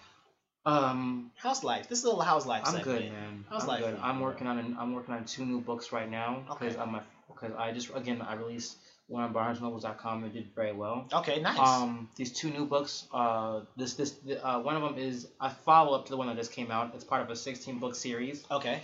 [0.66, 1.89] um, How's life?
[1.89, 2.85] This is a how's life I'm segment.
[3.02, 3.44] good, man.
[3.48, 3.94] How's I'm life good.
[3.97, 6.82] you, I'm working on an, I'm working on two new books right now because Okay.
[6.82, 8.77] I'm because I just again I released
[9.11, 10.24] BarnesNobles.com.
[10.24, 11.09] It did very well.
[11.12, 11.59] Okay, nice.
[11.59, 13.07] Um, these two new books.
[13.12, 16.37] Uh, this this uh, one of them is a follow up to the one that
[16.37, 16.93] just came out.
[16.95, 18.45] It's part of a 16 book series.
[18.51, 18.81] okay.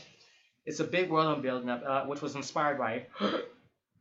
[0.64, 3.06] It's a big world I'm building up, uh, which was inspired by,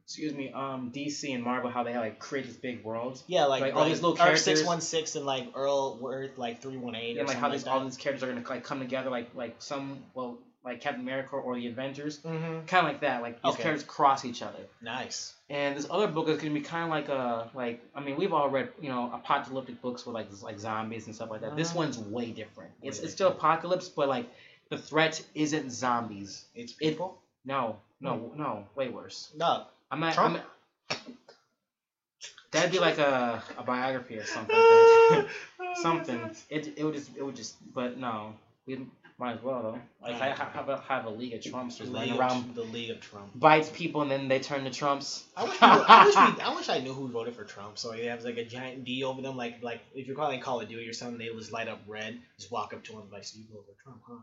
[0.03, 3.22] excuse me, um, DC and Marvel, how they like create this big world.
[3.27, 6.61] Yeah, like, Like, all these little characters- six one six and like Earl Worth like
[6.64, 7.18] three one eight.
[7.18, 9.99] And like how these all these characters are gonna like come together, like like some
[10.15, 12.17] well like Captain America or the Avengers.
[12.19, 12.65] Mm-hmm.
[12.65, 13.21] Kind of like that.
[13.21, 13.63] Like these Okay.
[13.63, 14.59] characters cross each other.
[14.81, 15.33] Nice.
[15.49, 18.33] And this other book is gonna be kind of like a like I mean we've
[18.33, 21.55] all read you know apocalyptic books with like like zombies and stuff like that.
[21.55, 21.75] This Mhm.
[21.75, 22.71] one's way different.
[22.81, 24.25] It's Way it's still apocalypse, but like
[24.69, 26.45] the threat isn't zombies.
[26.55, 27.21] It's It- people.
[27.45, 29.29] No, no, no, way worse.
[29.35, 29.65] no.
[29.91, 30.15] I'm not.
[30.15, 30.41] Trump?
[30.89, 30.97] I'm,
[32.51, 34.55] that'd be like a, a biography or something.
[34.55, 35.27] Like
[35.59, 35.75] that.
[35.81, 36.35] something.
[36.49, 37.55] It it would just it would just.
[37.73, 38.33] But no,
[38.65, 38.79] we
[39.17, 39.81] might as well though.
[40.01, 42.63] Like I ha- have a have a league of Trumps just running around, of, the
[42.63, 43.31] League of Trump.
[43.33, 45.23] bites people, and then they turn to Trumps.
[45.37, 47.77] I wish, we, I, wish we, I wish I knew who voted for Trump.
[47.77, 50.61] So they have like a giant D over them, like like if you're calling Call
[50.61, 52.19] of Duty or something, they just light up red.
[52.37, 54.15] Just walk up to them like, "So you vote for Trump, huh?"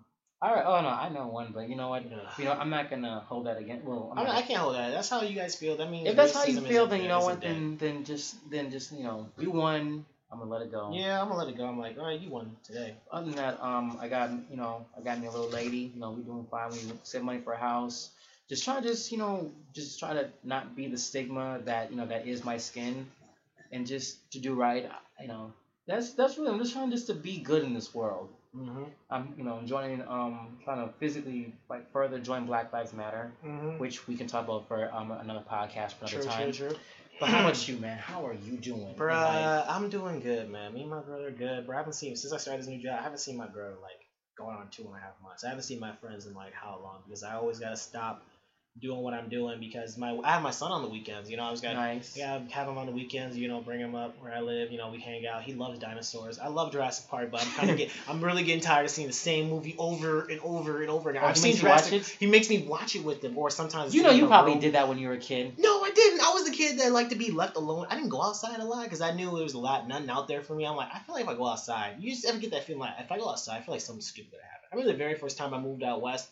[0.42, 0.64] All right.
[0.66, 2.04] Oh no, I know one, but you know what?
[2.10, 2.16] Yeah.
[2.36, 3.82] You know, I'm not gonna hold that again.
[3.84, 4.90] Well, I'm I, mean, I can't hold that.
[4.90, 5.76] That's how you guys feel.
[5.76, 7.40] That means if that's how you feel, then you know what?
[7.40, 10.04] Then then just then just you know we won.
[10.32, 10.90] I'm gonna let it go.
[10.92, 11.66] Yeah, I'm gonna let it go.
[11.66, 12.94] I'm like, all right, you won today.
[13.10, 15.92] Other than that, um, I got you know, I got me a little lady.
[15.94, 16.70] You know, we doing fine.
[16.72, 18.10] We save money for a house.
[18.48, 21.96] Just try to just you know, just try to not be the stigma that you
[21.98, 23.06] know that is my skin,
[23.70, 24.88] and just to do right.
[25.20, 25.52] You know,
[25.86, 26.50] that's that's really.
[26.50, 28.30] I'm just trying just to be good in this world.
[28.56, 28.84] Mm-hmm.
[29.10, 33.78] I'm you know enjoying um trying to physically like further join Black Lives Matter, Mm-hmm.
[33.78, 36.52] which we can talk about for um another podcast for another True, time.
[36.52, 36.78] true, true.
[37.22, 37.98] But how about you, man?
[37.98, 38.88] How are you doing?
[38.88, 38.94] in?
[38.96, 40.74] Bruh, I'm doing good, man.
[40.74, 41.66] Me and my brother are good.
[41.66, 42.98] Bro, I haven't seen since I started this new job.
[42.98, 44.00] I haven't seen my girl in, like
[44.36, 45.44] going on two and a half months.
[45.44, 48.24] I haven't seen my friends in like how long because I always gotta stop
[48.80, 51.30] doing what I'm doing because my I have my son on the weekends.
[51.30, 52.16] You know, I was got Nice.
[52.16, 53.36] yeah have him on the weekends.
[53.36, 54.72] You know, bring him up where I live.
[54.72, 55.42] You know, we hang out.
[55.42, 56.38] He loves dinosaurs.
[56.38, 59.06] I love Jurassic Park, but I'm kind of get I'm really getting tired of seeing
[59.06, 61.12] the same movie over and over and over.
[61.12, 62.02] Now Oh, I've he seen Jurassic.
[62.18, 64.60] He makes me watch it with him, or sometimes You know, you probably room.
[64.60, 65.52] did that when you were a kid.
[65.58, 66.20] No, I didn't.
[66.20, 67.86] I was the kid that liked to be left alone.
[67.90, 70.28] I didn't go outside a lot because I knew there was a lot, nothing out
[70.28, 70.64] there for me.
[70.66, 72.80] I'm like, I feel like if I go outside, you just ever get that feeling
[72.80, 74.66] like if I go outside, I feel like something stupid would happen.
[74.72, 76.26] I remember the very first time I moved out west,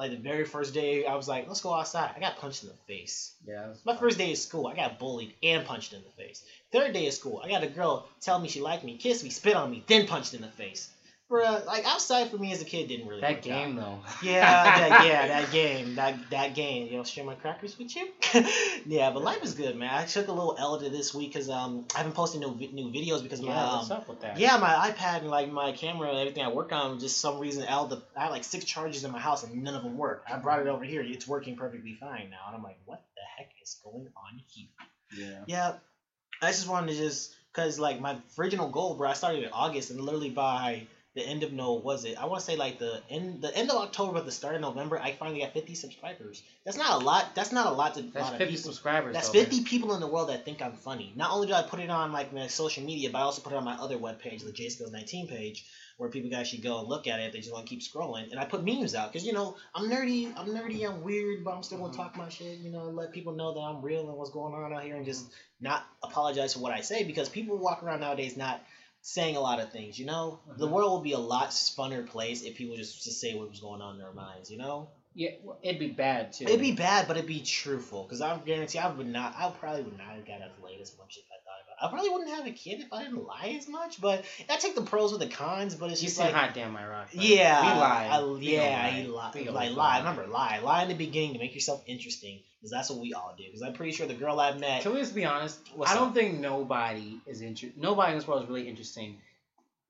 [0.00, 2.12] like the very first day, I was like, let's go outside.
[2.16, 3.34] I got punched in the face.
[3.46, 3.74] Yeah.
[3.84, 6.42] My first day of school, I got bullied and punched in the face.
[6.72, 9.28] Third day of school, I got a girl tell me she liked me, kiss me,
[9.28, 10.88] spit on me, then punched in the face.
[11.30, 14.02] Bruh, like outside for me as a kid didn't really That work game out.
[14.04, 14.10] though.
[14.28, 16.88] Yeah, that, yeah, that game, that that game.
[16.88, 18.08] You know, share my crackers with you.
[18.86, 19.94] yeah, but life is good, man.
[19.94, 22.70] I took a little L to this week because um I haven't posted no vi-
[22.72, 24.38] new videos because my Yeah, um, what's up with that?
[24.38, 27.62] yeah my iPad and like my camera and everything I work on just some reason
[27.64, 30.24] L the I had like six charges in my house and none of them work.
[30.28, 31.00] I brought it over here.
[31.00, 34.66] It's working perfectly fine now, and I'm like, what the heck is going on here?
[35.16, 35.44] Yeah.
[35.46, 35.72] Yeah,
[36.42, 39.08] I just wanted to just because like my original goal, bro.
[39.08, 40.86] I started in August and literally by
[41.20, 42.16] the end of no was it?
[42.20, 44.60] I want to say like the end the end of October, but the start of
[44.60, 46.42] November, I finally got 50 subscribers.
[46.64, 47.34] That's not a lot.
[47.34, 48.72] That's not a lot to That's lot 50 people.
[48.72, 49.14] subscribers.
[49.14, 51.12] That's though, 50 people in the world that think I'm funny.
[51.16, 53.52] Not only do I put it on like my social media, but I also put
[53.52, 55.66] it on my other webpage, the JSkills19 page,
[55.98, 57.24] where people can actually go and look at it.
[57.24, 59.56] if They just want to keep scrolling, and I put memes out because you know
[59.74, 62.02] I'm nerdy, I'm nerdy, I'm weird, but I'm still gonna mm-hmm.
[62.02, 62.58] talk my shit.
[62.58, 65.04] You know, let people know that I'm real and what's going on out here, and
[65.04, 65.26] just
[65.60, 68.62] not apologize for what I say because people walk around nowadays not
[69.02, 69.98] saying a lot of things.
[69.98, 70.70] You know, the Mhm.
[70.70, 73.80] world would be a lot funner place if people just just say what was going
[73.80, 74.50] on in their minds.
[74.50, 74.90] You know.
[75.12, 76.44] Yeah, well, it'd be bad too.
[76.44, 78.04] It'd be bad, but it'd be truthful.
[78.04, 79.34] Because I guarantee I would not.
[79.36, 81.38] I probably would not have got as laid as much if I thought about.
[81.38, 81.39] it.
[81.82, 84.00] I probably wouldn't have a kid if I didn't lie as much.
[84.00, 85.74] But I take the pros with the cons.
[85.74, 86.34] But it's You just like.
[86.34, 87.08] hot damn my rock.
[87.12, 88.10] Yeah, We lied.
[88.10, 89.30] I, We yeah, he lie.
[89.34, 89.76] We Like lie.
[89.76, 89.98] lie.
[89.98, 90.58] Remember, lie.
[90.60, 92.40] Lie in the beginning to make yourself interesting.
[92.60, 93.44] Because that's what we all do.
[93.46, 94.82] Because I'm pretty sure the girl I met.
[94.82, 95.58] Can we just be honest?
[95.74, 96.14] What's I don't up?
[96.14, 99.16] think nobody is inter- Nobody in this world is really interesting.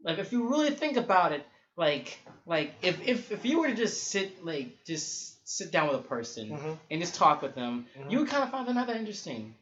[0.05, 1.45] Like if you really think about it,
[1.77, 5.99] like like if if if you were to just sit like just sit down with
[5.99, 6.79] a person Mhm.
[6.91, 8.11] and just talk with them, Mhm.
[8.13, 9.55] you would kind of find them not that interesting.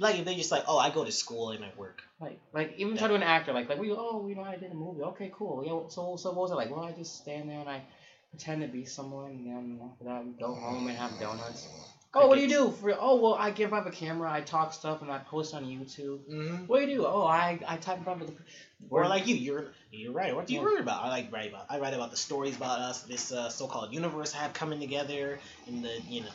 [0.00, 2.02] Like if they just like, oh, I go to school and I work.
[2.20, 4.72] Like like even try to an actor like like we oh you know I did
[4.72, 7.48] a movie okay cool yeah so so what was it like well I just stand
[7.48, 7.82] there and I
[8.30, 11.66] pretend to be someone and then after that we go home and have donuts.
[12.12, 12.70] Oh, what do you do?
[12.72, 15.64] For, oh, well, I give up a camera, I talk stuff, and I post on
[15.64, 16.18] YouTube.
[16.28, 16.66] Mm-hmm.
[16.66, 17.06] What do you do?
[17.06, 18.34] Oh, I, I type in front of the.
[18.88, 20.34] Or like you, you're you're right.
[20.34, 21.04] What do you write about?
[21.04, 21.66] I like write about.
[21.68, 25.38] I write about the stories about us, this uh, so-called universe I have coming together,
[25.68, 26.28] and the you know.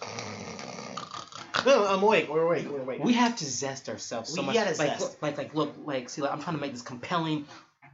[1.65, 2.29] No, I'm awake.
[2.29, 2.69] We're awake.
[2.69, 3.03] We're awake.
[3.03, 4.55] We have to zest ourselves so We much.
[4.55, 5.01] gotta like, zest.
[5.01, 7.45] look- like, like, look, like, see, like, I'm trying to make this compelling,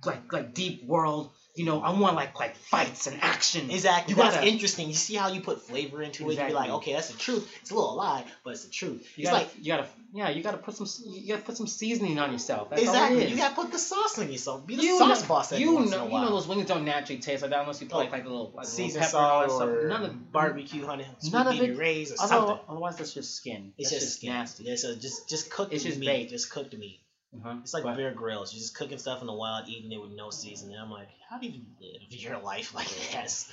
[0.05, 1.31] like, like deep world.
[1.53, 3.69] You know, I want like, like fights and action.
[3.69, 4.13] Exactly.
[4.13, 4.87] You That's gotta- interesting.
[4.87, 6.37] You see how you put flavor into it.
[6.37, 7.51] You're like, okay, that's the truth.
[7.61, 9.01] It's a little lie, but it's the truth.
[9.17, 11.67] You it's gotta, like you gotta, yeah, you gotta put some, you gotta put some
[11.67, 12.69] seasoning on yourself.
[12.69, 13.27] That's exactly.
[13.27, 14.65] You gotta put the sauce on yourself.
[14.65, 17.41] Be the you sauce know, boss you know, you know those wings don't naturally taste
[17.41, 17.99] like that unless you put Oh.
[17.99, 19.69] like, like a little, like a little Seasoned pepper and all salt stuff.
[19.69, 22.65] or None of barbecue, honey, none of it- rays or although, something.
[22.69, 23.73] otherwise that's just skin.
[23.77, 24.29] It's That's just, just skin.
[24.31, 24.63] nasty.
[24.63, 26.05] Yeah, so just just cooked It's just meat.
[26.05, 26.29] bait.
[26.29, 27.01] Just cooked meat.
[27.33, 27.55] Uh-huh.
[27.61, 28.53] It's like But- Bear Grylls.
[28.53, 30.77] You're just cooking stuff in the wild, eating it with no seasoning.
[30.77, 33.49] I'm like, how do you live your life like this?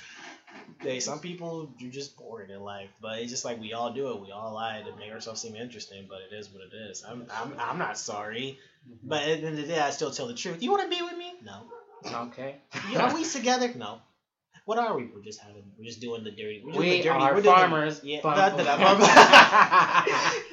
[0.81, 4.09] Hey, some people you're just bored in life, but it's just like we all do
[4.09, 4.19] it.
[4.19, 7.03] We all lie to make ourselves seem interesting, but it is what it is.
[7.07, 8.57] I'm I'm, I'm not sorry,
[9.03, 10.61] but at the end of the day, I still tell the truth.
[10.63, 11.33] You want to be with me?
[11.45, 11.61] No.
[12.27, 12.55] Okay.
[12.97, 13.71] Are we together?
[13.75, 13.99] No.
[14.65, 15.05] What are we?
[15.05, 15.63] We're just having.
[15.77, 16.63] We're just doing the dirty.
[16.65, 17.09] We're doing We the dirty.
[17.09, 18.01] are we're doing farmers.
[18.03, 18.21] yeah.
[18.21, 18.33] Bum,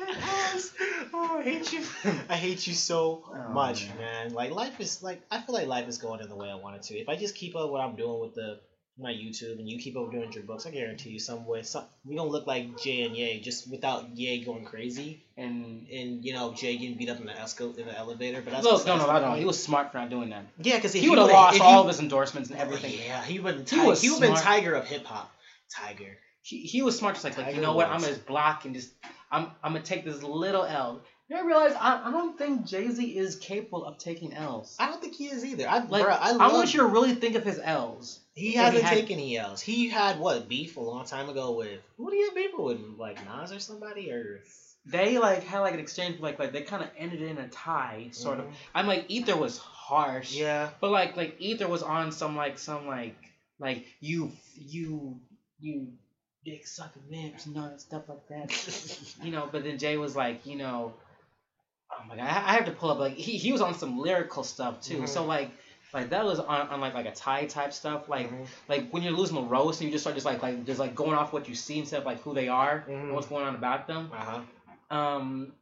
[1.39, 1.83] I hate you.
[2.29, 3.99] I hate you so Oh, much, man.
[3.99, 4.35] man.
[4.35, 6.77] Like life is like I feel like life is going in the way I want
[6.77, 6.99] it to.
[6.99, 8.61] If I just keep up what I'm doing with the
[8.99, 11.85] my YouTube and you keep up doing your books, I guarantee you some way some
[12.07, 16.33] we gonna look like Jay and Ye just without Ye going crazy And and you
[16.33, 18.41] know Jay getting beat up in the escal in the elevator.
[18.43, 19.39] But that's look, no, besides no, the no, point.
[19.41, 20.47] he was smart for not doing that.
[20.63, 22.95] yeah, because He would have lost all of his endorsements and everything.
[23.07, 24.35] Yeah, he would have He been was he would been.
[24.35, 25.31] Tiger of hip hop.
[25.71, 26.17] Tiger.
[26.43, 27.87] He, he was smart, just like, like you know what?
[27.89, 28.05] I'm Woods.
[28.05, 28.91] gonna just block and just
[29.33, 31.03] I'm I'm gonna take this little L.
[31.29, 34.77] You ever realize I, I don't think Jay Z is capable of taking L's.
[34.79, 35.69] I don't think he is either.
[35.69, 38.21] I Like bruh, I, I, want you to really think of his L's.
[38.35, 39.61] He hasn't had- taken any L's.
[39.61, 42.79] He had what beef a long time ago with who do you have beef with?
[42.97, 44.41] Like Nas or somebody or
[44.85, 48.09] They like had like an exchange, like like they kind of ended in a tie,
[48.13, 48.45] sort of.
[48.47, 48.53] Mhm.
[48.75, 50.71] I'm like Ether was harsh, Yeah.
[50.81, 53.17] but like like Ether was on some like some like
[53.59, 55.19] like you you
[55.59, 55.89] you
[56.45, 59.15] dick sucking lips and all that stuff like that.
[59.25, 60.93] you know, but then Jay was like, you know,
[61.93, 63.99] oh my god, I I have to pull up like he, he was on some
[63.99, 64.99] lyrical stuff too.
[65.03, 65.09] Mhm.
[65.09, 65.51] So like
[65.95, 68.09] like that was on, on like like a tie type stuff.
[68.09, 68.47] Like Mhm.
[68.69, 70.95] like when you're losing a roast and you just start just like like just like
[70.95, 73.03] going off what you see instead of like who they are Mhm.
[73.05, 74.11] and what's going on about them.
[74.13, 74.97] Uh-huh.
[74.97, 75.53] Um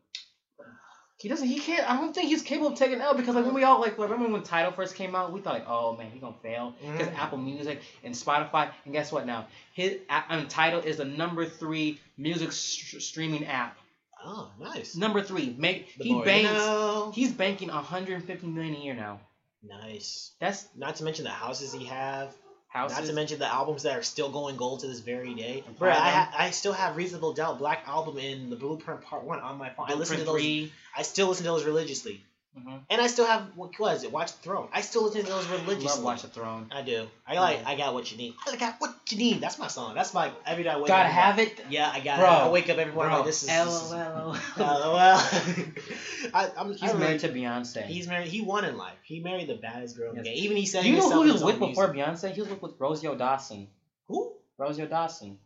[1.18, 3.54] he doesn't he can't I don't think he's capable of taking L because like when
[3.54, 6.20] we all like remember when Tidal first came out we thought like oh man he's
[6.20, 7.18] gonna fail because Mhm.
[7.18, 11.98] Apple Music and Spotify and guess what now his um, Tidal is the number three
[12.18, 13.76] music st- streaming app
[14.24, 14.96] Oh, nice.
[14.96, 17.12] number three make The he more you banks know.
[17.14, 19.20] he's banking 150 million a year now
[19.62, 20.32] Nice.
[20.40, 22.34] that's Not to mention the houses he have.
[22.68, 25.62] houses Not to mention the albums that are still going gold to this very day.
[25.78, 29.38] Bro, I, ha- I still have Reasonable Doubt Black Album in the Blueprint Part One
[29.40, 29.86] on my phone.
[29.88, 30.68] I listen to Blueprint those.
[30.70, 32.22] three I still listen to those religiously,
[32.58, 32.76] mm-hmm.
[32.90, 34.12] and I still have what was it?
[34.12, 34.68] Watch the Throne.
[34.72, 35.86] I still listen to those religiously.
[35.86, 37.06] love Watch the Throne I do.
[37.26, 37.60] I like.
[37.60, 37.68] Yeah.
[37.68, 38.34] I got what you need.
[38.46, 39.40] I got what you need.
[39.40, 39.94] That's my song.
[39.94, 41.14] That's my every day I wake gotta up.
[41.14, 42.30] have it Yeah, I got Bro, it.
[42.32, 43.10] I wake up every morning.
[43.10, 43.48] bro Like, this is.
[43.48, 45.30] This is LOL uh,
[46.34, 46.72] I, I'm.
[46.72, 48.28] he's I really- married to Beyonce He's married.
[48.28, 48.96] He won in life.
[49.04, 50.34] He married the baddest girl in Yes.
[50.38, 50.82] Even he said.
[50.82, 52.30] Do you know who he was with before music.
[52.30, 52.34] Beyonce?
[52.34, 53.68] He was with, with Rosario Dawson.
[54.08, 54.32] Who?
[54.58, 55.38] Rosario Dawson.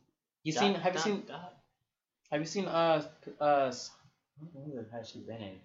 [0.44, 0.74] You Dot- seen?
[0.74, 1.22] Have you dot- seen?
[1.26, 1.55] dot.
[2.30, 2.66] Have you seen?
[2.66, 3.02] Uh,
[3.40, 3.90] uh, s-
[4.39, 5.56] what movie has she been in?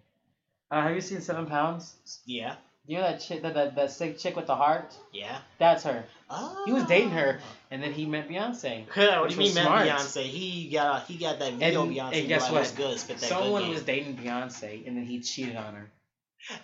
[0.72, 1.96] Uh, have you seen Seven Pounds?
[2.26, 2.56] Yeah.
[2.86, 4.94] You know that chick, that, that that sick chick with the heart?
[5.14, 5.38] Yeah.
[5.58, 6.04] That's her.
[6.30, 6.64] Oh.
[6.66, 7.40] He was dating her,
[7.72, 8.86] and then he met Beyonce.
[8.94, 9.66] what do you mean, man?
[9.88, 10.24] Beyonce.
[10.24, 11.06] He got.
[11.06, 11.84] He got that video.
[11.84, 12.20] And- Beyonce.
[12.20, 12.74] and guess what?
[12.76, 13.00] Good?
[13.00, 15.90] Spit that Someone was dating Beyonce, and then he cheated on her.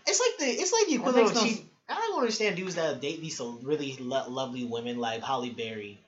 [0.05, 0.61] It's like the.
[0.61, 1.65] It's like the equivalent of cheat.
[1.87, 5.99] I don't understand dudes that date these so really lo- lovely women like Halle Berry.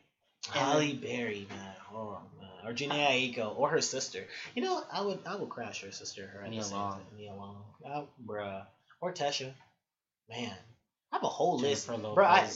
[0.49, 1.75] Halle Berry, man.
[1.93, 2.40] Oh man.
[2.65, 4.23] Or Jhené Aiko, or her sister.
[4.55, 6.27] You know, I would I would crash her sister.
[6.27, 7.01] Her Nia Long.
[7.17, 7.63] Nia Long.
[7.85, 8.65] Oh, uh, bruh.
[9.01, 9.51] Or Tesha.
[10.29, 10.53] Man,
[11.11, 11.87] I have a whole list.
[11.87, 12.47] Jennifer Bro, I.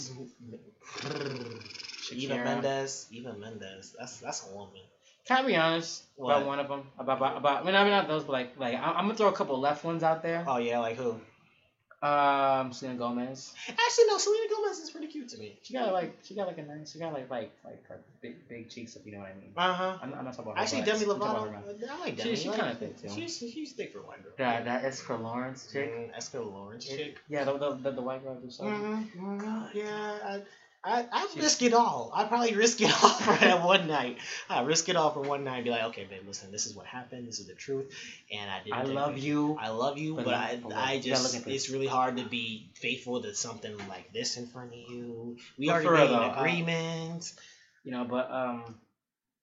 [2.12, 2.36] Eva.
[2.36, 3.08] Mendes.
[3.12, 3.96] Eva Mendes.
[3.98, 4.82] That's that's a woman.
[5.26, 6.36] Can I be honest What?
[6.36, 6.84] about one of them?
[7.00, 9.16] About about, about I mean, I mean not those, but like like I, I'm gonna
[9.16, 10.44] throw a couple left ones out there.
[10.48, 11.20] Oh yeah, like who?
[12.06, 13.54] Um, Selena Gomez.
[13.68, 14.18] Actually, no.
[14.18, 15.58] Selena Gomez is pretty cute to me.
[15.64, 18.48] She got like she got like a nice she got like like like her big
[18.48, 19.52] big cheeks if you know what I mean.
[19.58, 19.98] Uh huh.
[20.04, 21.00] I'm, I'm not talking about her Actually, butts.
[21.00, 21.32] Demi I'm Lovato.
[21.32, 21.64] about her mouth.
[21.90, 22.36] I like She- Demi.
[22.36, 23.10] she like, kinda thick, too.
[23.10, 24.34] She's she's thick for a white girl.
[24.38, 25.92] That that is for Lawrence chick.
[25.92, 27.18] Mm, Esther Lawrence chick.
[27.30, 28.66] Yeah, the the, the, the white girl who saw.
[28.66, 29.78] Mm-hmm.
[29.78, 30.42] Yeah, I,
[30.86, 32.12] I, I'd She- risk it all.
[32.14, 34.18] I'd probably risk it all for that one night.
[34.50, 36.76] I'd risk it all for one night and be like, okay, babe, listen, this is
[36.76, 37.28] what happened.
[37.28, 37.92] This is the truth.
[38.32, 39.22] And I didn't I love it.
[39.24, 39.58] you.
[39.60, 40.60] I love you, But but I.
[40.76, 44.78] I just, it's really hard to be faithful to something like this in front of
[44.78, 45.38] you.
[45.58, 47.34] We But already made an uh, agreement.
[47.84, 48.76] You know, but um,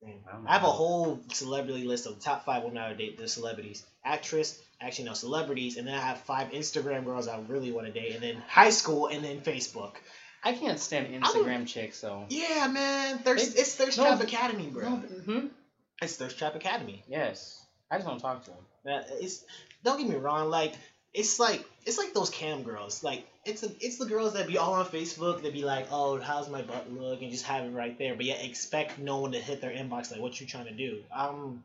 [0.05, 0.11] I
[0.49, 3.17] I have a whole celebrity list of the top five women I would date.
[3.19, 7.71] The celebrities, actress, actually no celebrities, and then I have five Instagram girls I really
[7.71, 9.93] want to date, and then high school, and then Facebook.
[10.45, 12.27] I can't stand Instagram chicks, so.
[12.29, 14.89] Yeah, man, Thirst, it's Thirst no, Trap Academy, bro.
[14.89, 15.47] No, hmm?
[16.01, 17.05] It's Thirst Trap Academy.
[17.09, 18.61] Yes, I just want to talk to them.
[18.85, 19.45] That it's
[19.85, 20.75] don't get me wrong, like
[21.15, 23.05] it's like it's like those cam girls.
[23.05, 25.43] Like it's a, it's the girls that be all on Facebook.
[25.43, 28.17] They be like, oh, how's my butt look, and just have it right there.
[28.17, 31.03] But yet expect no one to hit their inbox like, what you trying to do?
[31.15, 31.63] Um,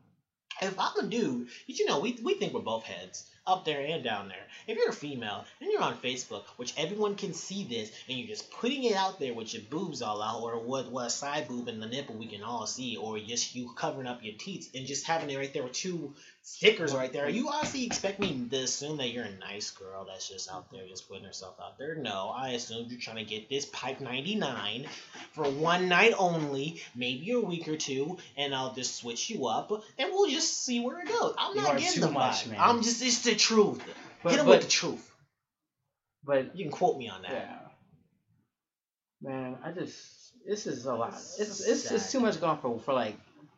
[0.61, 3.27] if I'm a dude, you know, we we think we're both heads.
[3.47, 4.37] Up there and down there.
[4.67, 8.27] If you're a female and you're on Facebook, which everyone can see this, and you're
[8.27, 11.67] just putting it out there with your boobs all out, or what what side boob
[11.69, 14.85] and the nipple we can all see, or just you covering up your teats and
[14.85, 16.13] just having it right there with two
[16.43, 17.27] stickers right there.
[17.29, 20.85] You honestly expect me to assume that you're a nice girl that's just out there
[20.87, 21.95] just putting herself out there?
[21.95, 24.85] No, I assume you're trying to get this pipe 99
[25.33, 29.71] for one night only, maybe a week or two, and I'll just switch you up,
[29.97, 31.33] and we'll just see where it goes.
[31.37, 32.51] I'm You not getting too the much, vibe.
[32.51, 32.59] man.
[32.61, 33.81] I'm just it's the truth.
[34.23, 35.11] But, Hit him but, with the truth.
[36.23, 37.31] but You can quote me on that.
[37.31, 37.59] yeah,
[39.21, 41.13] man, I just this is a lot.
[41.13, 43.17] It's It's it's, it's too much going for for like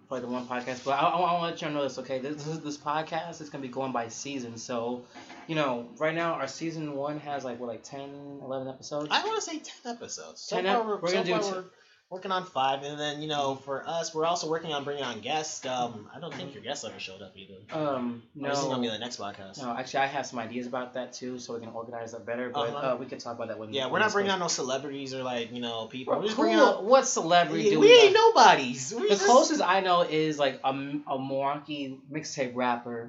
[0.10, 0.84] for the one podcast.
[0.84, 2.00] But I, I, want to let you know this.
[2.00, 4.58] Okay, this this, this podcast is gonna be going by season.
[4.58, 5.06] So,
[5.48, 9.08] you know, right now our season one has like what like 10, 11 episodes.
[9.12, 10.42] I want to say 10 episodes.
[10.42, 11.68] So 10 far, ep- we're, we're so gonna do t-
[12.10, 15.20] working on five, and then, you know, for us, we're also working on bringing on
[15.22, 15.64] guests.
[15.66, 17.54] Um, I don't think your guest ever showed up either.
[17.72, 18.50] um, no.
[18.50, 19.62] This is to be the next podcast.
[19.62, 22.50] No, actually, I have some ideas about that too, so we can organize that better.
[22.50, 22.94] But Uh-huh.
[22.94, 23.72] uh, we could talk about that when.
[23.74, 26.14] Yeah, we're not bringing on no celebrities or, like, you know, people.
[26.14, 26.86] Bro, We're just who- bringing on.
[26.86, 27.94] what celebrity do we we?
[28.02, 28.30] ain't know?
[28.30, 28.92] nobodies.
[28.96, 33.08] We The just- closest I know is like a, a Milwaukee mixtape rapper.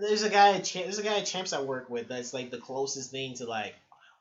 [0.00, 0.58] There's a guy.
[0.58, 2.08] There's a guy at Champs I work with.
[2.08, 3.74] That's like the closest thing to like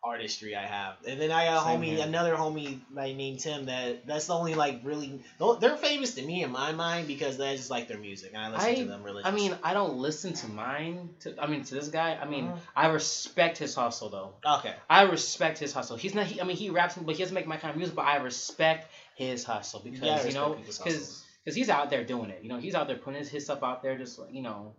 [0.07, 0.95] artistry I have.
[1.07, 2.05] And then I got Same homie, here.
[2.05, 3.65] another homie like named Tim.
[3.65, 5.21] That that's the only like really.
[5.59, 8.49] They're famous to me in my mind because that's just like their music and I
[8.51, 9.31] listen I- to them religiously.
[9.31, 11.09] I mean, I don't listen to mine.
[11.21, 12.17] To I mean, to this guy.
[12.21, 12.57] I mean, Mhm.
[12.75, 14.33] I respect his hustle though.
[14.59, 14.73] okay.
[14.89, 15.97] I respect his hustle.
[15.97, 16.25] He's not.
[16.25, 17.95] He, I mean, he raps, but he doesn't make my kind of music.
[17.95, 22.29] But I respect his hustle because Yeah, you know, because because he's out there doing
[22.29, 22.39] it.
[22.43, 24.73] You know, he's out there putting his, his stuff out there, just like you know,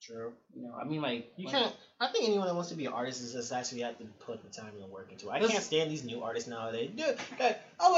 [0.00, 0.32] True.
[0.54, 0.74] you know.
[0.80, 1.74] I mean, like You like- can't.
[2.00, 4.42] I think anyone that wants to be an artist is just actually have to put
[4.42, 5.32] the time and work into it.
[5.32, 6.90] I can't stand these new artists nowadays.
[7.78, 7.92] Oh,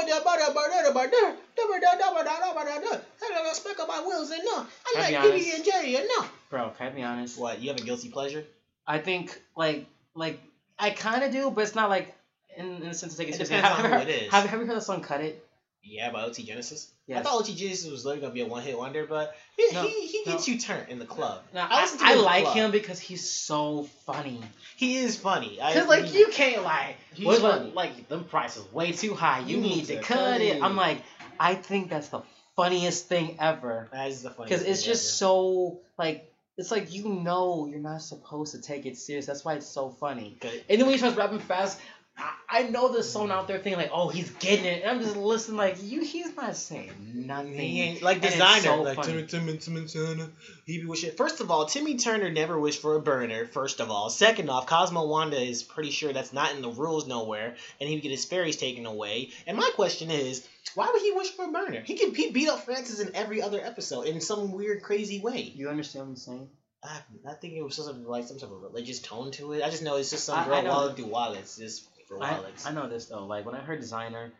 [3.87, 4.65] my wheels and no.
[4.95, 5.13] I like
[5.55, 6.25] and J and no.
[6.49, 6.69] bro.
[6.77, 7.39] Can I be honest?
[7.39, 7.61] What?
[7.61, 8.43] You have a guilty pleasure?
[8.85, 9.85] I think like
[10.15, 10.39] like
[10.77, 12.13] I kind of do, but it's not like
[12.57, 13.57] in, in the sense to take it It seriously.
[13.57, 14.31] depends on who it is.
[14.31, 15.45] have, have you heard the song "Cut It"?
[15.83, 16.89] Yeah, by OT Genasis.
[17.13, 19.83] I thought OT Genasis was literally gonna be a one hit wonder, but he, No,
[19.83, 20.53] he, he gets no.
[20.53, 21.41] you turned in the club.
[21.53, 22.55] Now, I I, I him in the like club.
[22.55, 24.39] him because he's so funny.
[24.77, 25.61] He is funny.
[25.61, 27.71] I, Cause like he- you can't like, He's what, funny.
[27.71, 29.39] like, them prices way too high.
[29.39, 30.57] You, You need, to cut it.
[30.57, 30.63] it.
[30.63, 31.01] I'm like,
[31.39, 32.21] I think that's the
[32.55, 33.89] funniest thing ever.
[33.91, 34.49] That is the funny.
[34.49, 38.95] Because it's just so like it's like you know you're not supposed to take it
[38.97, 39.25] serious.
[39.25, 40.37] That's why it's so funny.
[40.39, 40.63] Good.
[40.69, 41.79] And then when he starts rapping fast,
[42.15, 44.83] I, I know there's someone out there thinking like, oh, he's getting it.
[44.83, 47.53] And I'm just listening like, you, he's not saying nothing.
[47.53, 48.61] He ain't like And it's designer.
[48.61, 49.25] so like funny.
[49.25, 50.29] Timmy, Timmy, Timmy Turner.
[50.65, 51.17] He be with shit.
[51.17, 53.45] First of all, Timmy Turner never wished for a burner.
[53.47, 57.07] First of all, second off, Cosmo Wanda is pretty sure that's not in the rules
[57.07, 59.31] nowhere, and he would get his fairies taken away.
[59.47, 61.81] And my question is, why would he wish for a burner?
[61.81, 65.41] He can he beat up Francis in every other episode in some weird, crazy way.
[65.55, 66.49] You understand what I'm saying?
[66.83, 66.99] I,
[67.29, 69.63] I think it was something like some type of religious tone to it.
[69.63, 71.87] I just know it's just some I- girl I know wallet do wallets just
[72.17, 72.65] for I, wallets.
[72.65, 73.25] I know this though.
[73.25, 74.31] Like when I heard Desiigner,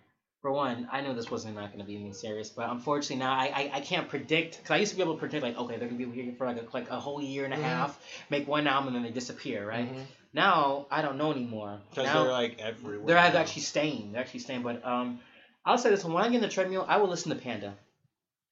[0.41, 2.49] for one, I knew this wasn't not going to be anything serious.
[2.49, 5.19] But unfortunately now I, I, I can't predict because I used to be able to
[5.19, 7.53] predict like okay they're gonna be here for like a, like a whole year and
[7.53, 7.61] a Mhm.
[7.61, 9.93] half, make one album and then they disappear right.
[9.93, 10.05] Mhm.
[10.33, 11.79] Now I don't know anymore.
[11.89, 13.05] Because they're like everywhere.
[13.07, 13.39] they're now.
[13.39, 14.11] actually staying.
[14.11, 14.63] They're actually staying.
[14.63, 15.19] But um,
[15.65, 17.75] I'll say this: when I get in the treadmill, I will listen to Panda.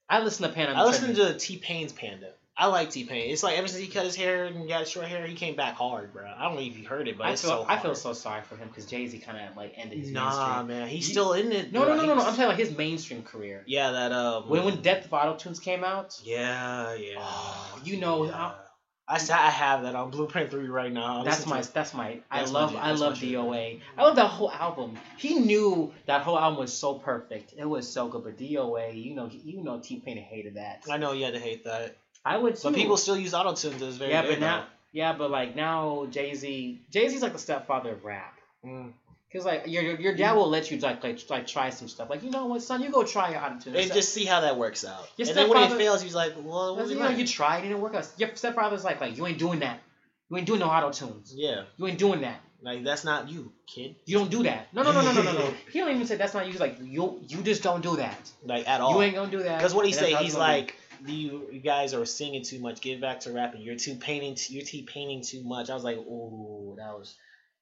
[0.08, 0.76] I listen to Panda.
[0.76, 1.34] I listen treadmill.
[1.34, 2.34] to T Pain's Panda.
[2.62, 3.32] I like T Pain.
[3.32, 5.74] It's like ever since he cut his hair and got short hair, he came back
[5.76, 6.24] hard, bro.
[6.26, 8.14] I don't know if you heard it, but I it's feel so I feel so
[8.14, 10.30] sorry for him because Jay Z kind of like ended his Nah,
[10.64, 10.68] mainstream.
[10.68, 11.72] man, he's You- still in it.
[11.74, 11.96] No, bro.
[11.96, 12.22] no, no, no, no.
[12.22, 13.64] I'm talking about his mainstream career.
[13.66, 14.48] Yeah, that um.
[14.48, 17.16] When when Death of Auto Tunes came out, Yeah, yeah.
[17.18, 18.38] Oh, you know, Yeah.
[18.38, 18.54] I-
[19.08, 21.24] I I have that on Blueprint Three right now.
[21.24, 22.80] That's my to that's my I That's my love jam.
[22.82, 23.18] I That's my love.
[23.18, 23.82] DOA.
[23.98, 24.98] I love that whole album.
[25.18, 27.54] He knew that whole album was so perfect.
[27.58, 28.24] It was so good.
[28.24, 30.84] But DOA, you know, you know, T Pain hated that.
[30.90, 32.62] I know you had to hate that, I would too.
[32.64, 34.66] but people still use auto tune to this very yeah, day, but now, though.
[34.92, 38.38] yeah, but like now, Jay Z, Jay Z's like the stepfather of rap.
[38.66, 38.94] Mm.
[39.34, 42.10] Cause like your your, dad will let you like, like like try some stuff.
[42.10, 43.82] Like you know what, son, you go try your autotune.
[43.82, 45.10] and just see how that works out.
[45.16, 47.70] Your and then when it fails, he's like, "Well, what you know, you tried, it
[47.70, 48.10] didn't work out.
[48.18, 49.80] Your stepfather's like, like you ain't doing that.
[50.30, 51.34] You ain't doing no auto tunes.
[51.34, 52.42] Yeah, You ain't doing that.
[52.62, 53.96] like that's not you, kid.
[54.06, 54.68] You don't do that.
[54.74, 55.54] No, no, no, no, no, no, no.
[55.72, 56.52] he don't even say that's not you.
[56.52, 58.32] He's like, you, you just don't do that.
[58.46, 58.96] Like at all.
[58.96, 59.60] You ain't gonna do that.
[59.60, 60.62] Because what he say, he's it's gonna be.
[60.62, 60.76] like,
[61.06, 62.82] you, you guys are singing too much.
[62.82, 63.62] Get back to rapping.
[63.62, 64.38] You're too painting.
[64.50, 65.70] You're too painting too much.
[65.70, 67.16] I was like, oh, that was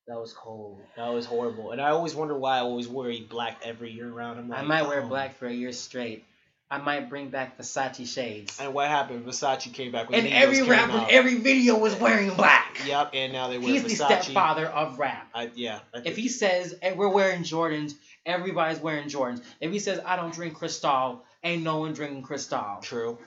[0.07, 0.81] that was cold.
[0.97, 1.71] That was horrible.
[1.71, 4.49] And I always wonder why I always wear black every year round.
[4.49, 5.07] Like, I might wear oh.
[5.07, 6.25] black for a year straight.
[6.71, 8.59] I might bring back Versace shades.
[8.59, 9.25] And what happened?
[9.25, 11.11] Versace came back with And every rapper, out.
[11.11, 12.79] every video was wearing black.
[12.85, 15.29] Yep, and now they wear He's the stepfather of rap.
[15.33, 15.79] I, yeah.
[15.93, 17.93] I If he says "Hey, we're wearing Jordans,
[18.25, 19.41] everybody's wearing Jordans.
[19.59, 22.79] If he says I don't drink Cristal, ain't no one drinking Cristal.
[22.81, 23.17] true.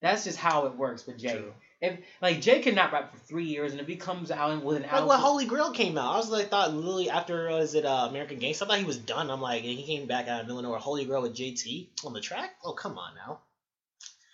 [0.00, 1.38] That's just how it works with Jay.
[1.38, 1.52] True.
[1.80, 4.82] if like Jay cannot rap for three years, and if he comes out with an
[4.84, 7.84] Like album, when Holy Grail came out, I was like, thought literally after was it
[7.84, 9.30] uh, American Gangster, I thought he was done.
[9.30, 12.20] I'm like, and he came back out of Illinois, Holy Grail with JT on the
[12.20, 12.56] track.
[12.64, 13.40] Oh come on now.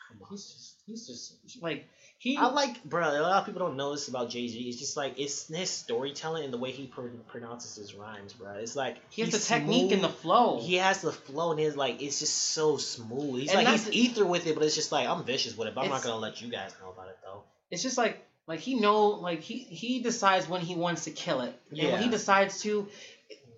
[0.09, 0.29] Come on.
[0.31, 1.89] he's just he's just like
[2.25, 2.37] he.
[2.37, 3.03] I like, bro.
[3.09, 4.59] A lot of people don't know this about Jay Z.
[4.59, 8.53] It's just like it's his storytelling and the way he pr- pronounces his rhymes, bro.
[8.55, 10.61] It's like he has the technique and the flow.
[10.61, 13.43] He has the flow and his like it's just so smooth.
[13.43, 15.69] He's And like he's the- ether with it, but it's just like I'm vicious with
[15.69, 15.75] it.
[15.75, 17.43] But I'm not gonna let you guys know about it though.
[17.71, 21.41] it's just like like he know like he he decides when he wants to kill
[21.43, 22.87] it and when he decides to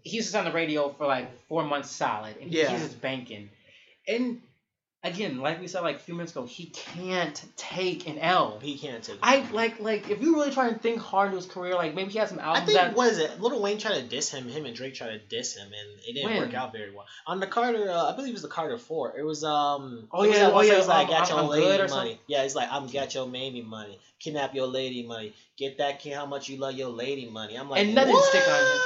[0.02, 2.68] he's just on the radio for like four months solid and Yeah.
[2.70, 3.48] he's just banking
[4.06, 4.40] and
[5.06, 8.76] again like we said like a few minutes ago he can't take an l He
[8.78, 9.16] can't take.
[9.16, 9.20] it.
[9.22, 12.10] i like like if you really try and think hard into his career like maybe
[12.12, 12.62] he has some albums.
[12.62, 13.40] I think that what is it?
[13.40, 14.48] Little Wayne tried to diss him.
[14.48, 16.38] Him and Drake tried to diss him, and it didn't When?
[16.38, 17.06] work out very well.
[17.26, 19.14] On the Carter, uh, I believe it was the Carter Four.
[19.18, 20.08] It was um.
[20.12, 21.90] Oh, yeah, oh, yeah, like um, got I'm- your I'm lady good or money.
[21.90, 22.18] something?
[22.26, 23.98] Yeah, it's like I'm got your baby money.
[24.20, 25.34] Kidnap your lady money.
[25.58, 27.54] Get that kid how much you love your lady money.
[27.56, 28.80] I'm like, And nothing stick on him.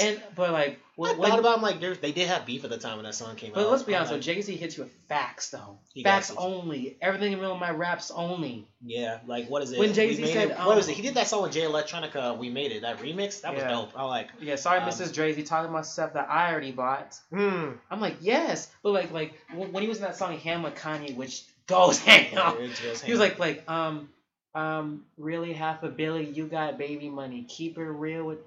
[0.00, 2.64] And but like I when, thought when, about him like there's- they did have beef
[2.64, 3.54] at the time when that song came out.
[3.56, 6.32] but let's be I'm honest though like, Jay Z hits you with facts though facts
[6.36, 9.78] only everything in real my raps only Yeah, like what is it?
[9.78, 10.94] When Jay-Z said, it, um, what was it?
[10.94, 12.36] He did that song with Jay Electronica.
[12.36, 12.82] We made it.
[12.82, 13.40] That remix.
[13.42, 13.70] That was Yeah.
[13.70, 13.92] dope.
[13.96, 14.28] I like.
[14.40, 15.12] Yeah, sorry, Um, Mrs.
[15.14, 15.40] Dre.
[15.42, 17.16] talking about stuff that I already bought.
[17.30, 17.70] Hmm.
[17.90, 20.74] I'm like, yes, but like, like when when he was in that song "Ham" with
[20.74, 22.56] Kanye, which goes ham,
[23.04, 24.08] he was like, like, um,
[24.54, 28.38] um, really half a billion, you got baby money, keep it real with,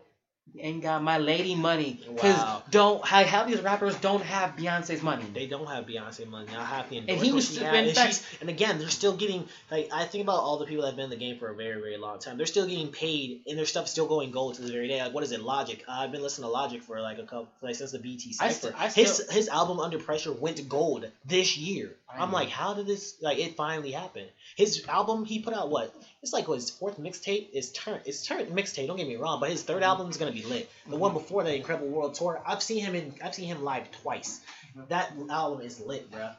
[0.58, 2.64] ain't got my lady money, cause Wow.
[2.72, 5.26] don't I have these rappers don't have Beyonce's money.
[5.34, 6.48] They don't have Beyonce money.
[6.56, 9.90] I have the And he was had, and, she's, and again, they're still getting like
[9.92, 11.82] I think about all the people that have been in the game for a very
[11.82, 12.38] very long time.
[12.38, 15.02] They're still getting paid, and their stuff's still going gold to this very day.
[15.02, 15.42] Like what is it?
[15.42, 15.84] Logic.
[15.88, 18.50] Uh, I've been listening to Logic for like a couple like since the BT I
[18.50, 18.68] cipher.
[18.68, 21.96] st- I his his album Under Pressure went gold this year.
[22.20, 24.26] I'm like, how did this like it finally happen?
[24.56, 25.94] His album he put out what?
[26.22, 28.88] It's like what his fourth mixtape is turn it's turned mixtape.
[28.88, 29.88] Don't get me wrong, but his third Mhm.
[29.88, 30.70] album is gonna be lit.
[30.88, 32.42] The one before that, Incredible World Tour.
[32.46, 34.42] I've seen him in I've seen him live twice.
[34.76, 34.88] Mhm.
[34.90, 36.36] That album is lit, bruh.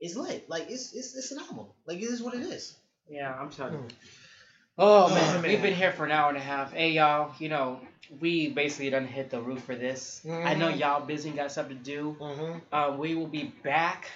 [0.00, 0.48] It's lit.
[0.48, 1.66] Like it's it's, it's an album.
[1.86, 2.76] Like it is what it is.
[3.08, 3.78] Yeah, I'm telling you.
[3.80, 3.92] Mm.
[4.78, 6.72] Oh man, we've been here for an hour and a half.
[6.72, 7.80] Hey y'all, you know
[8.20, 10.24] we basically done hit the roof for this.
[10.28, 12.16] I know y'all busy got stuff to do.
[12.20, 12.58] Mm-hmm.
[12.72, 14.06] Uh, we will be back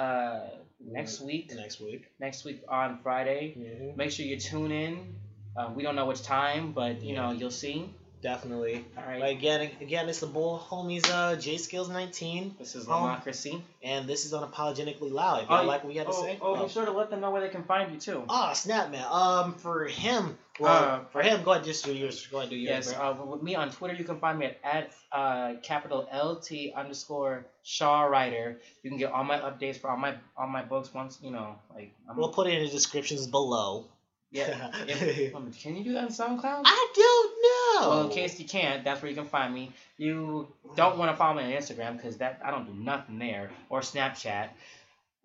[0.00, 0.40] uh,
[0.84, 1.52] next week.
[1.54, 2.02] Next week.
[2.18, 3.54] Next week on Friday.
[3.58, 3.96] Mm-hmm.
[3.96, 5.14] Make sure you tune in.
[5.56, 7.90] Uh, we don't know which time, but you know you'll see.
[8.22, 8.84] Definitely.
[8.98, 9.18] All right.
[9.20, 11.08] Like again, again, it's the bull homies.
[11.10, 13.62] Uh, J Skills 19, This is Um, democracy.
[13.82, 15.44] and this is unapologetically loud.
[15.44, 16.38] If y'all Oh, like what we had to oh, say.
[16.42, 18.22] oh, be sure to let them know where they can find you too.
[18.28, 19.06] Oh snap, man.
[19.10, 22.26] Um, for him, well, Uh, for him, go ahead, just do yours.
[22.26, 22.86] Go ahead, do yours.
[22.88, 26.72] Yes, uh, with me on Twitter, you can find me at, at uh, capital LT
[26.76, 28.60] underscore Shaw Writer.
[28.82, 31.56] You can get all my updates for all my all my books once you know
[31.74, 31.92] like.
[32.08, 33.86] I'm, we'll put it in the descriptions below.
[34.30, 34.70] yeah.
[34.86, 36.62] if- um, can you do that on SoundCloud?
[36.64, 37.88] I don't know.
[37.90, 39.72] Well, in case you can't, that's where you can find me.
[39.96, 40.46] You
[40.76, 43.80] don't want to follow me on Instagram because that I don't do nothing there or
[43.80, 44.48] Snapchat.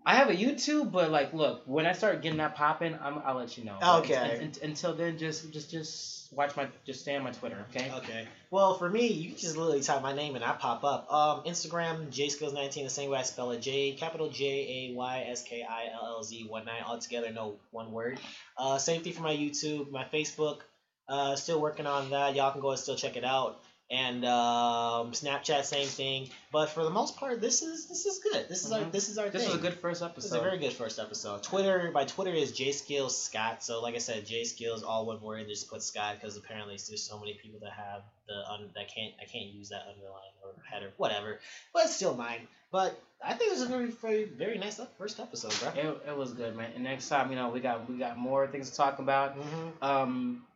[0.06, 3.36] I have a YouTube, but like, look, when I start getting that popping, I'm, I'll
[3.36, 3.78] let you know.
[4.00, 4.16] Okay.
[4.16, 7.92] un- un- until then, just just just watch my just stay on my Twitter, okay?
[7.98, 8.28] Okay.
[8.52, 11.12] Well, for me, you just literally type my name and I pop up.
[11.12, 13.62] Um, Instagram, jskills19, the same way I spell it.
[13.62, 17.32] J, capital J A Y S K I L L Z 1 9, all together,
[17.32, 18.20] no one word.
[18.58, 20.60] Uh, same thing for my YouTube, my Facebook.
[21.08, 22.36] Uh, still working on that.
[22.36, 23.60] Y'all can go and still check it out.
[23.92, 26.30] And um, Snapchat, same thing.
[26.52, 28.50] But for the most part, this is this is good.
[28.50, 28.92] This is our Mhm.
[28.92, 29.52] this is our This thing.
[29.52, 30.26] was a good first This episode.
[30.28, 31.44] is a very good first episode.
[31.44, 33.64] Twitter, my Twitter is jskills Scott.
[33.64, 35.48] So like I said, jskills all one word.
[35.48, 39.14] Just put Scott because apparently there's so many people that have the un, that can't
[39.22, 41.40] I can't use that underline or header whatever.
[41.72, 42.48] But it's still mine.
[42.72, 45.70] But I think it was a very very very nice first episode, bro.
[45.92, 46.72] It, it was good, man.
[46.74, 49.38] And next time, you know, we got we got more things to talk about.
[49.40, 49.84] Mm-hmm.
[49.84, 50.48] Um,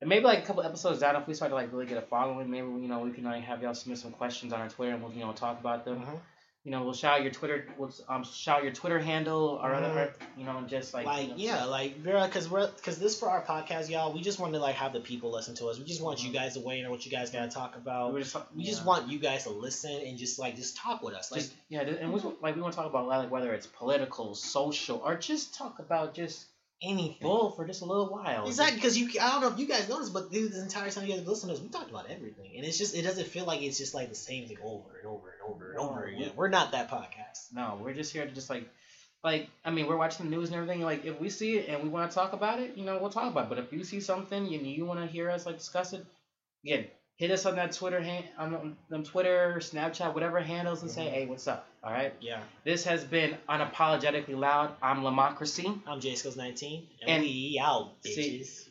[0.00, 2.02] and maybe like a couple episodes down, if we start to like really get a
[2.06, 4.92] following, maybe you know we can like have y'all submit some questions on our Twitter
[4.94, 6.00] and we'll you know talk about them.
[6.00, 6.16] Mm-hmm.
[6.64, 9.88] You know, we'll shout out your Twitter, we'll um shout your Twitter handle or other,
[9.88, 10.38] Mhm.
[10.38, 13.30] you know, just like, Like you know, yeah, like Vera, because we're because this for
[13.30, 14.12] our podcast, y'all.
[14.12, 15.78] We just want to like have the people listen to us.
[15.78, 16.34] We just want you Mhm.
[16.34, 18.12] guys to weigh in on what you guys gotta talk about.
[18.12, 18.70] we just, We yeah.
[18.70, 21.30] just want you guys to listen and just like just talk with us.
[21.32, 24.34] Like just yeah, and we like we want to talk about like whether it's political,
[24.34, 26.44] social, or just talk about just
[26.82, 27.16] anything.
[27.20, 28.46] bull for just a little while.
[28.46, 31.06] Exactly, because you I don't know if you guys noticed, but through this entire time
[31.06, 33.44] you guys listen to us, we talked about everything, and it's just it doesn't feel
[33.44, 36.32] like it's just like the same thing over and over and over and over again.
[36.36, 37.52] We're not that podcast.
[37.52, 38.68] No, we're just here to just like,
[39.24, 40.82] like I mean, we're watching the news and everything.
[40.82, 43.10] Like, if we see it and we want to talk about it, you know, we'll
[43.10, 43.48] talk about it.
[43.48, 46.04] But if you see something and you want to hear us like discuss it,
[46.64, 46.86] again,
[47.18, 51.10] hit us on that Twitter hand on them Twitter, Snapchat, whatever handles, and say, Mhm.
[51.12, 51.66] hey, what's up?
[51.84, 52.14] All right.
[52.20, 52.40] Yeah.
[52.64, 54.74] This has been unapologetically loud.
[54.80, 55.80] I'm Lamocracy.
[55.86, 58.67] I'm J Skills 19, and, And- we out, See- bitches.